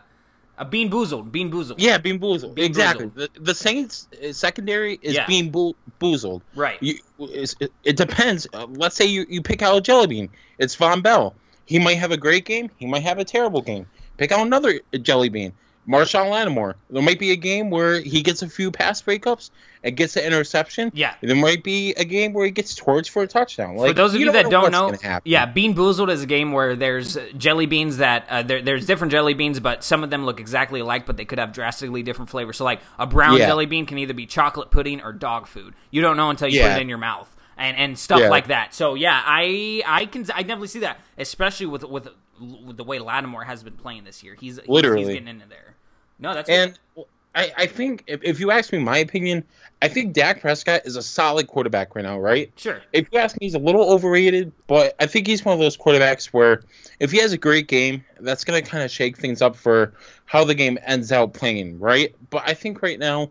a 0.59 0.65
Bean 0.65 0.91
Boozled. 0.91 1.33
Bean 1.33 1.51
Boozled. 1.51 1.77
Yeah, 1.79 1.97
Bean 1.97 2.21
Boozled. 2.21 2.55
Bean 2.55 2.67
exactly. 2.67 3.07
Boozled. 3.07 3.33
The, 3.35 3.41
the 3.41 3.55
Saints 3.55 4.09
uh, 4.23 4.33
secondary 4.33 4.99
is 5.01 5.15
Yeah. 5.15 5.27
Bean 5.27 5.51
Boo- 5.51 5.75
Boozled. 5.99 6.43
Right. 6.55 6.77
You, 6.83 6.97
it, 7.19 7.55
it 7.83 7.97
depends. 7.97 8.47
Uh, 8.53 8.67
let's 8.69 8.95
say 8.95 9.07
you, 9.07 9.25
you 9.29 9.41
pick 9.41 9.63
out 9.63 9.75
a 9.77 9.81
jelly 9.81 10.07
bean. 10.07 10.29
It's 10.59 10.77
Vonn 10.77 11.03
Bell. 11.03 11.35
He 11.71 11.79
might 11.79 11.99
have 11.99 12.11
a 12.11 12.17
great 12.17 12.45
game. 12.47 12.69
He 12.79 12.87
might 12.87 13.05
have 13.05 13.19
a 13.19 13.25
terrible 13.25 13.63
game. 13.63 13.87
Pick 14.17 14.33
out 14.33 14.45
another 14.45 14.81
jelly 15.03 15.29
bean. 15.29 15.53
Marshon 15.89 16.29
Lattimore. 16.29 16.75
There 16.91 17.01
might 17.01 17.21
be 17.21 17.31
a 17.31 17.37
game 17.37 17.71
where 17.71 18.01
he 18.01 18.23
gets 18.23 18.43
a 18.43 18.49
few 18.49 18.73
pass 18.73 19.01
breakups 19.01 19.51
and 19.85 19.97
gets 19.97 20.17
an 20.17 20.25
interception. 20.25 20.91
Yeah. 20.95 21.15
There 21.23 21.37
might 21.37 21.63
be 21.63 21.93
a 21.95 22.05
game 22.05 22.33
where 22.33 22.45
he 22.45 22.51
gets 22.51 22.79
torched 22.79 23.11
for 23.11 23.23
a 23.23 23.29
touchdown. 23.29 23.77
Like 23.77 23.91
For 23.91 23.95
those 23.95 24.15
of 24.15 24.21
you, 24.21 24.27
don't 24.27 24.35
that 24.35 24.51
don't 24.51 24.73
know, 24.73 25.21
yeah, 25.25 25.47
Bean 25.47 25.75
Boozled 25.75 26.11
is 26.11 26.23
a 26.23 26.27
game 26.27 26.51
where 26.51 26.75
there's 26.75 27.17
jelly 27.37 27.67
beans 27.67 27.99
that 27.99 28.27
uh, 28.29 28.43
there, 28.43 28.61
there's 28.63 28.85
different 28.85 29.13
jelly 29.13 29.35
beans, 29.35 29.61
but 29.61 29.85
some 29.85 30.03
of 30.03 30.11
them 30.11 30.27
look 30.27 30.41
exactly 30.41 30.81
alike, 30.81 31.07
but 31.07 31.17
they 31.17 31.25
could 31.25 31.39
have 31.39 31.53
drastically 31.53 32.03
different 32.03 32.31
flavors. 32.31 32.57
So, 32.57 32.65
like 32.65 32.81
a 32.99 33.07
brown 33.07 33.39
Yeah. 33.39 33.47
jelly 33.47 33.67
bean 33.67 33.87
can 33.87 33.97
either 33.99 34.15
be 34.15 34.27
chocolate 34.27 34.73
pudding 34.73 35.01
or 35.01 35.13
dog 35.13 35.47
food. 35.47 35.75
You 35.93 36.03
don't 36.03 36.17
know 36.17 36.31
until 36.31 36.49
you 36.49 36.63
put 36.63 36.73
it 36.73 36.81
in 36.83 36.89
your 36.89 36.99
mouth, 36.99 37.33
and 37.61 37.77
and 37.77 37.99
stuff 37.99 38.21
Yeah. 38.21 38.29
like 38.31 38.49
that. 38.49 38.75
So, 38.75 38.95
yeah, 38.95 39.23
I 39.25 39.83
I 39.87 40.07
can 40.07 40.23
I 40.35 40.43
definitely 40.43 40.69
see 40.69 40.81
that, 40.81 40.99
especially 41.19 41.67
with 41.67 41.85
with, 41.85 42.09
with 42.65 42.77
the 42.77 42.85
way 42.85 42.99
Lattimore 42.99 43.45
has 43.45 43.63
been 43.63 43.75
playing 43.75 44.05
this 44.05 44.23
year. 44.25 44.35
He's 44.39 44.57
he's- 44.57 44.69
Literally. 44.69 45.05
he's 45.05 45.13
getting 45.15 45.29
into 45.29 45.49
there. 45.49 45.75
No, 46.19 46.35
that's 46.35 46.49
And 46.51 46.79
I, 47.35 47.53
I 47.57 47.67
think 47.67 48.05
if, 48.09 48.23
if 48.25 48.41
you 48.41 48.51
ask 48.51 48.73
me 48.73 48.79
my 48.81 48.99
opinion, 48.99 49.45
I 49.81 49.87
think 49.89 50.13
Dak 50.15 50.41
Prescott 50.41 50.83
is 50.85 50.97
a 50.97 51.03
solid 51.03 51.47
quarterback 51.47 51.95
right 51.95 52.05
now, 52.05 52.19
right? 52.19 52.51
sure. 52.57 52.83
If 52.93 53.09
you 53.13 53.21
ask 53.21 53.41
me, 53.41 53.47
he's 53.47 53.55
a 53.55 53.59
little 53.61 53.89
overrated, 53.93 54.51
but 54.67 54.97
I 54.99 55.07
think 55.07 55.29
he's 55.29 55.45
one 55.45 55.53
of 55.55 55.61
those 55.61 55.77
quarterbacks 55.77 56.27
where 56.27 56.63
if 56.99 57.13
he 57.13 57.19
has 57.19 57.33
a 57.33 57.39
great 57.39 57.69
game, 57.69 58.05
that's 58.19 58.43
going 58.45 58.63
to 58.63 58.69
kind 58.69 58.83
of 58.83 58.91
shake 58.91 59.17
things 59.17 59.41
up 59.43 59.55
for 59.55 59.95
how 60.27 60.45
the 60.45 60.55
game 60.57 60.77
ends 60.85 61.13
out 61.13 61.33
playing, 61.33 61.79
right? 61.79 62.15
But 62.31 62.43
I 62.47 62.55
think 62.55 62.83
right 62.83 62.99
now, 62.99 63.31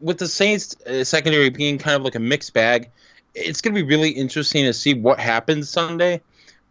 with 0.00 0.18
the 0.18 0.28
Saints 0.28 0.76
uh, 0.86 1.02
secondary 1.04 1.50
being 1.50 1.78
kind 1.78 1.96
of 1.96 2.02
like 2.02 2.14
a 2.14 2.20
mixed 2.20 2.54
bag, 2.54 2.90
it's 3.36 3.60
going 3.60 3.74
to 3.74 3.82
be 3.82 3.86
really 3.86 4.10
interesting 4.10 4.64
to 4.64 4.72
see 4.72 4.94
what 4.94 5.20
happens 5.20 5.68
Sunday. 5.68 6.20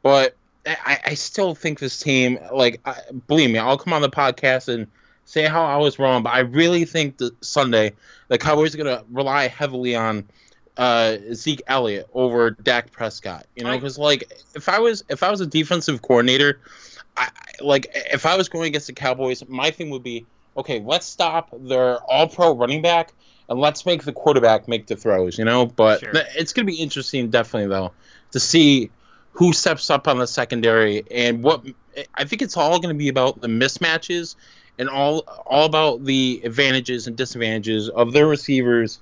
But 0.01 0.35
I, 0.65 0.99
I 1.05 1.13
still 1.13 1.55
think 1.55 1.79
this 1.79 1.99
team, 1.99 2.39
like, 2.51 2.81
I, 2.85 2.95
believe 3.27 3.51
me, 3.51 3.59
I'll 3.59 3.77
come 3.77 3.93
on 3.93 4.01
the 4.01 4.09
podcast 4.09 4.67
and 4.67 4.87
say 5.25 5.45
how 5.45 5.63
I 5.63 5.77
was 5.77 5.99
wrong, 5.99 6.23
but 6.23 6.33
I 6.33 6.39
really 6.39 6.85
think 6.85 7.17
that 7.17 7.43
Sunday 7.43 7.93
the 8.27 8.37
Cowboys 8.37 8.73
are 8.73 8.77
going 8.77 8.97
to 8.97 9.03
rely 9.11 9.47
heavily 9.47 9.95
on 9.95 10.27
uh, 10.77 11.17
Zeke 11.33 11.61
Elliott 11.67 12.07
over 12.13 12.51
Dak 12.51 12.91
Prescott. 12.91 13.45
You 13.55 13.63
know, 13.63 13.73
because 13.73 13.97
like 13.97 14.31
if 14.55 14.69
I 14.69 14.79
was 14.79 15.03
if 15.09 15.23
I 15.23 15.31
was 15.31 15.41
a 15.41 15.45
defensive 15.45 16.01
coordinator, 16.01 16.59
I 17.17 17.29
like 17.61 17.87
if 17.93 18.25
I 18.25 18.37
was 18.37 18.49
going 18.49 18.67
against 18.67 18.87
the 18.87 18.93
Cowboys, 18.93 19.47
my 19.47 19.71
thing 19.71 19.89
would 19.89 20.03
be 20.03 20.25
okay. 20.57 20.79
Let's 20.79 21.05
stop 21.05 21.49
their 21.53 21.97
All-Pro 22.03 22.55
running 22.55 22.81
back 22.81 23.13
and 23.49 23.59
let's 23.59 23.85
make 23.85 24.03
the 24.03 24.13
quarterback 24.13 24.67
make 24.67 24.87
the 24.87 24.95
throws. 24.95 25.37
You 25.37 25.45
know, 25.45 25.65
but 25.65 25.99
Sure. 26.01 26.11
it's 26.35 26.53
going 26.53 26.65
to 26.65 26.71
be 26.71 26.79
interesting, 26.81 27.29
definitely 27.29 27.69
though, 27.69 27.91
to 28.31 28.39
see 28.39 28.89
who 29.33 29.51
steps 29.53 29.89
up 29.89 30.07
on 30.07 30.17
the 30.17 30.27
secondary 30.27 31.03
and 31.11 31.43
what. 31.43 31.63
I 32.13 32.25
think 32.25 32.41
it's 32.41 32.57
all 32.57 32.79
going 32.79 32.93
to 32.93 32.97
be 32.97 33.07
about 33.09 33.39
the 33.41 33.47
mismatches 33.47 34.35
and 34.77 34.89
all 34.89 35.19
all 35.45 35.65
about 35.65 36.03
the 36.03 36.41
advantages 36.43 37.07
and 37.07 37.15
disadvantages 37.15 37.87
of 37.89 38.11
their 38.11 38.27
receivers 38.27 38.99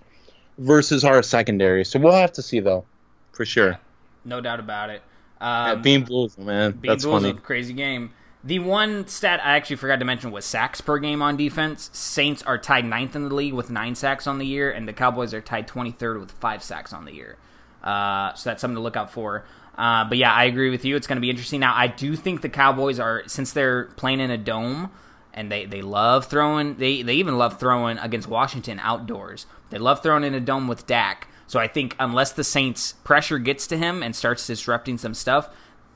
versus 0.60 1.04
our 1.04 1.24
secondary. 1.24 1.84
So 1.86 2.00
we'll 2.00 2.12
have 2.14 2.34
to 2.34 2.42
see 2.42 2.60
though, 2.60 2.86
for 3.32 3.46
sure. 3.46 3.80
No 4.26 4.40
doubt 4.42 4.60
about 4.60 4.90
it. 4.92 5.02
Yeah, 5.42 5.72
Um, 5.72 5.82
Bean 5.82 6.04
Bulls, 6.04 6.38
man, 6.38 6.72
Being 6.72 6.92
that's 6.94 7.04
Bulls 7.04 7.24
funny. 7.24 7.36
a 7.36 7.42
crazy 7.42 7.74
game. 7.74 8.12
The 8.46 8.60
one 8.60 9.08
stat 9.08 9.40
I 9.42 9.56
actually 9.56 9.78
forgot 9.78 10.00
to 10.00 10.06
mention 10.06 10.32
was 10.32 10.44
sacks 10.44 10.82
per 10.82 11.00
game 11.00 11.22
on 11.22 11.38
defense. 11.38 11.90
Saints 11.94 12.44
are 12.44 12.58
tied 12.58 12.84
ninth 12.84 13.16
in 13.16 13.30
the 13.30 13.34
league 13.34 13.54
with 13.54 13.70
nine 13.70 13.96
sacks 13.96 14.28
on 14.28 14.38
the 14.38 14.46
year, 14.46 14.70
and 14.70 14.86
the 14.86 14.92
Cowboys 14.92 15.34
are 15.34 15.40
tied 15.40 15.68
23rd 15.68 16.20
with 16.20 16.32
five 16.32 16.62
sacks 16.62 16.92
on 16.92 17.06
the 17.06 17.14
year. 17.14 17.38
Uh, 17.82 18.34
so 18.34 18.50
that's 18.50 18.60
something 18.60 18.76
to 18.76 18.82
look 18.82 18.98
out 18.98 19.12
for. 19.12 19.46
Uh, 19.78 20.04
but 20.06 20.18
yeah, 20.18 20.34
I 20.34 20.44
agree 20.44 20.70
with 20.70 20.84
you. 20.84 20.98
It's 20.98 21.08
going 21.08 21.16
to 21.18 21.22
be 21.22 21.30
interesting. 21.30 21.62
Now, 21.62 21.74
I 21.74 21.88
do 21.88 22.18
think 22.18 22.42
the 22.42 22.50
Cowboys 22.50 23.00
are, 23.00 23.24
since 23.28 23.54
they're 23.54 23.86
playing 23.96 24.20
in 24.20 24.30
a 24.30 24.38
dome, 24.38 24.92
and 25.34 25.50
they, 25.50 25.66
they 25.66 25.82
love 25.82 26.26
throwing, 26.26 26.76
they, 26.76 27.02
they 27.02 27.16
even 27.16 27.38
love 27.38 27.60
throwing 27.60 27.98
against 27.98 28.28
Washington 28.28 28.80
outdoors. 28.84 29.46
They 29.70 29.80
love 29.80 30.04
throwing 30.04 30.26
in 30.26 30.34
a 30.34 30.42
dome 30.42 30.68
with 30.68 30.86
Dak. 30.86 31.28
So 31.48 31.60
I 31.60 31.68
think 31.68 31.96
unless 31.98 32.34
the 32.34 32.44
Saints 32.44 32.94
pressure 33.04 33.40
gets 33.40 33.68
to 33.68 33.78
him 33.78 34.04
and 34.04 34.16
starts 34.16 34.46
disrupting 34.46 34.98
some 34.98 35.14
stuff, 35.14 35.50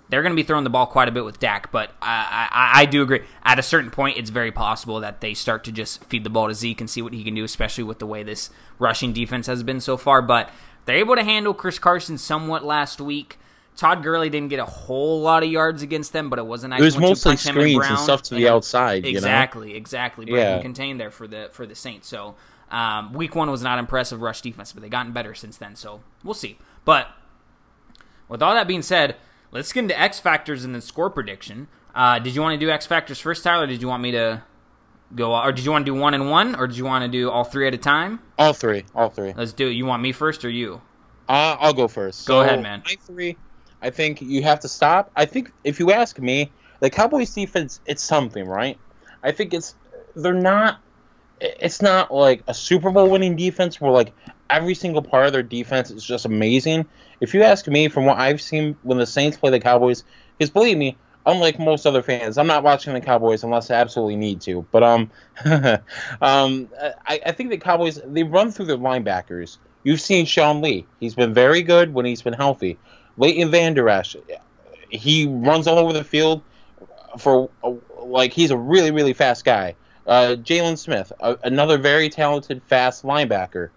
they're 0.09 0.21
going 0.21 0.31
to 0.31 0.35
be 0.35 0.43
throwing 0.43 0.63
the 0.63 0.69
ball 0.69 0.87
quite 0.87 1.09
a 1.09 1.11
bit 1.11 1.25
with 1.25 1.39
Dak, 1.39 1.71
but 1.71 1.91
I, 2.01 2.49
I, 2.51 2.81
I 2.81 2.85
do 2.85 3.01
agree. 3.01 3.21
At 3.43 3.59
a 3.59 3.63
certain 3.63 3.91
point, 3.91 4.17
it's 4.17 4.29
very 4.29 4.51
possible 4.51 5.01
that 5.01 5.21
they 5.21 5.33
start 5.33 5.63
to 5.65 5.71
just 5.71 6.03
feed 6.05 6.23
the 6.23 6.29
ball 6.29 6.47
to 6.47 6.53
Zeke 6.53 6.79
and 6.79 6.89
see 6.89 7.01
what 7.01 7.13
he 7.13 7.23
can 7.23 7.35
do, 7.35 7.43
especially 7.43 7.83
with 7.83 7.99
the 7.99 8.07
way 8.07 8.23
this 8.23 8.49
rushing 8.79 9.11
defense 9.11 9.47
has 9.47 9.63
been 9.63 9.81
so 9.81 9.97
far. 9.97 10.21
But 10.21 10.49
they're 10.85 10.97
able 10.97 11.15
to 11.15 11.23
handle 11.23 11.53
Chris 11.53 11.77
Carson 11.77 12.17
somewhat 12.17 12.63
last 12.63 13.01
week. 13.01 13.37
Todd 13.75 14.01
Gurley 14.01 14.29
didn't 14.29 14.49
get 14.49 14.59
a 14.59 14.65
whole 14.65 15.21
lot 15.21 15.43
of 15.43 15.51
yards 15.51 15.83
against 15.83 16.11
them, 16.11 16.29
but 16.29 16.39
it 16.39 16.45
was 16.45 16.63
a 16.63 16.67
nice 16.67 16.81
It 16.81 16.85
was 16.85 16.97
mostly 16.97 17.31
punch 17.31 17.45
and 17.45 17.55
screens 17.55 17.85
and 17.85 17.99
stuff 17.99 18.23
to 18.23 18.35
the 18.35 18.47
outside, 18.47 19.05
you 19.05 19.11
know? 19.11 19.17
Exactly, 19.17 19.75
exactly. 19.75 20.25
Yeah. 20.27 20.55
yeah. 20.55 20.61
contained 20.61 20.99
there 20.99 21.11
for 21.11 21.27
the 21.27 21.49
for 21.51 21.67
the 21.67 21.75
Saints. 21.75 22.07
So 22.07 22.35
um, 22.71 23.13
week 23.13 23.35
one 23.35 23.51
was 23.51 23.61
not 23.61 23.77
impressive 23.77 24.21
rush 24.21 24.41
defense, 24.41 24.71
but 24.71 24.81
they've 24.81 24.89
gotten 24.89 25.11
better 25.11 25.35
since 25.35 25.57
then. 25.57 25.75
So 25.75 26.01
we'll 26.23 26.33
see. 26.33 26.57
But 26.85 27.07
with 28.27 28.41
all 28.41 28.55
that 28.55 28.67
being 28.67 28.81
said, 28.81 29.15
let's 29.51 29.71
get 29.73 29.81
into 29.81 29.99
X 29.99 30.19
factors 30.19 30.63
and 30.63 30.73
then 30.73 30.81
score 30.81 31.09
prediction. 31.09 31.67
Uh, 31.95 32.19
did 32.19 32.35
you 32.35 32.41
want 32.41 32.59
to 32.59 32.65
do 32.65 32.71
X 32.71 32.85
factors 32.85 33.19
first, 33.19 33.43
Tyler? 33.43 33.63
Or 33.63 33.67
did 33.67 33.81
you 33.81 33.87
want 33.87 34.03
me 34.03 34.11
to 34.11 34.43
go, 35.15 35.35
or 35.35 35.51
did 35.51 35.65
you 35.65 35.71
want 35.71 35.85
to 35.85 35.91
do 35.91 35.99
one 35.99 36.13
and 36.13 36.29
one, 36.29 36.55
or 36.55 36.67
did 36.67 36.77
you 36.77 36.85
want 36.85 37.03
to 37.03 37.07
do 37.07 37.29
all 37.29 37.43
three 37.43 37.67
at 37.67 37.73
a 37.73 37.77
time? 37.77 38.19
All 38.37 38.53
three, 38.53 38.83
all 38.93 39.09
three. 39.09 39.33
Let's 39.35 39.53
do 39.53 39.67
it. 39.67 39.71
You 39.71 39.85
want 39.85 40.01
me 40.01 40.11
first 40.11 40.43
or 40.45 40.49
you? 40.49 40.81
Uh, 41.29 41.57
I'll 41.59 41.73
go 41.73 41.87
first. 41.87 42.27
Go 42.27 42.41
So, 42.41 42.45
ahead, 42.45 42.61
man. 42.61 42.83
My 42.85 42.95
three, 43.01 43.37
I 43.81 43.89
think 43.89 44.21
you 44.21 44.43
have 44.43 44.59
to 44.61 44.67
stop. 44.67 45.11
I 45.15 45.25
think 45.25 45.51
if 45.63 45.79
you 45.79 45.91
ask 45.91 46.19
me, 46.19 46.51
the 46.79 46.89
Cowboys 46.89 47.33
defense, 47.33 47.79
it's 47.85 48.03
something, 48.03 48.47
right? 48.47 48.77
I 49.23 49.31
think 49.31 49.53
it's 49.53 49.75
they're 50.15 50.33
not. 50.33 50.79
It's 51.39 51.81
not 51.81 52.13
like 52.13 52.43
a 52.47 52.53
Super 52.53 52.91
Bowl 52.91 53.09
winning 53.09 53.35
defense 53.35 53.79
where 53.79 53.91
like 53.91 54.13
every 54.49 54.73
single 54.75 55.01
part 55.01 55.27
of 55.27 55.33
their 55.33 55.43
defense 55.43 55.91
is 55.91 56.03
just 56.03 56.25
amazing. 56.25 56.85
If 57.19 57.33
you 57.33 57.43
ask 57.43 57.67
me, 57.67 57.87
from 57.87 58.05
what 58.05 58.17
I've 58.17 58.41
seen 58.41 58.77
when 58.83 58.97
the 58.97 59.05
Saints 59.05 59.37
play 59.37 59.51
the 59.51 59.59
Cowboys, 59.59 60.03
because 60.37 60.49
believe 60.49 60.77
me, 60.77 60.97
unlike 61.25 61.59
most 61.59 61.85
other 61.85 62.01
fans, 62.01 62.37
I'm 62.37 62.47
not 62.47 62.63
watching 62.63 62.93
the 62.93 63.01
Cowboys 63.01 63.43
unless 63.43 63.69
I 63.69 63.75
absolutely 63.75 64.15
need 64.15 64.41
to. 64.41 64.65
But 64.71 64.83
um, 64.83 65.11
um, 66.21 66.69
I, 67.05 67.21
I 67.25 67.31
think 67.33 67.49
the 67.49 67.57
Cowboys 67.57 68.01
they 68.03 68.23
run 68.23 68.51
through 68.51 68.65
their 68.65 68.77
linebackers. 68.77 69.57
You've 69.83 70.01
seen 70.01 70.25
Sean 70.25 70.61
Lee; 70.61 70.85
he's 70.99 71.15
been 71.15 71.33
very 71.33 71.61
good 71.61 71.93
when 71.93 72.05
he's 72.05 72.21
been 72.21 72.33
healthy. 72.33 72.77
Leighton 73.17 73.51
Vander 73.51 73.89
Esch, 73.89 74.15
he 74.89 75.27
runs 75.27 75.67
all 75.67 75.77
over 75.77 75.93
the 75.93 76.03
field 76.03 76.41
for 77.17 77.49
like 77.99 78.31
he's 78.33 78.51
a 78.51 78.57
really 78.57 78.91
really 78.91 79.13
fast 79.13 79.45
guy. 79.45 79.75
Uh, 80.07 80.37
Jaylon 80.37 80.77
Smith, 80.77 81.11
a, 81.19 81.37
another 81.43 81.77
very 81.77 82.09
talented 82.09 82.63
fast 82.63 83.03
linebacker. 83.03 83.69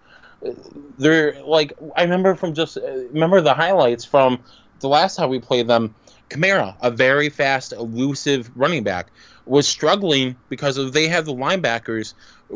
They're 0.97 1.43
like 1.43 1.73
I 1.95 2.03
remember 2.03 2.35
from 2.35 2.53
just 2.53 2.77
uh, 2.77 2.81
remember 3.11 3.41
the 3.41 3.53
highlights 3.53 4.05
from 4.05 4.41
the 4.79 4.87
last 4.87 5.17
time 5.17 5.29
we 5.29 5.39
played 5.39 5.67
them. 5.67 5.93
Kamara, 6.29 6.77
a 6.81 6.89
very 6.89 7.27
fast, 7.27 7.73
elusive 7.73 8.49
running 8.55 8.83
back, 8.83 9.11
was 9.45 9.67
struggling 9.67 10.37
because 10.47 10.91
they 10.93 11.09
have 11.09 11.25
the 11.25 11.33
linebackers 11.33 12.13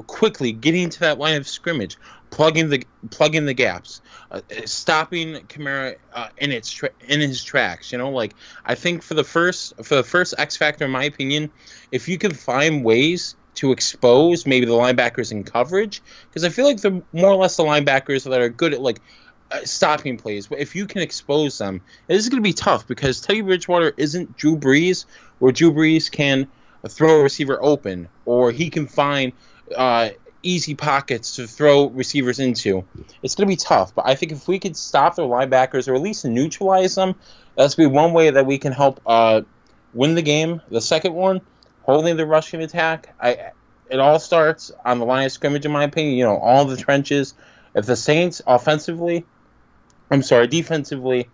quickly 0.07 0.53
getting 0.53 0.89
to 0.89 0.99
that 1.01 1.19
line 1.19 1.35
of 1.35 1.45
scrimmage, 1.45 1.97
plugging 2.29 2.69
the 2.69 2.85
plugging 3.09 3.45
the 3.45 3.53
gaps, 3.53 4.01
uh, 4.31 4.39
stopping 4.63 5.35
Kamara 5.47 5.97
uh, 6.13 6.29
in 6.37 6.53
its 6.53 6.71
tra- 6.71 6.91
in 7.07 7.19
his 7.19 7.43
tracks. 7.43 7.91
You 7.91 7.97
know, 7.97 8.11
like 8.11 8.33
I 8.65 8.75
think 8.75 9.03
for 9.03 9.13
the 9.13 9.25
first 9.25 9.73
for 9.83 9.95
the 9.95 10.03
first 10.03 10.33
X 10.37 10.55
factor, 10.55 10.85
in 10.85 10.91
my 10.91 11.03
opinion, 11.03 11.51
if 11.91 12.07
you 12.07 12.17
can 12.17 12.33
find 12.33 12.83
ways 12.83 13.35
to 13.55 13.71
expose 13.71 14.45
maybe 14.45 14.65
the 14.65 14.73
linebackers 14.73 15.31
in 15.31 15.43
coverage, 15.43 16.01
because 16.29 16.43
I 16.43 16.49
feel 16.49 16.65
like 16.65 16.81
they're 16.81 17.01
more 17.13 17.29
or 17.29 17.35
less 17.35 17.57
the 17.57 17.63
linebackers 17.63 18.29
that 18.29 18.41
are 18.41 18.49
good 18.49 18.73
at 18.73 18.81
like 18.81 19.01
uh, 19.51 19.63
stopping 19.63 20.17
plays. 20.17 20.47
But 20.47 20.59
if 20.59 20.75
you 20.75 20.87
can 20.87 21.01
expose 21.01 21.57
them, 21.57 21.81
this 22.07 22.23
is 22.23 22.29
going 22.29 22.41
to 22.41 22.47
be 22.47 22.53
tough 22.53 22.87
because 22.87 23.21
Teddy 23.21 23.41
Bridgewater 23.41 23.93
isn't 23.97 24.37
Drew 24.37 24.57
Brees, 24.57 25.05
where 25.39 25.51
Drew 25.51 25.71
Brees 25.71 26.11
can 26.11 26.47
throw 26.87 27.19
a 27.19 27.23
receiver 27.23 27.57
open, 27.61 28.09
or 28.25 28.51
he 28.51 28.69
can 28.69 28.87
find 28.87 29.33
uh, 29.75 30.09
easy 30.43 30.75
pockets 30.75 31.37
to 31.37 31.47
throw 31.47 31.87
receivers 31.87 32.39
into. 32.39 32.85
It's 33.23 33.35
going 33.35 33.47
to 33.47 33.51
be 33.51 33.55
tough, 33.55 33.95
but 33.95 34.05
I 34.07 34.15
think 34.15 34.31
if 34.31 34.47
we 34.47 34.59
could 34.59 34.77
stop 34.77 35.15
their 35.15 35.25
linebackers 35.25 35.87
or 35.87 35.95
at 35.95 36.01
least 36.01 36.25
neutralize 36.25 36.95
them, 36.95 37.15
that's 37.55 37.75
be 37.75 37.87
one 37.87 38.13
way 38.13 38.29
that 38.29 38.45
we 38.45 38.57
can 38.57 38.71
help 38.71 39.01
uh, 39.05 39.41
win 39.93 40.13
the 40.13 40.21
game. 40.21 40.61
The 40.69 40.81
second 40.81 41.13
one, 41.13 41.41
holding 41.85 42.17
the 42.17 42.25
rushing 42.25 42.61
attack, 42.61 43.15
I 43.19 43.51
it 43.89 43.99
all 43.99 44.19
starts 44.19 44.71
on 44.83 44.99
the 44.99 45.05
line 45.05 45.25
of 45.25 45.31
scrimmage, 45.31 45.65
in 45.65 45.71
my 45.71 45.83
opinion. 45.83 46.17
You 46.17 46.25
know, 46.25 46.37
all 46.37 46.65
the 46.65 46.77
trenches. 46.77 47.35
If 47.75 47.85
the 47.85 47.95
Saints 47.95 48.41
offensively, 48.47 49.25
I'm 50.09 50.23
sorry, 50.23 50.47
defensively, 50.47 51.29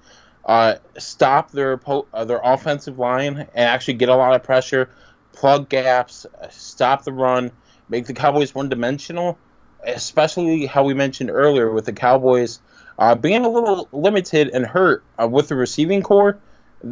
uh, 0.46 0.76
stop 0.98 1.52
their 1.52 1.80
uh, 1.88 2.26
their 2.26 2.42
offensive 2.44 3.00
line 3.00 3.38
and 3.38 3.50
actually 3.54 3.94
get 3.96 4.10
a 4.10 4.16
lot 4.16 4.36
of 4.36 4.44
pressure, 4.44 4.90
plug 5.34 5.70
gaps, 5.70 6.26
stop 6.50 7.04
the 7.04 7.14
run, 7.14 7.52
make 7.90 8.06
the 8.06 8.14
Cowboys 8.14 8.54
one 8.54 8.70
dimensional, 8.70 9.38
especially 9.86 10.66
how 10.66 10.84
we 10.84 10.94
mentioned 10.94 11.30
earlier 11.30 11.72
with 11.72 11.86
the 11.86 11.94
Cowboys 11.94 12.60
uh, 12.98 13.16
being 13.16 13.46
a 13.46 13.50
little 13.50 13.88
limited 13.92 14.50
and 14.50 14.66
hurt 14.66 15.04
uh, 15.22 15.28
with 15.28 15.48
the 15.48 15.56
receiving 15.56 16.02
core. 16.02 16.40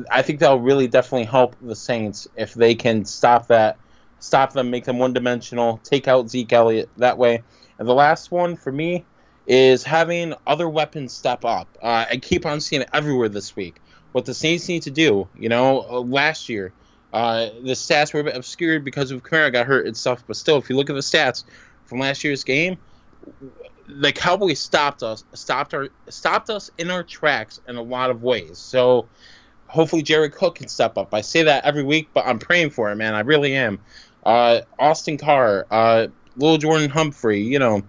I 0.10 0.22
think 0.22 0.40
that'll 0.40 0.60
really 0.60 0.88
definitely 0.88 1.26
help 1.26 1.56
the 1.62 1.76
Saints 1.76 2.28
if 2.36 2.54
they 2.54 2.76
can 2.76 3.06
stop 3.06 3.48
that, 3.48 3.78
stop 4.20 4.54
them, 4.54 4.70
make 4.70 4.86
them 4.86 5.00
one 5.00 5.14
dimensional, 5.14 5.80
take 5.84 6.08
out 6.08 6.30
Zeke 6.30 6.54
Elliott 6.54 6.90
that 6.98 7.18
way. 7.18 7.44
And 7.78 7.88
the 7.88 7.94
last 7.94 8.32
one 8.32 8.56
for 8.56 8.72
me 8.72 9.06
is 9.48 9.84
having 9.84 10.34
other 10.46 10.70
weapons 10.70 11.14
step 11.14 11.44
up. 11.44 11.78
Uh, 11.82 12.06
I 12.10 12.18
keep 12.18 12.46
on 12.46 12.62
seeing 12.62 12.84
it 12.84 12.90
everywhere 12.94 13.30
this 13.30 13.56
week. 13.56 13.82
What 14.12 14.26
the 14.26 14.34
Saints 14.34 14.68
need 14.68 14.84
to 14.84 14.92
do, 14.92 15.28
you 15.38 15.50
know, 15.50 15.86
uh, 15.90 16.00
last 16.02 16.50
year, 16.50 16.72
uh, 17.14 17.50
the 17.64 17.74
stats 17.74 18.14
were 18.14 18.20
a 18.20 18.24
bit 18.24 18.36
obscured 18.36 18.84
because 18.84 19.12
of 19.12 19.24
Kamara 19.24 19.52
got 19.52 19.66
hurt 19.66 19.88
and 19.88 19.98
stuff, 19.98 20.24
but 20.28 20.36
still, 20.36 20.58
if 20.58 20.70
you 20.70 20.76
look 20.76 20.90
at 20.90 20.94
the 20.94 21.00
stats 21.00 21.44
from 21.86 22.00
last 22.00 22.24
year's 22.24 22.44
game, 22.44 22.78
the 23.88 24.12
Cowboys 24.12 24.60
stopped 24.60 25.02
us, 25.02 25.24
stopped 25.34 25.74
our, 25.74 25.90
stopped 26.10 26.52
us 26.52 26.70
in 26.78 26.92
our 26.92 27.02
tracks 27.02 27.60
in 27.68 27.76
a 27.76 27.82
lot 27.82 28.12
of 28.12 28.22
ways. 28.22 28.60
So 28.60 29.08
hopefully 29.70 30.02
Jared 30.02 30.34
Cook 30.34 30.56
can 30.56 30.68
step 30.68 30.98
up. 30.98 31.14
I 31.14 31.22
say 31.22 31.44
that 31.44 31.64
every 31.64 31.84
week, 31.84 32.10
but 32.14 32.26
I'm 32.26 32.40
praying 32.40 32.72
for 32.72 32.90
him, 32.90 32.98
man. 32.98 33.16
I 33.16 33.22
really 33.22 33.56
am. 33.56 33.80
Uh, 34.26 34.62
Austin 34.78 35.18
Carr, 35.18 35.66
uh, 35.72 36.08
Little 36.36 36.58
Jordan 36.58 36.90
Humphrey, 36.90 37.42
you 37.42 37.60
know, 37.60 37.84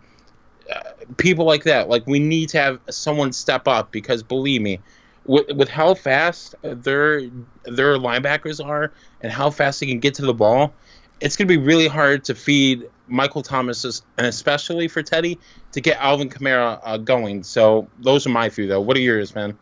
uh, 0.73 0.83
people 1.17 1.47
like 1.47 1.65
that. 1.65 1.89
Like 1.89 2.07
we 2.07 2.21
need 2.21 2.51
to 2.51 2.59
have 2.59 2.81
someone 2.91 3.33
step 3.33 3.67
up 3.67 3.91
because 3.91 4.23
believe 4.23 4.61
me, 4.61 4.79
with, 5.25 5.51
with 5.53 5.69
how 5.69 5.95
fast 5.95 6.55
their 6.63 7.23
their 7.65 7.97
linebackers 7.97 8.65
are 8.65 8.93
and 9.23 9.33
how 9.33 9.51
fast 9.51 9.81
they 9.81 9.87
can 9.87 10.01
get 10.01 10.15
to 10.15 10.23
the 10.23 10.35
ball, 10.35 10.75
it's 11.21 11.37
going 11.37 11.49
to 11.49 11.59
be 11.59 11.63
really 11.63 11.89
hard 11.89 12.25
to 12.25 12.35
feed 12.35 12.89
Michael 13.09 13.43
Thomas 13.43 14.03
and 14.19 14.27
especially 14.27 14.87
for 14.87 15.03
Teddy 15.03 15.39
to 15.73 15.81
get 15.81 15.99
Alvin 15.99 16.29
Kamara 16.29 16.81
uh, 16.85 16.97
going. 16.99 17.43
So 17.43 17.89
those 17.99 18.27
are 18.27 18.31
my 18.31 18.51
few 18.51 18.67
though. 18.67 18.81
What 18.81 18.97
are 18.97 19.01
yours, 19.01 19.35
man? 19.35 19.59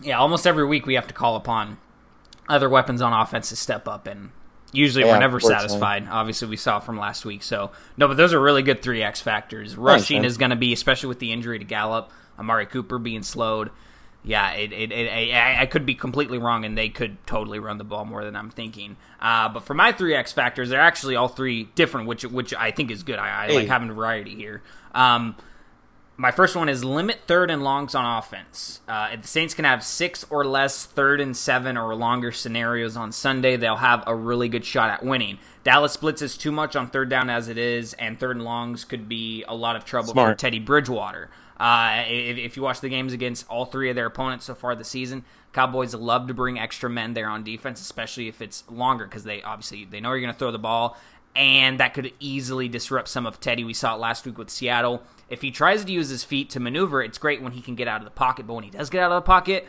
Yeah, 0.00 0.18
almost 0.18 0.46
every 0.46 0.66
week 0.66 0.86
we 0.86 0.94
have 0.94 1.06
to 1.08 1.14
call 1.14 1.36
upon 1.36 1.78
other 2.48 2.68
weapons 2.68 3.02
on 3.02 3.12
offense 3.12 3.50
to 3.50 3.56
step 3.56 3.86
up 3.86 4.06
and 4.06 4.30
usually 4.72 5.04
yeah, 5.04 5.12
we're 5.12 5.20
never 5.20 5.38
satisfied. 5.38 6.08
Obviously, 6.08 6.48
we 6.48 6.56
saw 6.56 6.80
from 6.80 6.98
last 6.98 7.24
week. 7.24 7.42
So 7.42 7.70
no, 7.96 8.08
but 8.08 8.16
those 8.16 8.32
are 8.32 8.40
really 8.40 8.62
good 8.62 8.82
three 8.82 9.02
X 9.02 9.20
factors. 9.20 9.76
Rushing 9.76 10.22
Thanks, 10.22 10.32
is 10.32 10.38
going 10.38 10.50
to 10.50 10.56
be, 10.56 10.72
especially 10.72 11.08
with 11.08 11.18
the 11.18 11.32
injury 11.32 11.58
to 11.58 11.64
Gallup, 11.64 12.10
Amari 12.38 12.66
Cooper 12.66 12.98
being 12.98 13.22
slowed 13.22 13.70
yeah, 14.24 14.52
it, 14.52 14.72
it, 14.72 14.92
it, 14.92 15.34
I, 15.34 15.62
I 15.62 15.66
could 15.66 15.84
be 15.84 15.94
completely 15.94 16.38
wrong, 16.38 16.64
and 16.64 16.78
they 16.78 16.88
could 16.88 17.16
totally 17.26 17.58
run 17.58 17.78
the 17.78 17.84
ball 17.84 18.04
more 18.04 18.24
than 18.24 18.36
I'm 18.36 18.50
thinking. 18.50 18.96
Uh, 19.20 19.48
but 19.48 19.64
for 19.64 19.74
my 19.74 19.90
three 19.90 20.14
X 20.14 20.32
factors, 20.32 20.68
they're 20.68 20.80
actually 20.80 21.16
all 21.16 21.28
three 21.28 21.64
different, 21.74 22.06
which 22.06 22.24
which 22.24 22.54
I 22.54 22.70
think 22.70 22.90
is 22.92 23.02
good. 23.02 23.18
I, 23.18 23.44
I 23.44 23.46
hey. 23.48 23.56
like 23.56 23.68
having 23.68 23.90
variety 23.90 24.36
here. 24.36 24.62
Um, 24.94 25.34
my 26.22 26.30
first 26.30 26.54
one 26.54 26.68
is 26.68 26.84
limit 26.84 27.18
third 27.26 27.50
and 27.50 27.64
longs 27.64 27.96
on 27.96 28.18
offense. 28.18 28.80
Uh, 28.86 29.08
if 29.12 29.22
the 29.22 29.26
Saints 29.26 29.54
can 29.54 29.64
have 29.64 29.82
six 29.82 30.24
or 30.30 30.44
less 30.44 30.86
third 30.86 31.20
and 31.20 31.36
seven 31.36 31.76
or 31.76 31.96
longer 31.96 32.30
scenarios 32.30 32.96
on 32.96 33.10
Sunday, 33.10 33.56
they'll 33.56 33.74
have 33.74 34.04
a 34.06 34.14
really 34.14 34.48
good 34.48 34.64
shot 34.64 34.88
at 34.88 35.04
winning. 35.04 35.40
Dallas 35.64 35.96
blitzes 35.96 36.38
too 36.38 36.52
much 36.52 36.76
on 36.76 36.90
third 36.90 37.08
down 37.08 37.28
as 37.28 37.48
it 37.48 37.58
is, 37.58 37.94
and 37.94 38.20
third 38.20 38.36
and 38.36 38.44
longs 38.44 38.84
could 38.84 39.08
be 39.08 39.44
a 39.48 39.54
lot 39.56 39.74
of 39.74 39.84
trouble 39.84 40.12
Smart. 40.12 40.36
for 40.36 40.40
Teddy 40.40 40.60
Bridgewater. 40.60 41.28
Uh, 41.58 42.04
if, 42.06 42.38
if, 42.38 42.56
you 42.56 42.62
watch 42.62 42.80
the 42.80 42.88
games 42.88 43.12
against 43.12 43.48
all 43.48 43.64
three 43.64 43.90
of 43.90 43.96
their 43.96 44.06
opponents 44.06 44.44
so 44.44 44.54
far 44.54 44.76
this 44.76 44.88
season, 44.88 45.24
Cowboys 45.52 45.92
love 45.92 46.28
to 46.28 46.34
bring 46.34 46.58
extra 46.58 46.88
men 46.88 47.14
there 47.14 47.28
on 47.28 47.42
defense, 47.42 47.80
especially 47.80 48.28
if 48.28 48.40
it's 48.40 48.64
longer, 48.70 49.04
because 49.04 49.24
they 49.24 49.42
obviously 49.42 49.84
they 49.84 50.00
know 50.00 50.10
you're 50.10 50.20
going 50.20 50.32
to 50.32 50.38
throw 50.38 50.50
the 50.50 50.58
ball, 50.58 50.96
and 51.34 51.80
that 51.80 51.94
could 51.94 52.12
easily 52.20 52.68
disrupt 52.68 53.08
some 53.08 53.26
of 53.26 53.40
Teddy. 53.40 53.64
We 53.64 53.74
saw 53.74 53.94
it 53.94 53.98
last 53.98 54.26
week 54.26 54.38
with 54.38 54.50
Seattle. 54.50 55.02
If 55.28 55.42
he 55.42 55.50
tries 55.50 55.84
to 55.84 55.92
use 55.92 56.08
his 56.08 56.24
feet 56.24 56.50
to 56.50 56.60
maneuver, 56.60 57.02
it's 57.02 57.18
great 57.18 57.40
when 57.42 57.52
he 57.52 57.62
can 57.62 57.74
get 57.74 57.88
out 57.88 58.00
of 58.00 58.04
the 58.04 58.10
pocket, 58.10 58.46
but 58.46 58.54
when 58.54 58.64
he 58.64 58.70
does 58.70 58.90
get 58.90 59.02
out 59.02 59.12
of 59.12 59.22
the 59.22 59.26
pocket, 59.26 59.66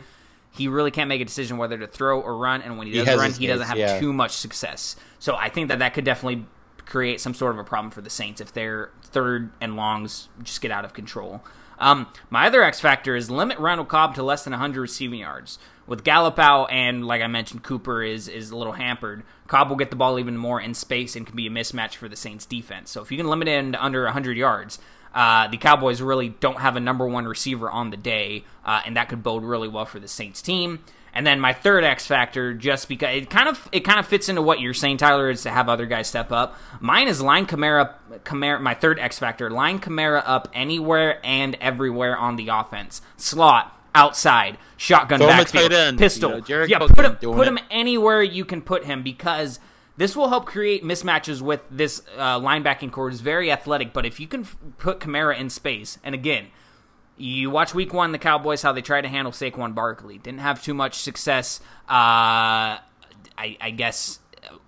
he 0.50 0.68
really 0.68 0.90
can't 0.90 1.08
make 1.08 1.20
a 1.20 1.24
decision 1.24 1.56
whether 1.56 1.78
to 1.78 1.86
throw 1.86 2.20
or 2.20 2.36
run, 2.36 2.62
and 2.62 2.78
when 2.78 2.86
he 2.86 2.92
does 2.92 3.08
he 3.08 3.14
run, 3.14 3.32
he 3.32 3.46
doesn't 3.46 3.66
have 3.66 3.78
yeah. 3.78 3.98
too 3.98 4.12
much 4.12 4.32
success. 4.32 4.96
So 5.18 5.34
I 5.34 5.48
think 5.48 5.68
that 5.68 5.78
that 5.78 5.94
could 5.94 6.04
definitely 6.04 6.46
create 6.86 7.20
some 7.20 7.34
sort 7.34 7.54
of 7.54 7.58
a 7.58 7.64
problem 7.64 7.90
for 7.90 8.02
the 8.02 8.10
Saints 8.10 8.40
if 8.40 8.52
their 8.52 8.90
third 9.02 9.50
and 9.60 9.74
longs 9.74 10.28
just 10.42 10.60
get 10.60 10.70
out 10.70 10.84
of 10.84 10.92
control. 10.92 11.42
Um, 11.78 12.06
my 12.30 12.46
other 12.46 12.62
X 12.62 12.80
factor 12.80 13.16
is 13.16 13.30
limit 13.30 13.58
Randall 13.58 13.86
Cobb 13.86 14.14
to 14.14 14.22
less 14.22 14.44
than 14.44 14.52
100 14.52 14.80
receiving 14.80 15.20
yards. 15.20 15.58
With 15.86 16.04
Gallup 16.04 16.38
out 16.38 16.66
and, 16.70 17.06
like 17.06 17.20
I 17.20 17.26
mentioned, 17.26 17.62
Cooper 17.62 18.02
is 18.02 18.28
is 18.28 18.50
a 18.50 18.56
little 18.56 18.72
hampered. 18.72 19.22
Cobb 19.46 19.68
will 19.68 19.76
get 19.76 19.90
the 19.90 19.96
ball 19.96 20.18
even 20.18 20.36
more 20.36 20.60
in 20.60 20.74
space 20.74 21.14
and 21.16 21.26
can 21.26 21.36
be 21.36 21.46
a 21.46 21.50
mismatch 21.50 21.94
for 21.96 22.08
the 22.08 22.16
Saints 22.16 22.46
defense. 22.46 22.90
So 22.90 23.02
if 23.02 23.10
you 23.10 23.18
can 23.18 23.28
limit 23.28 23.48
him 23.48 23.72
to 23.72 23.84
under 23.84 24.04
100 24.04 24.36
yards, 24.36 24.78
uh, 25.14 25.48
the 25.48 25.56
Cowboys 25.56 26.00
really 26.02 26.30
don't 26.30 26.60
have 26.60 26.76
a 26.76 26.80
number 26.80 27.06
one 27.06 27.26
receiver 27.26 27.70
on 27.70 27.90
the 27.90 27.96
day, 27.96 28.44
uh, 28.64 28.80
and 28.84 28.96
that 28.96 29.08
could 29.08 29.22
bode 29.22 29.44
really 29.44 29.68
well 29.68 29.84
for 29.84 30.00
the 30.00 30.08
Saints 30.08 30.42
team. 30.42 30.80
And 31.16 31.24
then 31.24 31.38
my 31.38 31.52
third 31.52 31.84
X 31.84 32.06
factor, 32.06 32.52
just 32.52 32.88
because 32.88 33.16
it 33.16 33.30
kind 33.30 33.48
of 33.48 33.68
it 33.70 33.80
kind 33.80 34.00
of 34.00 34.06
fits 34.06 34.28
into 34.28 34.42
what 34.42 34.60
you're 34.60 34.74
saying, 34.74 34.96
Tyler, 34.96 35.30
is 35.30 35.44
to 35.44 35.50
have 35.50 35.68
other 35.68 35.86
guys 35.86 36.08
step 36.08 36.32
up. 36.32 36.58
Mine 36.80 37.06
is 37.06 37.22
line 37.22 37.46
Camara, 37.46 37.94
Kamara. 38.24 38.60
My 38.60 38.74
third 38.74 38.98
X 38.98 39.20
factor, 39.20 39.48
line 39.48 39.78
Kamara 39.78 40.24
up 40.26 40.48
anywhere 40.52 41.20
and 41.24 41.56
everywhere 41.60 42.16
on 42.18 42.34
the 42.34 42.48
offense, 42.48 43.00
slot, 43.16 43.78
outside, 43.94 44.58
shotgun 44.76 45.18
Throw 45.18 45.28
backfield, 45.28 45.72
end, 45.72 45.98
pistol. 45.98 46.42
You 46.46 46.56
know, 46.56 46.64
yeah, 46.64 46.78
put 46.78 47.04
him 47.04 47.16
put 47.16 47.46
it. 47.46 47.50
him 47.50 47.58
anywhere 47.70 48.22
you 48.22 48.44
can 48.44 48.62
put 48.62 48.84
him 48.84 49.02
because 49.02 49.60
this 49.96 50.16
will 50.16 50.28
help 50.28 50.46
create 50.46 50.82
mismatches 50.82 51.40
with 51.40 51.60
this 51.70 52.02
uh, 52.16 52.40
linebacking 52.40 52.90
core. 52.90 53.08
is 53.08 53.20
very 53.20 53.50
athletic, 53.50 53.92
but 53.92 54.04
if 54.04 54.18
you 54.18 54.26
can 54.26 54.42
f- 54.42 54.56
put 54.78 55.00
Kamara 55.00 55.38
in 55.38 55.50
space, 55.50 55.98
and 56.02 56.14
again 56.14 56.48
you 57.16 57.50
watch 57.50 57.74
week 57.74 57.92
one, 57.92 58.12
the 58.12 58.18
Cowboys, 58.18 58.62
how 58.62 58.72
they 58.72 58.82
tried 58.82 59.02
to 59.02 59.08
handle 59.08 59.32
Saquon 59.32 59.74
Barkley. 59.74 60.18
Didn't 60.18 60.40
have 60.40 60.62
too 60.62 60.74
much 60.74 60.98
success, 60.98 61.60
uh, 61.88 62.82
I, 63.38 63.56
I, 63.60 63.70
guess, 63.70 64.18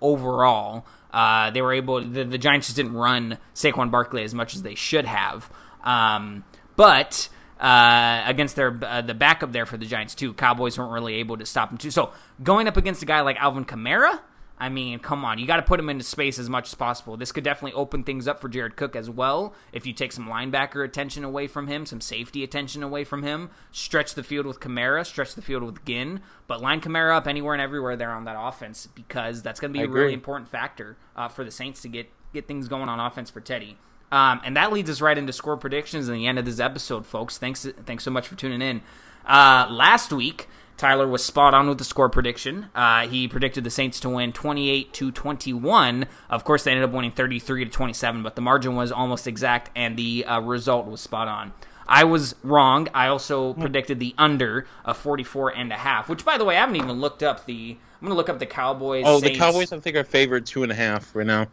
overall. 0.01 0.87
Uh, 1.13 1.51
they 1.51 1.63
were 1.63 1.73
able, 1.73 2.01
the, 2.03 2.25
the, 2.25 2.39
Giants 2.39 2.69
just 2.69 2.77
didn't 2.77 2.95
run 2.95 3.39
Saquon 3.55 3.91
Barkley 3.91 4.23
as 4.23 4.35
much 4.35 4.55
as 4.55 4.63
they 4.63 4.75
should 4.75 5.07
have. 5.07 5.51
Um, 5.83 6.45
but 6.77 7.29
uh, 7.61 8.23
against 8.27 8.57
their 8.57 8.79
uh, 8.83 9.03
the 9.03 9.15
backup 9.15 9.53
there 9.53 9.67
for 9.67 9.77
the 9.77 9.87
Giants, 9.87 10.15
too, 10.15 10.35
Cowboys 10.35 10.79
weren't 10.79 10.93
really 10.93 11.15
able 11.15 11.37
to 11.39 11.47
stop 11.47 11.71
him, 11.71 11.79
too. 11.79 11.91
So 11.91 12.13
going 12.43 12.69
up 12.69 12.77
against 12.77 13.03
a 13.03 13.07
guy 13.07 13.21
like 13.21 13.37
Alvin 13.39 13.65
Kamara, 13.65 14.21
I 14.59 14.71
mean, 14.71 15.01
come 15.01 15.23
on, 15.25 15.39
you 15.39 15.47
got 15.47 15.57
to 15.57 15.63
put 15.63 15.79
him 15.79 15.91
into 15.91 16.05
space 16.05 16.39
as 16.39 16.49
much 16.49 16.69
as 16.69 16.75
possible. 16.75 17.17
This 17.19 17.31
could 17.31 17.45
definitely 17.45 17.75
open 17.75 18.05
things 18.05 18.27
up 18.27 18.41
for 18.41 18.49
Jared 18.49 18.77
Cook 18.77 18.97
as 18.97 19.11
well. 19.11 19.55
If 19.71 19.85
you 19.85 19.93
take 19.93 20.13
some 20.13 20.29
linebacker 20.29 20.83
attention 20.83 21.25
away 21.25 21.47
from 21.47 21.67
him, 21.67 21.85
some 21.85 22.01
safety 22.01 22.43
attention 22.43 22.83
away 22.83 23.05
from 23.05 23.23
him, 23.23 23.51
stretch 23.71 24.15
the 24.15 24.23
field 24.23 24.47
with 24.47 24.59
Kamara, 24.59 25.05
stretch 25.05 25.35
the 25.35 25.43
field 25.43 25.63
with 25.63 25.85
Ginn, 25.85 26.21
but 26.47 26.63
line 26.63 26.81
Kamara 26.81 27.17
up 27.17 27.27
anywhere 27.27 27.53
and 27.53 27.61
everywhere 27.61 27.97
there 27.97 28.13
on 28.13 28.25
that 28.25 28.37
offense 28.39 28.87
because 28.87 29.43
that's 29.43 29.61
going 29.61 29.73
to 29.73 29.79
be 29.79 29.81
I 29.81 29.83
a 29.83 29.89
agree. 29.89 30.01
really 30.03 30.15
important 30.15 30.49
factor 30.49 30.97
uh, 31.15 31.29
for 31.29 31.45
the 31.45 31.51
Saints 31.51 31.83
to 31.83 31.89
get 31.89 32.09
get 32.33 32.49
things 32.49 32.69
going 32.69 32.89
on 32.89 32.99
offense 32.99 33.31
for 33.31 33.41
Teddy. 33.41 33.77
Um, 34.13 34.41
and 34.45 34.57
that 34.57 34.73
leads 34.73 34.89
us 34.89 35.01
right 35.01 35.17
into 35.17 35.33
score 35.33 35.57
predictions 35.57 36.09
in 36.09 36.15
the 36.15 36.27
end 36.27 36.39
of 36.39 36.45
this 36.45 36.61
episode, 36.61 37.07
folks. 37.07 37.39
Thanks, 37.39 37.67
thanks 37.85 38.05
so 38.05 38.11
much 38.11 38.29
for 38.29 38.37
tuning 38.37 38.63
in. 38.63 38.83
Uh, 39.27 39.67
last 39.69 40.13
week, 40.13 40.49
Tyler 40.77 41.09
was 41.09 41.25
spot 41.25 41.55
on 41.55 41.69
with 41.69 41.79
the 41.79 41.85
score 41.85 42.09
prediction. 42.09 42.67
Uh, 42.75 43.09
he 43.09 43.27
predicted 43.27 43.65
the 43.65 43.71
Saints 43.71 43.99
to 44.01 44.09
win 44.09 44.33
28 44.33 44.93
to 44.93 45.11
21. 45.11 46.07
Of 46.29 46.45
course, 46.45 46.65
they 46.65 46.71
ended 46.71 46.85
up 46.85 46.93
winning 46.93 47.13
33 47.13 47.65
to 47.65 47.71
27, 47.71 48.23
but 48.23 48.37
the 48.37 48.43
margin 48.43 48.77
was 48.77 48.93
almost 48.93 49.27
exact, 49.27 49.71
and 49.75 49.97
the 49.97 50.25
uh, 50.25 50.41
result 50.41 50.87
was 50.87 51.01
spot 51.01 51.29
on. 51.29 51.53
I 51.89 52.05
was 52.05 52.35
wrong. 52.43 52.89
I 52.95 53.09
also 53.09 53.55
hmm. 53.55 53.61
predicted 53.61 54.01
the 54.01 54.15
under 54.19 54.67
of 54.85 54.97
44 54.97 55.57
and 55.57 55.73
a 55.73 55.77
half, 55.77 56.09
which, 56.09 56.25
by 56.25 56.37
the 56.37 56.45
way, 56.45 56.57
I 56.57 56.61
haven't 56.61 56.77
even 56.77 57.01
looked 57.01 57.23
up 57.23 57.47
the. 57.47 57.77
I'm 57.95 58.07
going 58.07 58.11
to 58.11 58.17
look 58.17 58.29
up 58.29 58.39
the 58.39 58.47
Cowboys. 58.47 59.05
Oh, 59.07 59.21
Saints. 59.21 59.39
the 59.39 59.39
Cowboys, 59.39 59.73
I 59.73 59.81
think, 59.81 59.97
are 59.97 60.05
favored 60.05 60.45
two 60.45 60.63
and 60.63 60.71
a 60.71 60.75
half 60.75 61.17
right 61.17 61.27
now. 61.27 61.47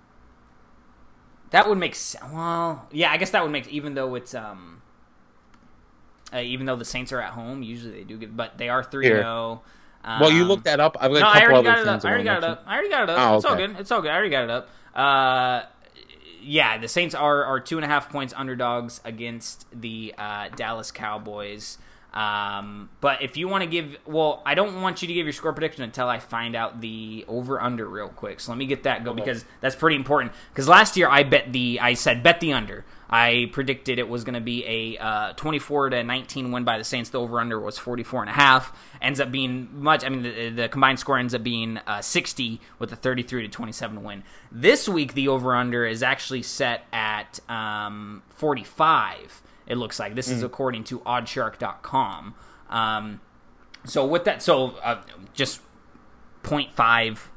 That 1.53 1.69
would 1.69 1.77
make 1.77 1.93
sense. 1.95 2.23
Well, 2.33 2.87
yeah, 2.91 3.11
I 3.11 3.17
guess 3.17 3.29
that 3.29 3.43
would 3.43 3.51
make 3.51 3.67
even 3.69 3.93
though 3.93 4.15
it's 4.15 4.33
um 4.33 4.81
uh, 6.33 6.39
even 6.39 6.65
though 6.65 6.75
the 6.75 6.83
Saints 6.85 7.11
are 7.13 7.21
at 7.21 7.31
home, 7.33 7.61
usually 7.61 7.93
they 7.93 8.03
do 8.03 8.17
get, 8.17 8.35
but 8.35 8.57
they 8.57 8.69
are 8.69 8.83
three 8.83 9.05
zero. 9.05 9.61
Oh. 10.03 10.17
well, 10.19 10.31
you 10.31 10.41
Um, 10.41 10.47
looked 10.47 10.63
that 10.65 10.79
up. 10.79 10.97
I've 10.99 11.11
got 11.13 11.19
no, 11.19 11.27
a 11.27 11.29
I 11.29 11.39
couple 11.41 11.53
already 11.55 11.69
other 11.69 11.75
got 11.75 11.79
it 11.79 11.87
up. 11.87 12.05
I 12.05 12.09
already 12.09 12.23
got 12.23 12.37
it 12.39 12.43
up. 12.43 12.63
I 12.65 12.73
already 12.73 12.89
got 12.89 13.03
it 13.03 13.09
up. 13.11 13.17
Oh, 13.19 13.35
It's 13.37 13.45
all 13.45 13.55
good. 13.55 13.79
It's 13.79 13.91
all 13.91 14.01
good. 14.01 14.11
I 14.11 14.15
already 14.15 14.29
got 14.31 14.43
it 14.45 14.49
up. 14.49 14.69
Uh, 14.95 15.61
yeah, 16.41 16.77
the 16.79 16.87
Saints 16.87 17.13
are 17.15 17.45
are 17.45 17.59
two 17.59 17.77
and 17.77 17.85
a 17.85 17.87
half 17.87 18.09
points 18.09 18.33
underdogs 18.35 18.99
against 19.05 19.65
the 19.79 20.13
uh, 20.17 20.49
Dallas 20.55 20.91
Cowboys. 20.91 21.77
Um, 22.13 22.89
but 23.01 23.23
if 23.23 23.37
you 23.37 23.47
want 23.47 23.63
to 23.63 23.69
give, 23.69 23.97
well, 24.05 24.43
I 24.45 24.53
don't 24.53 24.81
want 24.81 25.01
you 25.01 25.07
to 25.07 25.13
give 25.13 25.25
your 25.25 25.33
score 25.33 25.51
prediction 25.51 25.83
until 25.83 26.07
I 26.07 26.19
find 26.19 26.55
out 26.55 26.79
the 26.79 27.25
over 27.27 27.59
under 27.59 27.87
real 27.87 28.09
quick. 28.09 28.39
So 28.39 28.51
let 28.51 28.57
me 28.57 28.67
get 28.67 28.83
that 28.83 29.03
go 29.03 29.13
because 29.13 29.43
that's 29.61 29.75
pretty 29.75 29.95
important. 29.95 30.33
Because 30.49 30.67
last 30.67 30.95
year 30.95 31.09
I 31.09 31.23
bet 31.23 31.51
the, 31.51 31.79
I 31.81 31.95
said 31.95 32.21
bet 32.21 32.39
the 32.39 32.53
under. 32.53 32.85
I 33.09 33.49
predicted 33.51 33.99
it 33.99 34.09
was 34.09 34.23
going 34.23 34.33
to 34.33 34.41
be 34.41 34.65
a 34.65 34.97
uh, 34.97 35.33
24 35.33 35.91
to 35.91 36.03
19 36.03 36.51
win 36.51 36.63
by 36.63 36.79
the 36.79 36.83
Saints. 36.83 37.11
The 37.11 37.19
over 37.19 37.39
under 37.39 37.59
was 37.59 37.77
44 37.77 38.21
and 38.21 38.29
a 38.29 38.33
half. 38.33 38.75
Ends 39.01 39.19
up 39.19 39.31
being 39.31 39.69
much. 39.71 40.03
I 40.03 40.09
mean, 40.09 40.23
the, 40.23 40.49
the 40.49 40.69
combined 40.69 40.99
score 40.99 41.19
ends 41.19 41.35
up 41.35 41.43
being 41.43 41.77
uh, 41.85 42.01
60 42.01 42.59
with 42.79 42.91
a 42.91 42.95
33 42.95 43.43
to 43.43 43.49
27 43.49 44.03
win. 44.03 44.23
This 44.51 44.89
week 44.89 45.13
the 45.13 45.27
over 45.27 45.55
under 45.55 45.85
is 45.85 46.01
actually 46.01 46.41
set 46.41 46.85
at 46.91 47.39
um, 47.49 48.23
45. 48.29 49.43
It 49.67 49.77
looks 49.77 49.99
like 49.99 50.15
this 50.15 50.27
is 50.29 50.43
according 50.43 50.83
to 50.85 50.99
OddsShark.com. 50.99 52.35
Um, 52.69 53.21
so 53.85 54.05
with 54.05 54.25
that, 54.25 54.41
so 54.41 54.71
uh, 54.83 55.01
just 55.33 55.61
0.5 56.43 57.27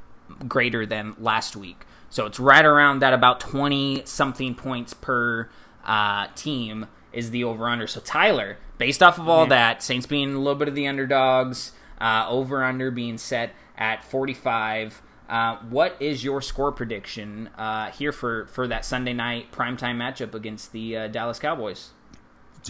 greater 0.49 0.85
than 0.87 1.15
last 1.19 1.57
week. 1.57 1.85
So 2.11 2.27
it's 2.27 2.41
right 2.41 2.65
around 2.65 3.01
that 3.01 3.13
about 3.13 3.41
20 3.41 4.03
something 4.05 4.55
points 4.55 4.95
per 4.95 5.49
uh, 5.85 6.29
team 6.35 6.87
is 7.13 7.31
the 7.31 7.45
over 7.45 7.69
under. 7.69 7.87
So 7.87 8.01
Tyler, 8.01 8.59
based 8.79 9.03
off 9.03 9.19
of 9.19 9.29
all 9.29 9.47
that, 9.47 9.83
Saints 9.83 10.07
being 10.07 10.35
a 10.35 10.39
little 10.39 10.55
bit 10.55 10.69
of 10.69 10.75
the 10.75 10.87
underdogs, 10.87 11.73
uh, 12.01 12.27
over 12.29 12.63
under 12.63 12.91
being 12.91 13.19
set 13.19 13.55
at 13.77 14.05
45. 14.05 15.03
Uh, 15.29 15.57
what 15.69 15.97
is 15.99 16.23
your 16.23 16.41
score 16.41 16.71
prediction 16.71 17.49
uh, 17.59 17.91
here 17.91 18.13
for, 18.13 18.47
for 18.47 18.69
that 18.69 18.85
Sunday 18.85 19.13
night 19.13 19.51
primetime 19.51 19.97
matchup 19.97 20.35
against 20.35 20.73
the 20.73 20.97
uh, 20.97 21.07
Dallas 21.09 21.39
Cowboys? 21.39 21.91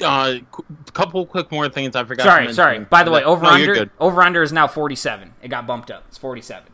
Uh, 0.03 0.39
couple 0.93 1.25
quick 1.27 1.51
more 1.51 1.69
things 1.69 1.97
I 1.97 2.05
forgot. 2.05 2.25
Sorry, 2.25 2.47
to 2.49 2.55
sorry. 2.55 2.81
By 2.81 3.03
the 3.03 3.11
way, 3.11 3.25
over 3.25 3.45
you're 3.59 3.77
under 3.77 3.91
over 3.99 4.23
under 4.23 4.43
is 4.43 4.53
now 4.53 4.67
47. 4.67 5.35
It 5.43 5.49
got 5.49 5.67
bumped 5.67 5.91
up. 5.91 6.05
It's 6.09 6.19
47. 6.19 6.73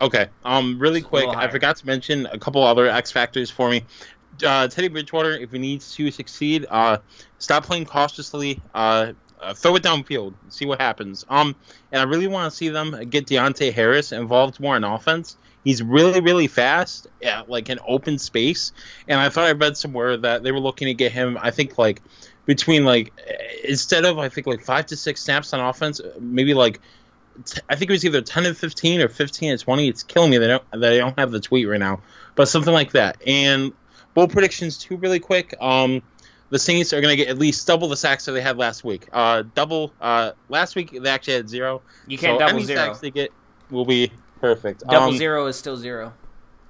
Okay. 0.00 0.28
Um, 0.44 0.78
really 0.78 1.00
quick, 1.00 1.28
I 1.28 1.48
forgot 1.48 1.76
to 1.76 1.86
mention 1.86 2.26
a 2.26 2.38
couple 2.38 2.62
other 2.62 2.86
X 2.86 3.10
factors 3.10 3.50
for 3.50 3.70
me. 3.70 3.84
Uh, 4.44 4.68
Teddy 4.68 4.88
Bridgewater, 4.88 5.32
if 5.32 5.50
he 5.50 5.58
needs 5.58 5.94
to 5.96 6.10
succeed, 6.10 6.66
uh, 6.70 6.98
stop 7.38 7.64
playing 7.64 7.86
cautiously. 7.86 8.60
Uh, 8.74 9.12
uh, 9.40 9.54
throw 9.54 9.76
it 9.76 9.82
downfield, 9.82 10.34
see 10.48 10.66
what 10.66 10.80
happens. 10.80 11.24
Um, 11.28 11.54
and 11.92 12.00
I 12.00 12.04
really 12.04 12.26
want 12.26 12.50
to 12.50 12.56
see 12.56 12.70
them 12.70 13.08
get 13.08 13.26
Deonte 13.26 13.72
Harris 13.72 14.12
involved 14.12 14.58
more 14.58 14.76
in 14.76 14.84
offense. 14.84 15.36
He's 15.64 15.82
really, 15.82 16.20
really 16.20 16.46
fast, 16.46 17.08
at 17.22 17.48
like 17.48 17.68
an 17.68 17.78
open 17.86 18.18
space. 18.18 18.72
And 19.06 19.20
I 19.20 19.28
thought 19.28 19.44
I 19.44 19.52
read 19.52 19.76
somewhere 19.76 20.16
that 20.16 20.42
they 20.42 20.52
were 20.52 20.60
looking 20.60 20.86
to 20.86 20.94
get 20.94 21.12
him. 21.12 21.38
I 21.40 21.50
think 21.50 21.78
like 21.78 22.00
between 22.48 22.86
like 22.86 23.12
instead 23.62 24.06
of 24.06 24.18
I 24.18 24.30
think 24.30 24.46
like 24.46 24.62
five 24.62 24.86
to 24.86 24.96
six 24.96 25.20
snaps 25.20 25.52
on 25.52 25.60
offense, 25.60 26.00
maybe 26.18 26.54
like 26.54 26.80
t- 27.44 27.60
I 27.68 27.76
think 27.76 27.90
it 27.90 27.92
was 27.92 28.06
either 28.06 28.22
10 28.22 28.46
and 28.46 28.56
15 28.56 29.02
or 29.02 29.08
15 29.10 29.50
and 29.50 29.60
20. 29.60 29.86
It's 29.86 30.02
killing 30.02 30.30
me 30.30 30.38
that 30.38 30.50
I 30.50 30.54
don't, 30.54 30.80
that 30.80 30.92
I 30.94 30.96
don't 30.96 31.18
have 31.18 31.30
the 31.30 31.40
tweet 31.40 31.68
right 31.68 31.78
now, 31.78 32.00
but 32.36 32.48
something 32.48 32.72
like 32.72 32.92
that. 32.92 33.18
And 33.26 33.74
bold 34.14 34.32
predictions 34.32 34.78
too, 34.78 34.96
really 34.96 35.20
quick. 35.20 35.54
Um, 35.60 36.00
the 36.48 36.58
Saints 36.58 36.94
are 36.94 37.02
going 37.02 37.12
to 37.12 37.22
get 37.22 37.28
at 37.28 37.36
least 37.36 37.66
double 37.66 37.86
the 37.86 37.98
sacks 37.98 38.24
that 38.24 38.32
they 38.32 38.40
had 38.40 38.56
last 38.56 38.82
week. 38.82 39.06
Uh, 39.12 39.42
double. 39.54 39.92
Uh, 40.00 40.32
last 40.48 40.74
week 40.74 40.98
they 40.98 41.10
actually 41.10 41.34
had 41.34 41.50
zero. 41.50 41.82
You 42.06 42.16
can't 42.16 42.36
so 42.36 42.46
double 42.46 42.60
any 42.60 42.64
zero. 42.64 42.78
sacks 42.78 43.00
they 43.00 43.10
get 43.10 43.30
will 43.70 43.84
be 43.84 44.10
perfect. 44.40 44.84
Double 44.88 45.08
Um, 45.08 45.18
zero 45.18 45.44
is 45.48 45.56
still 45.56 45.76
zero. 45.76 46.14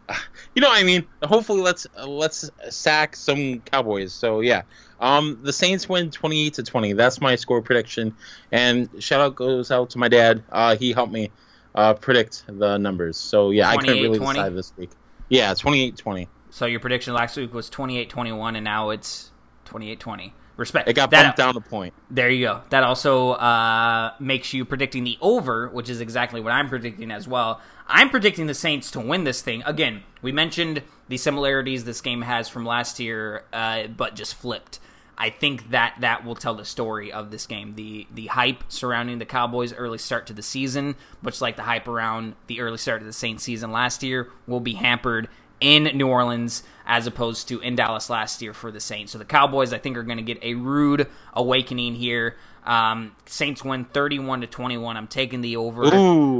you 0.57 0.61
know 0.61 0.71
what 0.71 0.81
I 0.81 0.83
mean. 0.83 1.07
Hopefully, 1.23 1.61
let's 1.61 1.87
let's 2.05 2.51
sack 2.69 3.15
some 3.15 3.61
Cowboys. 3.61 4.13
So 4.13 4.41
yeah, 4.41 4.63
um, 5.01 5.41
the 5.43 5.53
Saints 5.53 5.89
win 5.89 6.11
twenty 6.11 6.47
eight 6.47 6.55
to 6.55 6.63
twenty. 6.63 6.93
That's 6.93 7.21
my 7.21 7.37
score 7.37 7.63
prediction. 7.63 8.15
And 8.53 8.89
shout 9.03 9.21
out 9.21 9.35
goes 9.37 9.71
out 9.71 9.91
to 9.91 9.99
my 9.99 10.09
dad. 10.09 10.43
Uh, 10.51 10.77
he 10.77 10.93
helped 10.93 11.13
me 11.13 11.31
uh, 11.75 11.95
predict 11.95 12.45
the 12.49 12.79
numbers. 12.79 13.17
So 13.17 13.51
yeah, 13.51 13.69
I 13.69 13.77
couldn't 13.77 14.03
really 14.03 14.19
28-20? 14.19 14.35
decide 14.35 14.55
this 14.55 14.73
week. 14.77 14.91
Yeah, 15.29 15.53
28-20. 15.53 16.27
So 16.51 16.67
your 16.67 16.81
prediction 16.81 17.15
last 17.15 17.37
week 17.37 17.53
was 17.53 17.71
28-21 17.71 18.57
and 18.57 18.65
now 18.65 18.91
it's 18.91 19.31
28-20. 19.67 20.33
Respect. 20.57 20.89
It 20.89 20.95
got 20.95 21.11
That- 21.11 21.23
bumped 21.23 21.37
down 21.39 21.57
a 21.57 21.61
point. 21.61 21.95
There 22.11 22.29
you 22.29 22.47
go. 22.47 22.63
That 22.71 22.83
also 22.83 23.33
uh, 23.33 24.13
makes 24.19 24.53
you 24.53 24.65
predicting 24.65 25.05
the 25.05 25.17
over, 25.21 25.69
which 25.69 25.89
is 25.89 26.01
exactly 26.01 26.41
what 26.41 26.53
I'm 26.53 26.69
predicting 26.69 27.13
as 27.13 27.29
well. 27.29 27.61
I'm 27.89 28.11
predicting 28.11 28.47
the 28.47 28.55
Saints 28.55 28.91
to 28.91 29.01
win 29.01 29.25
this 29.25 29.41
thing. 29.41 29.63
Again, 29.65 30.03
we 30.21 30.31
mentioned 30.31 30.83
the 31.09 31.17
similarities 31.17 31.85
this 31.85 32.03
game 32.03 32.21
has 32.21 32.49
from 32.49 32.67
last 32.67 33.01
year, 33.01 33.45
uh, 33.53 33.87
but 33.87 34.15
just 34.15 34.35
flipped. 34.35 34.79
I 35.17 35.31
think 35.31 35.71
that 35.71 35.97
that 36.01 36.25
will 36.25 36.37
tell 36.37 36.55
the 36.55 36.67
story 36.67 37.11
of 37.11 37.31
this 37.31 37.47
game. 37.47 37.75
The 37.75 38.07
the 38.15 38.27
hype 38.27 38.63
surrounding 38.69 39.19
the 39.19 39.25
Cowboys' 39.25 39.73
early 39.73 39.99
start 39.99 40.27
to 40.29 40.33
the 40.33 40.43
season, 40.43 40.97
much 41.23 41.41
like 41.41 41.57
the 41.57 41.63
hype 41.63 41.89
around 41.89 42.35
the 42.47 42.61
early 42.61 42.79
start 42.79 43.01
of 43.01 43.07
the 43.07 43.13
Saints 43.13 43.43
season 43.43 43.73
last 43.73 44.03
year, 44.03 44.29
will 44.47 44.61
be 44.61 44.75
hampered 44.75 45.29
in 45.61 45.85
New 45.97 46.07
Orleans 46.07 46.63
as 46.87 47.07
opposed 47.07 47.49
to 47.49 47.59
in 47.61 47.75
Dallas 47.75 48.09
last 48.09 48.43
year 48.43 48.55
for 48.55 48.71
the 48.71 48.81
Saints. 48.81 49.13
So 49.13 49.19
the 49.19 49.25
Cowboys, 49.25 49.73
I 49.73 49.79
think, 49.79 49.97
are 49.97 50.05
going 50.05 50.19
to 50.19 50.23
get 50.23 50.43
a 50.43 50.55
rude 50.55 51.09
awakening 51.33 51.97
here. 51.97 52.37
Um, 52.69 53.17
Saints 53.25 53.65
win 53.65 53.87
31 53.87 54.43
to 54.43 54.47
21. 54.47 54.97
I'm 54.97 55.09
taking 55.09 55.41
the 55.41 55.57
over. 55.57 55.85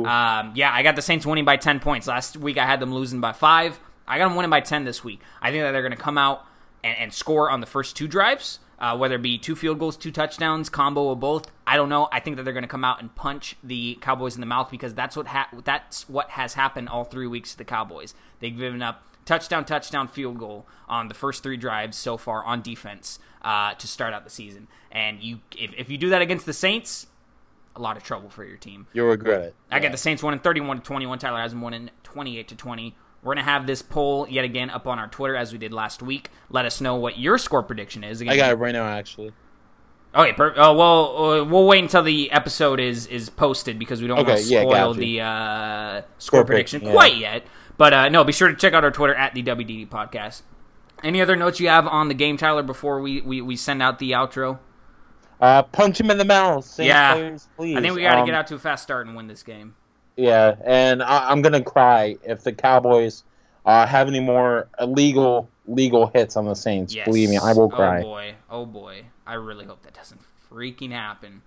Um, 0.07 0.53
yeah, 0.55 0.71
I 0.73 0.83
got 0.83 0.95
the 0.95 1.03
Saints 1.03 1.25
winning 1.25 1.47
by 1.47 1.57
10 1.57 1.81
points. 1.81 2.07
Last 2.07 2.37
week 2.37 2.59
I 2.59 2.67
had 2.67 2.81
them 2.81 2.93
losing 2.95 3.21
by 3.21 3.33
5. 3.33 3.81
I 4.07 4.19
got 4.19 4.29
them 4.29 4.37
winning 4.37 4.51
by 4.51 4.61
10 4.61 4.85
this 4.85 5.03
week. 5.03 5.21
I 5.41 5.51
think 5.51 5.63
that 5.65 5.73
they're 5.73 5.83
going 5.83 5.93
to 5.93 5.97
come 5.97 6.19
out 6.19 6.45
and, 6.85 6.97
and 6.99 7.13
score 7.15 7.51
on 7.51 7.61
the 7.61 7.67
first 7.67 7.97
two 7.97 8.07
drives, 8.07 8.59
uh, 8.79 8.97
whether 8.97 9.15
it 9.15 9.23
be 9.23 9.39
two 9.39 9.57
field 9.57 9.79
goals, 9.79 9.97
two 9.97 10.11
touchdowns, 10.11 10.69
combo 10.69 11.11
of 11.11 11.21
both. 11.21 11.51
I 11.67 11.77
don't 11.77 11.89
know. 11.89 12.09
I 12.13 12.21
think 12.21 12.37
that 12.37 12.43
they're 12.43 12.53
going 12.53 12.63
to 12.63 12.69
come 12.69 12.85
out 12.85 13.01
and 13.01 13.15
punch 13.15 13.57
the 13.63 13.97
Cowboys 14.03 14.35
in 14.35 14.41
the 14.41 14.47
mouth 14.47 14.71
because 14.71 14.93
that's 14.95 15.17
what 15.17 15.29
ha- 15.29 15.49
that's 15.65 16.09
what 16.09 16.31
has 16.31 16.55
happened 16.55 16.91
all 16.91 17.05
three 17.05 17.27
weeks 17.27 17.53
to 17.53 17.59
the 17.59 17.65
Cowboys. 17.65 18.15
They've 18.41 18.57
given 18.57 18.83
up 18.83 19.03
touchdown, 19.29 19.65
touchdown, 19.65 20.09
field 20.09 20.39
goal 20.39 20.67
on 20.89 21.09
the 21.09 21.15
first 21.15 21.43
three 21.43 21.59
drives 21.59 21.97
so 21.97 22.17
far 22.17 22.43
on 22.45 22.63
defense 22.63 23.19
uh, 23.43 23.75
to 23.75 23.87
start 23.87 24.15
out 24.15 24.25
the 24.25 24.31
season. 24.31 24.67
And 24.91 25.23
you, 25.23 25.41
if, 25.57 25.73
if 25.77 25.91
you 25.91 25.99
do 25.99 26.09
that 26.09 26.23
against 26.23 26.47
the 26.47 26.55
Saints, 26.55 27.07
a 27.77 27.81
lot 27.81 27.97
of 27.97 28.03
trouble 28.03 28.31
for 28.31 28.45
your 28.45 28.57
team. 28.57 28.87
You'll 28.95 29.09
regret 29.09 29.43
it. 29.43 29.55
I 29.71 29.81
got 29.81 29.93
the 29.93 29.99
Saints 29.99 30.23
winning 30.23 30.41
31 30.41 30.79
to 30.79 30.83
21. 30.83 31.19
Tyler 31.19 31.41
has 31.41 31.53
them 31.53 31.61
winning 31.61 31.91
28 32.03 32.49
to 32.49 32.57
20. 32.57 32.97
We're 33.23 33.35
going 33.35 33.45
to 33.45 33.51
have 33.51 33.67
this 33.67 33.83
poll 33.83 34.27
yet 34.29 34.45
again 34.45 34.71
up 34.71 34.87
on 34.87 34.99
our 34.99 35.09
Twitter 35.09 35.37
as 35.37 35.53
we 35.53 35.59
did 35.59 35.73
last 35.75 36.03
week. 36.03 36.31
Let 36.49 36.65
us 36.65 36.81
know 36.81 36.97
what 36.97 37.19
your 37.19 37.37
score 37.37 37.63
prediction 37.63 38.05
is. 38.05 38.21
Again, 38.21 38.33
I 38.33 38.37
got 38.37 38.53
it 38.53 38.55
right 38.55 38.73
now, 38.73 38.87
actually. 38.87 39.33
Okay, 40.15 40.33
per- 40.33 40.55
oh, 40.57 40.75
well, 40.75 41.17
uh, 41.17 41.45
we'll 41.45 41.67
wait 41.67 41.83
until 41.83 42.03
the 42.03 42.31
episode 42.33 42.81
is 42.81 43.07
is 43.07 43.29
posted 43.29 43.79
because 43.79 44.01
we 44.01 44.09
don't 44.09 44.17
want 44.17 44.29
to 44.29 44.39
spoil 44.39 44.95
gotcha. 44.95 44.99
the 44.99 45.21
uh, 45.21 46.01
score 46.01 46.15
Score 46.19 46.41
pick, 46.41 46.47
prediction 46.47 46.83
yeah. 46.83 46.93
quite 46.93 47.17
yet. 47.17 47.45
But 47.79 47.95
uh, 47.95 48.09
no, 48.11 48.23
be 48.25 48.33
sure 48.33 48.49
to 48.49 48.55
check 48.57 48.75
out 48.75 48.85
our 48.85 48.91
Twitter 48.91 49.15
at 49.15 49.33
the 49.35 49.43
WDD 49.43 49.89
Podcast. 49.89 50.43
Any 51.03 51.23
other 51.23 51.37
notes 51.37 51.61
you 51.61 51.69
have 51.69 51.87
on 51.87 52.09
the 52.09 52.15
game, 52.15 52.37
Tyler, 52.37 52.63
before 52.63 53.01
we, 53.01 53.21
we, 53.23 53.41
we 53.41 53.57
send 53.57 53.81
out 53.83 53.99
the 54.01 54.11
outro? 54.11 54.59
Uh, 55.41 55.63
punch 55.63 56.01
him 56.01 56.11
in 56.11 56.19
the 56.19 56.25
mouth. 56.25 56.65
Saints 56.65 56.89
Yeah. 56.89 57.15
players, 57.15 57.49
please. 57.57 57.77
I 57.77 57.81
think 57.81 57.95
we 57.95 58.03
got 58.03 58.17
to 58.17 58.21
Um, 58.21 58.27
get 58.27 58.35
out 58.35 58.49
to 58.49 58.57
a 58.57 58.59
fast 58.59 58.83
start 58.83 59.07
and 59.07 59.15
win 59.17 59.29
this 59.29 59.43
game. 59.45 59.77
Yeah, 60.17 60.57
and 60.65 61.01
I, 61.01 61.31
I'm 61.31 61.41
gonna 61.43 61.63
cry 61.63 62.17
if 62.25 62.43
the 62.43 62.53
Cowboys 62.53 63.23
uh, 63.65 63.87
have 63.87 64.09
any 64.09 64.19
more 64.19 64.67
illegal 64.81 65.49
legal 65.69 66.09
hits 66.09 66.37
on 66.37 66.45
the 66.47 66.55
Saints. 66.55 66.93
Yes. 66.93 67.05
Believe 67.05 67.31
me, 67.31 67.37
I 67.39 67.53
will 67.53 67.69
cry. 67.71 68.01
Oh 68.01 68.03
boy, 68.03 68.35
oh 68.51 68.67
boy. 68.67 69.05
I 69.25 69.35
really 69.35 69.65
hope 69.65 69.83
that 69.83 69.95
doesn't 69.95 70.21
freaking 70.51 70.91
happen. 70.91 71.43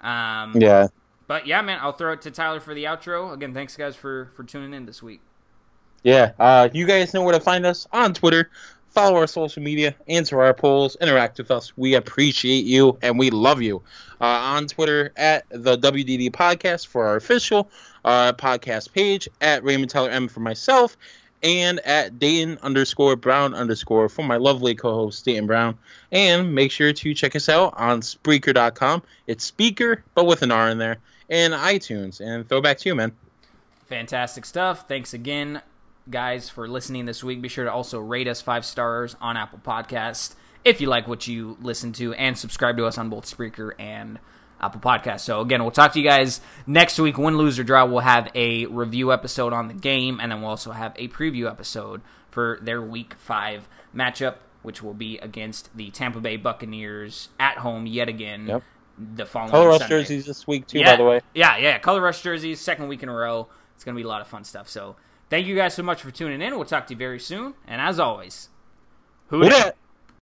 Um, 0.00 0.52
Yeah. 0.54 0.86
But 1.26 1.48
yeah, 1.48 1.60
man, 1.62 1.78
I'll 1.82 1.90
throw 1.92 2.12
it 2.12 2.22
to 2.22 2.30
Tyler 2.30 2.60
for 2.60 2.72
the 2.72 2.84
outro. 2.84 3.32
Again, 3.32 3.52
thanks 3.52 3.76
guys 3.76 3.96
for 3.96 4.30
for 4.36 4.44
tuning 4.44 4.72
in 4.74 4.86
this 4.86 5.02
week. 5.02 5.20
Yeah, 6.04 6.32
uh, 6.38 6.68
you 6.72 6.86
guys 6.86 7.12
know 7.14 7.22
where 7.22 7.34
to 7.34 7.40
find 7.40 7.66
us 7.66 7.88
on 7.92 8.14
Twitter. 8.14 8.50
Follow 8.90 9.16
our 9.16 9.26
social 9.26 9.62
media, 9.62 9.96
answer 10.06 10.40
our 10.40 10.54
polls, 10.54 10.96
interact 11.00 11.38
with 11.38 11.50
us. 11.50 11.76
We 11.76 11.94
appreciate 11.94 12.64
you 12.64 12.96
and 13.02 13.18
we 13.18 13.30
love 13.30 13.60
you. 13.60 13.82
Uh, 14.20 14.26
on 14.26 14.68
Twitter 14.68 15.12
at 15.16 15.44
the 15.50 15.76
WDD 15.76 16.30
Podcast 16.30 16.86
for 16.86 17.04
our 17.04 17.16
official 17.16 17.68
uh, 18.04 18.32
podcast 18.34 18.92
page, 18.92 19.28
at 19.40 19.64
Raymond 19.64 19.90
Teller 19.90 20.10
M 20.10 20.28
for 20.28 20.40
myself, 20.40 20.96
and 21.42 21.80
at 21.80 22.18
Dayton 22.18 22.58
underscore 22.62 23.16
Brown 23.16 23.54
underscore 23.54 24.08
for 24.08 24.22
my 24.22 24.36
lovely 24.36 24.74
co-host 24.74 25.24
Dayton 25.24 25.46
Brown. 25.46 25.76
And 26.12 26.54
make 26.54 26.70
sure 26.70 26.92
to 26.92 27.14
check 27.14 27.34
us 27.34 27.48
out 27.48 27.74
on 27.76 28.00
Spreaker.com. 28.00 29.02
It's 29.26 29.44
Speaker, 29.44 30.04
but 30.14 30.26
with 30.26 30.42
an 30.42 30.52
R 30.52 30.70
in 30.70 30.78
there, 30.78 30.98
and 31.28 31.52
iTunes. 31.52 32.20
And 32.20 32.48
throw 32.48 32.60
back 32.60 32.78
to 32.78 32.88
you, 32.88 32.94
man. 32.94 33.12
Fantastic 33.86 34.44
stuff. 34.44 34.88
Thanks 34.88 35.12
again, 35.12 35.60
guys, 36.10 36.48
for 36.48 36.68
listening 36.68 37.06
this 37.06 37.24
week. 37.24 37.40
Be 37.40 37.48
sure 37.48 37.64
to 37.64 37.72
also 37.72 37.98
rate 37.98 38.28
us 38.28 38.40
five 38.40 38.64
stars 38.64 39.16
on 39.20 39.36
Apple 39.36 39.60
Podcast 39.64 40.34
if 40.64 40.80
you 40.80 40.88
like 40.88 41.06
what 41.06 41.26
you 41.26 41.56
listen 41.60 41.92
to, 41.94 42.14
and 42.14 42.36
subscribe 42.38 42.76
to 42.78 42.86
us 42.86 42.98
on 42.98 43.10
both 43.10 43.24
Spreaker 43.24 43.72
and 43.78 44.18
Apple 44.60 44.80
Podcast. 44.80 45.20
So 45.20 45.40
again, 45.40 45.62
we'll 45.62 45.70
talk 45.70 45.92
to 45.92 46.00
you 46.00 46.08
guys 46.08 46.40
next 46.66 46.98
week. 46.98 47.18
Win, 47.18 47.36
lose, 47.36 47.58
or 47.58 47.64
draw. 47.64 47.84
We'll 47.84 48.00
have 48.00 48.30
a 48.34 48.66
review 48.66 49.12
episode 49.12 49.52
on 49.52 49.68
the 49.68 49.74
game, 49.74 50.20
and 50.20 50.32
then 50.32 50.40
we'll 50.40 50.50
also 50.50 50.72
have 50.72 50.92
a 50.96 51.08
preview 51.08 51.50
episode 51.50 52.00
for 52.30 52.58
their 52.62 52.80
Week 52.80 53.14
Five 53.14 53.68
matchup, 53.94 54.36
which 54.62 54.82
will 54.82 54.94
be 54.94 55.18
against 55.18 55.74
the 55.76 55.90
Tampa 55.90 56.20
Bay 56.20 56.36
Buccaneers 56.36 57.28
at 57.38 57.58
home 57.58 57.86
yet 57.86 58.08
again. 58.08 58.46
Yep. 58.46 58.62
The 59.16 59.26
following 59.26 59.50
Color 59.50 59.68
rush 59.70 59.88
jerseys 59.88 60.24
this 60.24 60.46
week 60.46 60.68
too, 60.68 60.78
yeah, 60.78 60.92
by 60.92 60.96
the 60.96 61.04
way. 61.04 61.20
Yeah, 61.34 61.56
yeah. 61.56 61.78
Color 61.78 62.00
rush 62.00 62.22
jerseys, 62.22 62.60
second 62.60 62.86
week 62.86 63.02
in 63.02 63.08
a 63.08 63.12
row. 63.12 63.48
It's 63.74 63.82
gonna 63.82 63.96
be 63.96 64.04
a 64.04 64.08
lot 64.08 64.20
of 64.20 64.28
fun 64.28 64.44
stuff. 64.44 64.68
So 64.68 64.94
thank 65.30 65.46
you 65.46 65.54
guys 65.54 65.74
so 65.74 65.82
much 65.82 66.02
for 66.02 66.10
tuning 66.10 66.40
in. 66.40 66.54
We'll 66.56 66.64
talk 66.64 66.86
to 66.88 66.94
you 66.94 66.98
very 66.98 67.20
soon. 67.20 67.54
And 67.66 67.80
as 67.80 67.98
always, 67.98 68.48
who 69.28 69.48
dat? 69.48 69.76